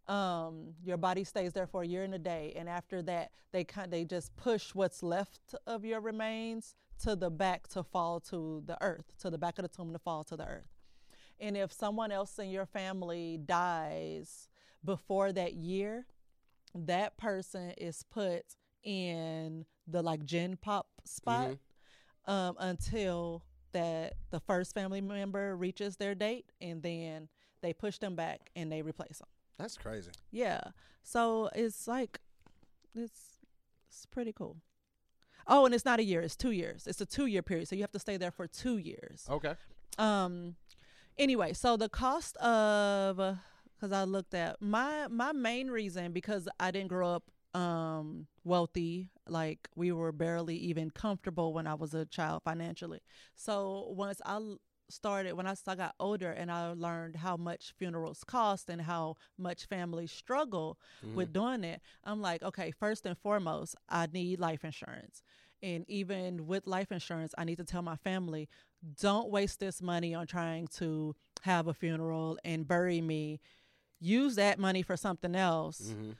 Um, 0.08 0.76
your 0.84 0.98
body 0.98 1.24
stays 1.24 1.54
there 1.54 1.66
for 1.66 1.82
a 1.82 1.88
year 1.88 2.04
and 2.04 2.14
a 2.14 2.20
day, 2.20 2.54
and 2.56 2.70
after 2.70 3.02
that, 3.04 3.32
they 3.52 3.64
kind 3.64 3.92
they 3.92 4.06
just 4.06 4.36
push 4.36 4.76
what's 4.76 5.02
left 5.02 5.56
of 5.66 5.84
your 5.84 6.00
remains 6.00 6.76
to 7.04 7.16
the 7.16 7.32
back 7.32 7.68
to 7.70 7.82
fall 7.84 8.20
to 8.20 8.62
the 8.68 8.78
earth, 8.84 9.06
to 9.22 9.32
the 9.32 9.40
back 9.40 9.58
of 9.58 9.64
the 9.64 9.70
tomb 9.76 9.92
to 9.94 9.98
fall 10.00 10.24
to 10.26 10.36
the 10.38 10.46
earth. 10.46 10.70
And 11.40 11.58
if 11.58 11.72
someone 11.74 12.12
else 12.12 12.38
in 12.38 12.52
your 12.52 12.68
family 12.68 13.40
dies 13.44 14.48
before 14.86 15.32
that 15.32 15.54
year, 15.54 16.06
that 16.74 17.18
person 17.18 17.72
is 17.78 18.04
put 18.04 18.44
in 18.84 19.66
the 19.88 20.02
like 20.02 20.26
gen 20.26 20.58
pop 20.62 20.88
spot 21.04 21.58
um, 22.26 22.56
until 22.60 23.44
that 23.72 24.14
the 24.32 24.40
first 24.40 24.74
family 24.74 25.02
member 25.02 25.56
reaches 25.56 25.98
their 25.98 26.16
date, 26.16 26.46
and 26.62 26.82
then 26.82 27.28
they 27.62 27.74
push 27.74 27.98
them 27.98 28.16
back 28.16 28.52
and 28.56 28.72
they 28.72 28.82
replace 28.82 29.18
them. 29.20 29.28
That's 29.58 29.78
crazy. 29.78 30.12
Yeah, 30.32 30.62
so 31.04 31.50
it's 31.56 31.88
like 31.88 32.20
it's 32.96 33.40
it's 33.88 34.06
pretty 34.06 34.34
cool. 34.34 34.58
Oh, 35.48 35.66
and 35.66 35.76
it's 35.76 35.86
not 35.86 36.00
a 36.00 36.04
year; 36.04 36.22
it's 36.22 36.36
two 36.36 36.52
years. 36.52 36.88
It's 36.88 37.02
a 37.02 37.06
two-year 37.06 37.44
period, 37.44 37.68
so 37.68 37.76
you 37.76 37.84
have 37.84 37.92
to 37.92 38.00
stay 38.00 38.18
there 38.18 38.32
for 38.32 38.48
two 38.48 38.78
years. 38.78 39.26
Okay. 39.30 39.56
Um. 39.98 40.56
Anyway, 41.18 41.54
so 41.54 41.78
the 41.78 41.88
cost 41.88 42.36
of 42.38 43.38
because 43.86 43.98
I 43.98 44.04
looked 44.04 44.34
at 44.34 44.62
my 44.62 45.08
my 45.10 45.32
main 45.32 45.70
reason 45.70 46.12
because 46.12 46.48
I 46.60 46.72
didn't 46.72 46.90
grow 46.90 47.10
up 47.10 47.24
um 47.54 48.28
wealthy 48.44 49.10
like 49.28 49.70
we 49.76 49.92
were 49.92 50.12
barely 50.12 50.58
even 50.58 50.90
comfortable 50.90 51.54
when 51.54 51.68
I 51.68 51.76
was 51.76 51.94
a 51.94 52.06
child 52.06 52.42
financially. 52.44 53.00
So 53.36 53.88
once 53.96 54.22
I 54.26 54.40
started 54.90 55.34
when 55.34 55.48
I 55.48 55.56
got 55.76 55.96
older 56.00 56.32
and 56.32 56.52
I 56.52 56.74
learned 56.74 57.16
how 57.16 57.38
much 57.38 57.74
funerals 57.78 58.24
cost 58.24 58.70
and 58.70 58.82
how 58.82 59.16
much 59.38 59.66
families 59.68 60.12
struggle 60.12 60.78
with 61.16 61.34
doing 61.34 61.64
it, 61.64 61.82
I'm 62.04 62.22
like, 62.22 62.44
okay, 62.44 62.72
first 62.72 63.06
and 63.06 63.18
foremost, 63.18 63.76
I 63.90 64.08
need 64.12 64.40
life 64.40 64.64
insurance. 64.64 65.22
And 65.64 65.86
even 65.88 66.46
with 66.46 66.68
life 66.68 66.92
insurance, 66.92 67.34
I 67.38 67.46
need 67.46 67.58
to 67.58 67.64
tell 67.64 67.82
my 67.82 67.96
family, 67.96 68.48
don't 69.00 69.30
waste 69.32 69.60
this 69.60 69.82
money 69.82 70.14
on 70.14 70.28
trying 70.28 70.68
to 70.78 71.16
have 71.42 71.68
a 71.68 71.74
funeral 71.74 72.38
and 72.44 72.68
bury 72.68 73.02
me. 73.02 73.40
Use 74.00 74.36
that 74.36 74.60
money 74.60 74.82
for 74.82 74.98
something 74.98 75.36
else. 75.36 75.82
Mm-hmm. 75.82 76.12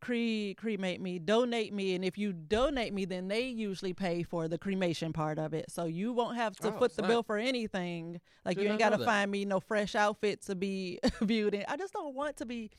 Cre- 0.00 0.54
cremate 0.60 1.00
me, 1.00 1.20
donate 1.20 1.72
me, 1.72 1.94
and 1.94 2.04
if 2.04 2.18
you 2.18 2.32
donate 2.32 2.92
me, 2.92 3.04
then 3.04 3.28
they 3.28 3.42
usually 3.46 3.92
pay 3.92 4.24
for 4.24 4.48
the 4.48 4.58
cremation 4.58 5.12
part 5.12 5.38
of 5.38 5.54
it. 5.54 5.70
So 5.70 5.84
you 5.84 6.12
won't 6.12 6.36
have 6.36 6.56
to 6.56 6.68
Oh, 6.68 6.78
foot 6.78 6.90
the 6.90 7.02
snap. 7.02 7.08
bill 7.08 7.22
for 7.22 7.38
anything. 7.38 8.20
Like 8.44 8.58
you 8.58 8.68
ain't 8.68 8.80
got 8.80 8.90
to 8.90 8.98
find 9.04 9.30
me 9.30 9.44
no 9.44 9.60
fresh 9.60 9.94
outfit 9.94 10.42
to 10.46 10.56
be 10.56 10.98
viewed 11.20 11.54
in. 11.54 11.64
I 11.68 11.76
just 11.76 11.92
don't 11.92 12.14
want 12.16 12.36
to 12.38 12.46
be. 12.46 12.70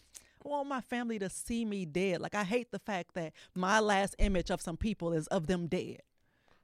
I 0.46 0.50
want 0.50 0.68
my 0.68 0.82
family 0.82 1.18
to 1.20 1.30
see 1.30 1.64
me 1.64 1.86
dead. 1.86 2.20
Like 2.20 2.36
I 2.36 2.44
hate 2.44 2.72
the 2.72 2.80
fact 2.80 3.14
that 3.14 3.32
my 3.56 3.80
last 3.80 4.16
image 4.20 4.52
of 4.52 4.62
some 4.62 4.76
people 4.76 5.14
is 5.14 5.26
of 5.28 5.48
them 5.48 5.68
dead. 5.68 6.02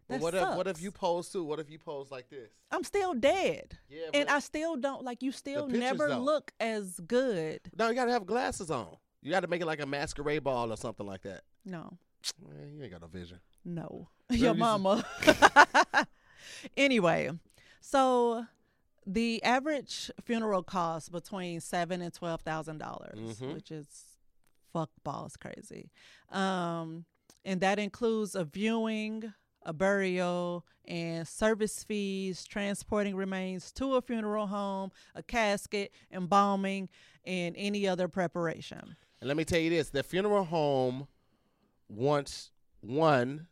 That 0.10 0.22
what 0.22 0.34
if 0.34 0.56
what 0.56 0.68
if 0.68 0.82
you 0.82 0.92
pose 0.92 1.30
too? 1.30 1.44
What 1.44 1.60
if 1.60 1.70
you 1.70 1.78
pose 1.80 2.12
like 2.12 2.30
this? 2.30 2.50
I'm 2.72 2.84
still 2.84 3.14
dead. 3.14 3.78
Yeah, 3.90 4.08
and 4.14 4.28
I 4.30 4.40
still 4.40 4.76
don't 4.76 5.04
like 5.04 5.22
you. 5.24 5.32
Still 5.32 5.68
never 5.68 6.08
don't. 6.10 6.24
look 6.24 6.52
as 6.60 7.00
good. 7.08 7.62
No, 7.78 7.88
you 7.90 7.96
gotta 7.96 8.12
have 8.12 8.26
glasses 8.26 8.70
on. 8.72 8.98
You 9.22 9.32
gotta 9.32 9.48
make 9.48 9.62
it 9.62 9.66
like 9.66 9.82
a 9.82 9.86
masquerade 9.86 10.44
ball 10.44 10.72
or 10.74 10.78
something 10.78 11.06
like 11.06 11.22
that. 11.24 11.42
No, 11.66 11.98
Man, 12.48 12.74
you 12.76 12.82
ain't 12.84 12.92
got 12.92 13.02
no 13.02 13.08
vision. 13.08 13.40
no, 13.64 14.08
your 14.30 14.54
mama. 14.56 15.06
anyway, 16.78 17.30
so 17.82 18.46
the 19.06 19.42
average 19.44 20.12
funeral 20.24 20.64
costs 20.64 21.10
between 21.10 21.60
seven 21.60 22.02
and 22.02 22.14
twelve 22.14 22.42
thousand 22.42 22.78
dollars, 22.80 23.18
Mhm. 23.40 23.54
which 23.54 23.72
is 23.72 23.88
fuck 24.74 24.90
balls 25.04 25.36
crazy. 25.38 25.92
Um, 26.32 27.06
and 27.46 27.62
that 27.62 27.80
includes 27.80 28.36
a 28.36 28.44
viewing, 28.44 29.34
a 29.64 29.74
burial, 29.74 30.66
and 30.86 31.28
service 31.28 31.84
fees, 31.84 32.46
transporting 32.46 33.16
remains 33.16 33.72
to 33.74 33.96
a 33.96 34.02
funeral 34.02 34.48
home, 34.48 34.92
a 35.16 35.22
casket, 35.22 35.92
embalming, 36.12 36.90
and 37.26 37.56
any 37.58 37.88
other 37.88 38.08
preparation. 38.08 38.96
And 39.22 39.28
let 39.28 39.38
me 39.38 39.46
tell 39.46 39.60
you 39.60 39.70
this: 39.70 39.90
the 39.90 40.04
funeral 40.04 40.46
home 40.46 41.08
wants 41.88 42.52
one 42.82 43.48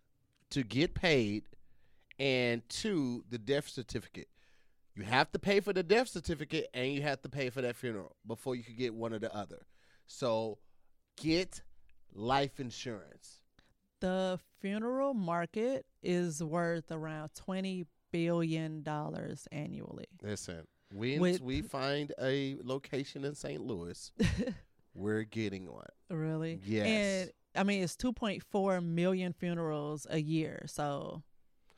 to 0.50 0.64
get 0.64 0.94
paid, 0.94 1.44
and 2.18 2.68
two, 2.70 3.24
the 3.30 3.38
death 3.38 3.68
certificate. 3.68 4.30
You 4.96 5.04
have 5.04 5.32
to 5.34 5.40
pay 5.40 5.60
for 5.60 5.74
the 5.74 5.84
death 5.84 6.08
certificate, 6.08 6.68
and 6.74 6.92
you 6.92 7.04
have 7.04 7.22
to 7.22 7.30
pay 7.30 7.50
for 7.52 7.62
that 7.62 7.76
funeral 7.76 8.16
before 8.26 8.56
you 8.56 8.64
could 8.64 8.78
get 8.78 8.96
one 8.96 9.14
or 9.14 9.20
the 9.20 9.34
other. 9.36 9.68
So, 10.08 10.58
get 11.18 11.62
life 12.14 12.60
insurance. 12.60 13.42
The 14.00 14.40
funeral 14.60 15.14
market 15.14 15.86
is 16.04 16.44
worth 16.44 16.92
around 16.92 17.32
twenty 17.36 17.86
billion 18.12 18.84
dollars 18.84 19.48
annually. 19.52 20.06
Listen, 20.22 20.66
we 20.94 21.20
With- 21.20 21.42
we 21.42 21.62
find 21.62 22.14
a 22.22 22.58
location 22.64 23.24
in 23.26 23.36
St. 23.36 23.62
Louis, 23.62 24.12
we're 24.94 25.24
getting 25.24 25.72
one. 25.72 25.86
Really? 26.10 26.60
Yes. 26.66 26.86
And 26.88 27.32
I 27.56 27.64
mean, 27.64 27.84
it's 27.84 27.96
2.4 27.96 28.84
million 28.86 29.34
funerals 29.34 30.06
a 30.10 30.20
year. 30.22 30.64
So, 30.68 31.24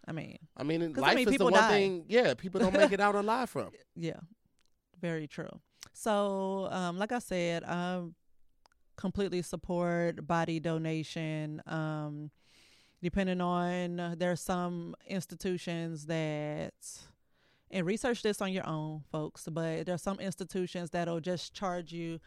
I 0.07 0.11
mean, 0.11 0.37
I 0.57 0.63
mean, 0.63 0.93
'Cause, 0.93 1.03
I 1.03 1.07
life 1.07 1.15
mean, 1.15 1.29
is 1.29 1.37
the 1.37 1.43
one 1.45 1.53
die. 1.53 1.69
thing. 1.69 2.05
Yeah, 2.09 2.33
people 2.33 2.59
don't 2.59 2.73
make 2.73 2.91
it 2.91 2.99
out 2.99 3.15
alive 3.23 3.49
from. 3.49 3.71
yeah, 3.95 4.19
very 5.01 5.27
true. 5.27 5.49
So, 5.93 6.67
um, 6.71 6.97
like 6.97 7.11
I 7.13 7.19
said, 7.19 7.63
I 7.63 8.01
completely 8.99 9.41
support 9.41 10.27
body 10.27 10.59
donation. 10.59 11.61
Um, 11.65 12.31
depending 13.01 13.39
on 13.41 13.99
uh, 13.99 14.15
there 14.17 14.31
are 14.31 14.35
some 14.53 14.93
institutions 15.07 16.05
that 16.07 16.73
and 17.71 17.85
research 17.85 18.21
this 18.23 18.41
on 18.41 18.51
your 18.51 18.67
own 18.67 19.01
folks 19.09 19.47
but 19.49 19.85
there 19.85 19.95
are 19.95 20.05
some 20.09 20.19
institutions 20.19 20.89
that'll 20.89 21.21
just 21.21 21.53
charge 21.53 21.93
you 21.93 22.19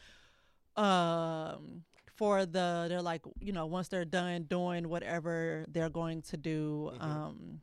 um 0.76 1.82
for 2.16 2.46
the 2.46 2.86
they're 2.88 3.02
like 3.02 3.22
you 3.40 3.52
know 3.52 3.66
once 3.66 3.88
they're 3.88 4.04
done 4.06 4.44
doing 4.44 4.88
whatever 4.88 5.66
they're 5.68 5.90
going 5.90 6.22
to 6.22 6.36
do 6.38 6.90
Mhm. 6.94 7.02
um 7.02 7.60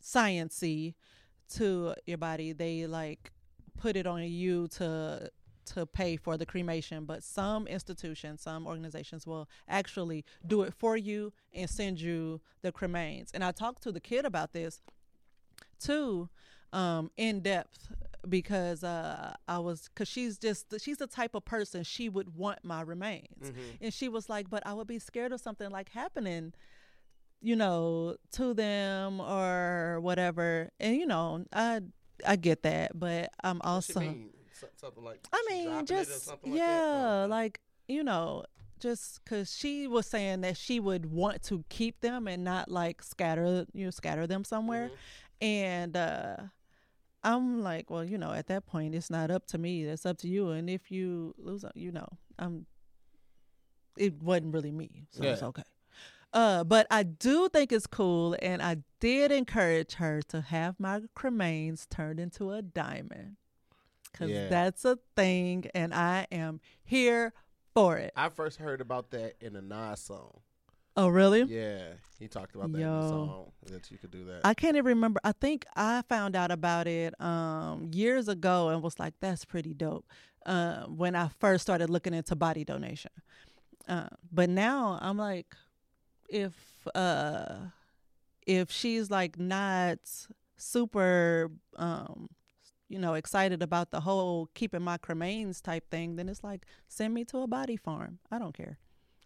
sciency 0.00 0.94
to 1.48 1.94
your 2.06 2.18
body 2.18 2.52
they 2.52 2.86
like 2.86 3.32
put 3.76 3.96
it 3.96 4.06
on 4.06 4.22
you 4.22 4.68
to 4.68 5.28
to 5.66 5.84
pay 5.86 6.16
for 6.16 6.36
the 6.36 6.46
cremation 6.46 7.04
but 7.04 7.22
some 7.22 7.66
institutions 7.66 8.42
some 8.42 8.66
organizations 8.66 9.26
will 9.26 9.48
actually 9.68 10.24
do 10.46 10.62
it 10.62 10.72
for 10.74 10.96
you 10.96 11.32
and 11.52 11.68
send 11.68 12.00
you 12.00 12.40
the 12.62 12.72
cremains. 12.72 13.30
And 13.34 13.42
i 13.44 13.52
talked 13.52 13.82
to 13.84 13.92
the 13.92 14.00
kid 14.00 14.24
about 14.24 14.52
this 14.52 14.80
too 15.78 16.28
um 16.72 17.10
in 17.16 17.40
depth 17.40 17.92
because 18.28 18.82
uh 18.82 19.34
i 19.46 19.58
was 19.58 19.88
because 19.88 20.08
she's 20.08 20.36
just 20.38 20.74
she's 20.80 20.96
the 20.98 21.06
type 21.06 21.34
of 21.34 21.44
person 21.44 21.84
she 21.84 22.08
would 22.08 22.34
want 22.36 22.58
my 22.64 22.80
remains. 22.80 23.52
And 23.80 23.94
she 23.94 24.08
was 24.08 24.28
like 24.28 24.50
but 24.50 24.66
i 24.66 24.72
would 24.72 24.86
be 24.88 24.98
scared 24.98 25.32
of 25.32 25.40
something 25.40 25.70
like 25.70 25.90
happening 25.90 26.52
you 27.40 27.54
know 27.54 28.16
to 28.32 28.54
them 28.54 29.20
or 29.20 29.98
whatever. 30.00 30.70
And 30.80 30.96
you 30.96 31.06
know 31.06 31.44
i 31.52 31.80
i 32.26 32.34
get 32.36 32.62
that 32.62 32.98
but 32.98 33.30
i'm 33.44 33.60
also 33.62 34.00
Something 34.76 35.04
like 35.04 35.26
I 35.32 35.44
mean, 35.48 35.64
dropping 35.64 35.78
it 35.78 35.82
or 35.82 36.04
just 36.04 36.24
something 36.24 36.50
like 36.50 36.58
yeah, 36.58 36.66
that? 37.22 37.30
Like 37.30 37.60
you 37.88 38.02
know, 38.02 38.44
just 38.80 39.22
because 39.24 39.54
she 39.54 39.86
was 39.86 40.06
saying 40.06 40.40
that 40.42 40.56
she 40.56 40.80
would 40.80 41.06
want 41.06 41.42
to 41.44 41.64
keep 41.68 42.00
them 42.00 42.26
and 42.26 42.44
not 42.44 42.70
like 42.70 43.02
scatter, 43.02 43.66
you 43.72 43.84
know, 43.84 43.90
scatter 43.90 44.26
them 44.26 44.44
somewhere, 44.44 44.88
Mhm. 44.88 45.46
and 45.46 45.96
uh 45.96 46.36
I'm 47.24 47.60
like, 47.62 47.90
well, 47.90 48.04
you 48.04 48.18
know, 48.18 48.32
at 48.32 48.46
that 48.46 48.66
point, 48.66 48.94
it's 48.94 49.10
not 49.10 49.32
up 49.32 49.46
to 49.46 49.58
me. 49.58 49.82
It's 49.82 50.06
up 50.06 50.16
to 50.18 50.28
you. 50.28 50.50
And 50.50 50.70
if 50.70 50.92
you 50.92 51.34
lose, 51.38 51.64
you 51.74 51.90
know, 51.90 52.06
I'm. 52.38 52.66
It 53.96 54.22
wasn't 54.22 54.54
really 54.54 54.70
me, 54.70 55.06
so 55.10 55.24
it's 55.32 55.42
okay. 55.42 55.62
Uh, 56.32 56.62
but 56.64 56.86
I 56.90 57.02
do 57.02 57.48
think 57.48 57.72
it's 57.72 57.86
cool, 57.86 58.36
and 58.42 58.60
I 58.62 58.78
did 59.00 59.32
encourage 59.32 59.94
her 59.94 60.20
to 60.28 60.42
have 60.42 60.78
my 60.78 61.00
cremains 61.16 61.88
turned 61.88 62.20
into 62.20 62.50
a 62.52 62.60
diamond, 62.60 63.36
because 64.16 64.30
Yeah. 64.30 64.48
that's 64.48 64.84
a 64.84 64.98
thing, 65.14 65.66
and 65.74 65.92
I 65.92 66.26
am 66.32 66.60
here 66.84 67.32
for 67.74 67.98
it. 67.98 68.12
I 68.16 68.28
first 68.30 68.58
heard 68.58 68.80
about 68.80 69.10
that 69.10 69.34
in 69.40 69.54
a 69.56 69.60
Nas 69.62 70.00
song. 70.00 70.40
Oh, 70.96 71.08
really? 71.08 71.42
Yeah, 71.42 71.92
he 72.18 72.26
talked 72.26 72.54
about 72.54 72.72
that 72.72 72.78
in 72.78 72.84
Yo. 72.84 73.02
the 73.02 73.08
song 73.08 73.52
that 73.66 73.90
you 73.90 73.98
could 73.98 74.10
do 74.10 74.24
that. 74.24 74.40
I 74.44 74.54
can't 74.54 74.76
even 74.76 74.86
remember. 74.86 75.20
I 75.22 75.32
think 75.32 75.66
I 75.76 76.02
found 76.08 76.34
out 76.34 76.50
about 76.50 76.86
it 76.86 77.18
um, 77.20 77.90
years 77.92 78.28
ago 78.28 78.70
and 78.70 78.82
was 78.82 78.98
like, 78.98 79.12
"That's 79.20 79.44
pretty 79.44 79.74
dope." 79.74 80.06
Uh, 80.46 80.84
when 80.86 81.14
I 81.14 81.28
first 81.28 81.62
started 81.62 81.90
looking 81.90 82.14
into 82.14 82.34
body 82.34 82.64
donation, 82.64 83.10
uh, 83.88 84.08
but 84.32 84.48
now 84.48 84.98
I'm 85.02 85.18
like, 85.18 85.54
if 86.30 86.54
uh, 86.94 87.56
if 88.46 88.70
she's 88.70 89.10
like 89.10 89.38
not 89.38 89.98
super, 90.56 91.50
um, 91.76 92.30
you 92.88 92.98
know, 92.98 93.14
excited 93.14 93.62
about 93.62 93.90
the 93.90 94.00
whole 94.00 94.48
keeping 94.54 94.82
my 94.82 94.96
cremains 94.98 95.60
type 95.62 95.90
thing, 95.90 96.16
then 96.16 96.28
it's 96.28 96.44
like, 96.44 96.64
send 96.88 97.14
me 97.14 97.24
to 97.26 97.38
a 97.38 97.46
body 97.46 97.76
farm. 97.76 98.18
I 98.30 98.38
don't 98.38 98.54
care. 98.56 98.78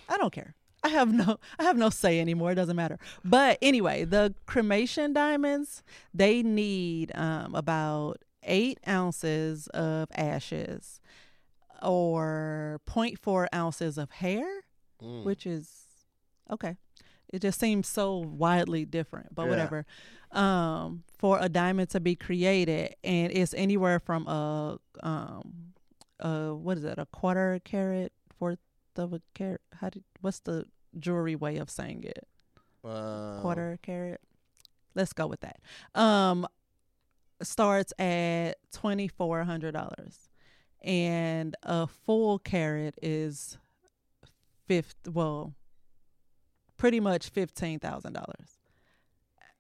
I 0.09 0.17
don't 0.17 0.33
care. 0.33 0.55
I 0.83 0.89
have 0.89 1.13
no 1.13 1.39
I 1.59 1.65
have 1.65 1.77
no 1.77 1.91
say 1.91 2.21
anymore. 2.21 2.53
It 2.53 2.55
doesn't 2.55 2.77
matter. 2.77 2.99
But 3.25 3.59
anyway, 3.61 4.05
the 4.05 4.35
cremation 4.47 5.13
diamonds, 5.13 5.83
they 6.15 6.43
need 6.43 7.13
um, 7.15 7.55
about 7.55 8.23
eight 8.43 8.79
ounces 8.89 9.67
of 9.69 10.09
ashes 10.15 11.01
or 11.83 12.81
0.4 12.87 13.47
ounces 13.55 13.99
of 13.99 14.11
hair, 14.11 14.47
Mm. 15.03 15.25
which 15.25 15.47
is 15.47 15.87
okay. 16.51 16.77
It 17.33 17.43
just 17.43 17.61
seems 17.61 17.87
so 17.89 18.17
widely 18.19 18.85
different, 18.85 19.35
but 19.35 19.45
Yeah. 19.45 19.51
whatever. 19.51 19.87
Um, 20.33 21.05
for 21.19 21.39
a 21.41 21.49
diamond 21.49 21.91
to 21.91 22.01
be 22.01 22.15
created, 22.17 22.95
and 23.05 23.33
it's 23.33 23.55
anywhere 23.55 23.99
from 24.01 24.27
a 24.27 24.79
um, 25.03 25.73
uh, 26.21 26.51
what 26.51 26.77
is 26.79 26.85
it? 26.85 26.99
A 26.99 27.07
quarter 27.07 27.61
carat, 27.65 28.13
fourth 28.39 28.59
of 28.97 29.13
a 29.13 29.21
carat. 29.35 29.61
How 29.81 29.89
did? 29.91 30.05
What's 30.21 30.41
the 30.41 30.67
jewelry 30.99 31.35
way 31.37 31.57
of 31.57 31.71
saying 31.71 32.05
it? 32.05 32.27
Um, 32.85 33.41
quarter 33.43 33.79
carat. 33.83 34.21
Let's 34.95 35.13
go 35.13 35.27
with 35.27 35.41
that. 35.41 35.61
Um, 35.95 36.47
starts 37.43 37.93
at 37.99 38.55
twenty 38.73 39.09
four 39.09 39.43
hundred 39.45 39.73
dollars, 39.73 40.29
and 40.83 41.57
a 41.63 41.87
full 41.87 42.39
carat 42.39 42.95
is 43.03 43.59
fifth. 44.67 45.09
Well, 45.09 45.55
pretty 46.81 46.99
much 47.01 47.29
fifteen 47.29 47.79
thousand 47.79 48.15
dollars. 48.15 48.59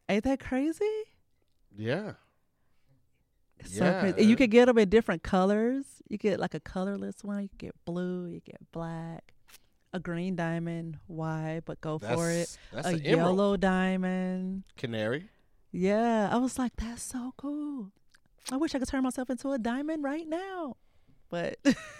Ain't 0.08 0.24
that 0.24 0.40
crazy? 0.40 0.84
Yeah. 1.76 2.12
It's 3.58 3.76
so 3.76 3.84
Yeah, 3.84 4.00
crazy. 4.00 4.20
And 4.22 4.30
you 4.30 4.36
could 4.36 4.50
get 4.50 4.66
them 4.66 4.78
in 4.78 4.88
different 4.88 5.22
colors. 5.22 5.84
You 6.08 6.18
get 6.18 6.40
like 6.40 6.54
a 6.54 6.60
colorless 6.60 7.22
one. 7.22 7.42
You 7.42 7.50
get 7.58 7.74
blue. 7.84 8.26
You 8.26 8.40
get 8.40 8.58
black. 8.72 9.34
A 9.92 10.00
green 10.00 10.34
diamond. 10.34 10.98
Why? 11.06 11.60
But 11.64 11.80
go 11.80 11.98
That's, 11.98 12.14
for 12.14 12.30
it. 12.30 12.56
That's 12.72 12.86
a 12.86 12.90
an 12.90 13.06
emerald. 13.06 13.36
yellow 13.36 13.56
diamond. 13.56 14.64
canary. 14.76 15.28
Yeah, 15.72 16.28
I 16.32 16.38
was 16.38 16.58
like, 16.58 16.72
that's 16.76 17.02
so 17.02 17.34
cool. 17.36 17.92
I 18.50 18.56
wish 18.56 18.74
I 18.74 18.78
could 18.80 18.88
turn 18.88 19.02
myself 19.04 19.30
into 19.30 19.50
a 19.52 19.58
diamond 19.58 20.02
right 20.02 20.26
now, 20.26 20.76
but 21.28 21.58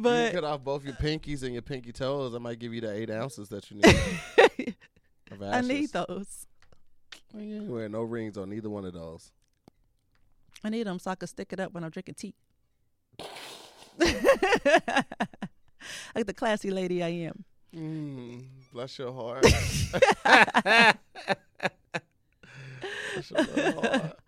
you 0.00 0.10
but 0.10 0.32
cut 0.32 0.44
off 0.44 0.62
both 0.62 0.84
your 0.84 0.94
pinkies 0.94 1.42
and 1.42 1.52
your 1.52 1.62
pinky 1.62 1.92
toes. 1.92 2.34
I 2.34 2.38
might 2.38 2.58
give 2.58 2.74
you 2.74 2.80
the 2.80 2.92
eight 2.92 3.10
ounces 3.10 3.48
that 3.50 3.70
you 3.70 3.78
need. 3.78 4.74
I 5.42 5.60
need 5.60 5.90
those. 5.90 6.46
Well, 7.32 7.42
you 7.42 7.56
ain't 7.56 7.66
wearing 7.66 7.92
no 7.92 8.02
rings 8.02 8.36
on 8.36 8.52
either 8.52 8.68
one 8.68 8.84
of 8.84 8.92
those. 8.92 9.30
I 10.64 10.68
need 10.68 10.86
them 10.86 10.98
so 10.98 11.10
I 11.10 11.14
can 11.14 11.28
stick 11.28 11.52
it 11.52 11.60
up 11.60 11.72
when 11.72 11.84
I'm 11.84 11.90
drinking 11.90 12.14
tea. 12.14 12.34
like 16.14 16.26
the 16.26 16.34
classy 16.34 16.70
lady 16.70 17.02
I 17.02 17.08
am. 17.08 17.44
Mm, 17.74 18.44
bless 18.72 18.98
your 18.98 19.12
heart. 19.12 19.42
bless 20.22 20.94
your 23.30 23.72
heart. 23.72 24.18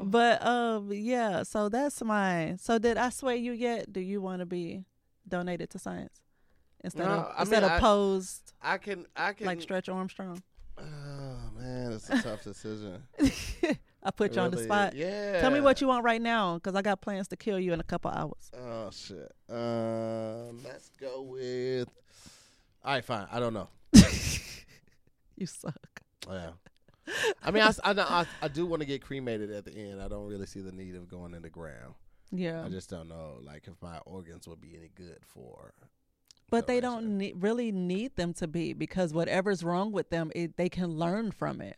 But 0.00 0.44
um, 0.44 0.90
yeah. 0.92 1.44
So 1.44 1.68
that's 1.68 2.02
mine. 2.02 2.58
So 2.58 2.78
did 2.78 2.96
I 2.96 3.10
sway 3.10 3.36
you 3.36 3.52
yet? 3.52 3.92
Do 3.92 4.00
you 4.00 4.20
want 4.20 4.40
to 4.40 4.46
be 4.46 4.84
donated 5.28 5.70
to 5.70 5.78
science 5.78 6.20
instead 6.82 7.04
No, 7.06 7.10
of 7.12 7.32
I 7.36 7.40
instead 7.40 7.62
mean, 7.62 7.70
of 7.72 7.76
I- 7.76 7.80
posed 7.80 8.52
I 8.62 8.78
can. 8.78 9.06
I 9.16 9.32
can. 9.32 9.46
like 9.46 9.60
Stretch 9.62 9.88
Armstrong? 9.88 10.42
Oh 10.78 11.50
man, 11.56 11.92
it's 11.92 12.08
a 12.10 12.22
tough 12.22 12.42
decision. 12.44 13.02
I 14.02 14.10
put 14.12 14.30
It 14.30 14.36
you 14.36 14.42
on 14.42 14.50
the 14.52 14.62
spot. 14.62 14.94
is. 14.94 15.00
Yeah. 15.00 15.40
Tell 15.40 15.50
me 15.50 15.60
what 15.60 15.80
you 15.80 15.88
want 15.88 16.04
right 16.04 16.22
now, 16.22 16.54
because 16.54 16.74
I 16.76 16.82
got 16.82 17.00
plans 17.00 17.26
to 17.28 17.36
kill 17.36 17.58
you 17.58 17.72
in 17.72 17.80
a 17.80 17.84
couple 17.84 18.10
hours. 18.12 18.50
Oh 18.56 18.90
shit. 18.92 19.32
Um, 19.50 20.62
let's 20.64 20.90
go 21.00 21.22
with. 21.22 21.88
All 22.84 22.94
right, 22.94 23.04
fine. 23.04 23.26
I 23.30 23.40
don't 23.40 23.54
know. 23.54 23.68
You 25.36 25.46
suck. 25.46 25.74
Oh, 26.28 26.34
yeah. 26.34 26.50
I 27.44 27.52
mean, 27.52 27.62
I, 27.62 27.72
I, 27.84 27.92
I, 27.92 28.26
I 28.42 28.48
do 28.48 28.66
want 28.66 28.80
to 28.80 28.86
get 28.86 29.02
cremated 29.02 29.52
at 29.52 29.64
the 29.64 29.72
end. 29.72 30.02
I 30.02 30.08
don't 30.08 30.26
really 30.26 30.46
see 30.46 30.60
the 30.60 30.72
need 30.72 30.96
of 30.96 31.08
going 31.08 31.32
in 31.32 31.42
the 31.42 31.48
ground. 31.48 31.94
Yeah, 32.30 32.64
I 32.64 32.68
just 32.68 32.90
don't 32.90 33.08
know, 33.08 33.38
like, 33.42 33.66
if 33.66 33.80
my 33.82 33.98
organs 34.06 34.46
would 34.48 34.60
be 34.60 34.76
any 34.76 34.90
good 34.94 35.18
for. 35.24 35.72
but 36.50 36.66
they 36.66 36.80
don't 36.80 37.18
need, 37.18 37.34
really 37.42 37.72
need 37.72 38.16
them 38.16 38.32
to 38.34 38.46
be 38.46 38.72
because 38.72 39.12
whatever's 39.12 39.62
wrong 39.64 39.92
with 39.92 40.10
them, 40.10 40.30
it, 40.34 40.56
they 40.56 40.68
can 40.68 40.90
learn 40.98 41.30
from 41.30 41.60
it. 41.60 41.76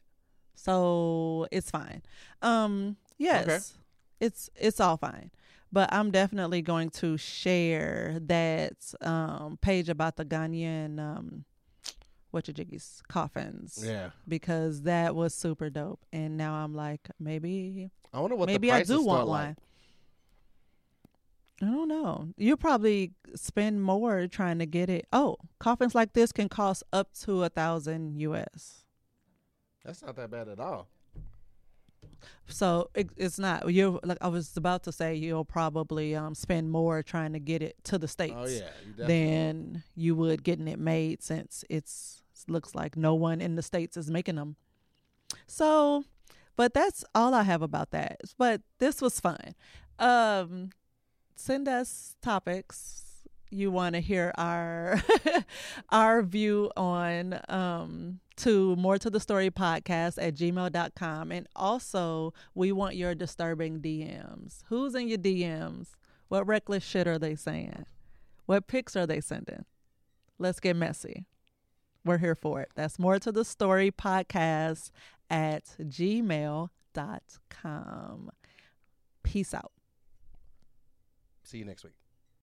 So 0.54 1.46
it's 1.50 1.70
fine. 1.70 2.02
Um, 2.42 2.96
yes, 3.18 3.74
it's 4.20 4.50
it's 4.56 4.80
all 4.80 4.96
fine. 4.96 5.30
But 5.72 5.92
I'm 5.92 6.10
definitely 6.10 6.62
going 6.62 6.90
to 6.90 7.16
share 7.16 8.18
that 8.22 8.74
um, 9.00 9.56
page 9.62 9.88
about 9.88 10.16
the 10.16 10.24
Ghanaian 10.24 10.98
um, 10.98 11.44
what 12.32 12.48
your 12.48 12.54
jiggies 12.54 13.02
coffins 13.08 13.82
Yeah. 13.84 14.10
because 14.26 14.82
that 14.82 15.14
was 15.14 15.32
super 15.32 15.70
dope. 15.70 16.04
And 16.12 16.36
now 16.36 16.54
I'm 16.54 16.74
like, 16.74 17.08
maybe 17.20 17.90
I 18.12 18.18
wonder 18.20 18.34
what 18.36 18.46
maybe 18.46 18.68
the 18.68 18.72
I 18.74 18.76
prices 18.78 18.96
do 18.96 19.02
want 19.04 19.28
one 19.28 19.46
like. 19.46 19.56
I 21.62 21.66
don't 21.66 21.88
know. 21.88 22.28
You 22.36 22.56
probably 22.56 23.12
spend 23.34 23.82
more 23.82 24.26
trying 24.26 24.58
to 24.60 24.66
get 24.66 24.88
it. 24.88 25.06
Oh, 25.12 25.36
coffins 25.58 25.94
like 25.94 26.14
this 26.14 26.32
can 26.32 26.48
cost 26.48 26.82
up 26.92 27.12
to 27.22 27.44
a 27.44 27.48
thousand 27.50 28.18
US. 28.18 28.84
That's 29.84 30.02
not 30.02 30.16
that 30.16 30.30
bad 30.30 30.48
at 30.48 30.58
all. 30.58 30.88
So 32.46 32.90
it, 32.94 33.10
it's 33.16 33.38
not. 33.38 33.72
You're 33.72 34.00
like 34.02 34.18
I 34.20 34.28
was 34.28 34.56
about 34.56 34.84
to 34.84 34.92
say 34.92 35.14
you'll 35.14 35.44
probably 35.44 36.14
um 36.14 36.34
spend 36.34 36.70
more 36.70 37.02
trying 37.02 37.32
to 37.32 37.38
get 37.38 37.62
it 37.62 37.76
to 37.84 37.98
the 37.98 38.08
states 38.08 38.34
Oh 38.36 38.46
yeah, 38.46 38.70
you 38.86 39.06
than 39.06 39.82
you 39.94 40.14
would 40.14 40.42
getting 40.42 40.68
it 40.68 40.78
made 40.78 41.22
since 41.22 41.64
it's 41.70 42.22
looks 42.48 42.74
like 42.74 42.96
no 42.96 43.14
one 43.14 43.40
in 43.40 43.54
the 43.54 43.62
states 43.62 43.96
is 43.96 44.10
making 44.10 44.36
them. 44.36 44.56
So, 45.46 46.04
but 46.56 46.74
that's 46.74 47.04
all 47.14 47.34
I 47.34 47.42
have 47.42 47.62
about 47.62 47.90
that. 47.90 48.20
But 48.38 48.62
this 48.78 49.00
was 49.00 49.20
fun. 49.20 49.54
Um 49.98 50.70
send 51.40 51.68
us 51.68 52.16
topics 52.22 53.04
you 53.50 53.70
want 53.70 53.94
to 53.94 54.00
hear 54.00 54.32
our 54.38 55.02
our 55.90 56.22
view 56.22 56.70
on 56.76 57.40
um 57.48 58.20
to 58.36 58.74
Moore 58.76 58.98
to 58.98 59.10
the 59.10 59.20
Story 59.20 59.50
podcast 59.50 60.16
at 60.22 60.34
gmail.com 60.34 61.32
and 61.32 61.46
also 61.56 62.32
we 62.54 62.72
want 62.72 62.96
your 62.96 63.14
disturbing 63.14 63.80
dms 63.80 64.62
who's 64.68 64.94
in 64.94 65.08
your 65.08 65.18
dms 65.18 65.88
what 66.30 66.46
reckless 66.46 66.84
shit 66.84 67.06
are 67.08 67.18
they 67.18 67.34
saying? 67.34 67.86
What 68.46 68.68
pics 68.68 68.94
are 68.94 69.04
they 69.06 69.20
sending? 69.20 69.64
Let's 70.38 70.60
get 70.60 70.76
messy. 70.76 71.26
We're 72.04 72.18
here 72.18 72.36
for 72.36 72.60
it. 72.60 72.70
That's 72.76 73.00
Moore 73.00 73.18
to 73.18 73.32
the 73.32 73.44
Story 73.44 73.90
podcast 73.90 74.92
at 75.28 75.64
gmail.com 75.80 76.70
peace 79.22 79.52
out 79.52 79.72
See 81.50 81.58
you 81.58 81.64
next 81.64 81.82
week. 81.82 81.99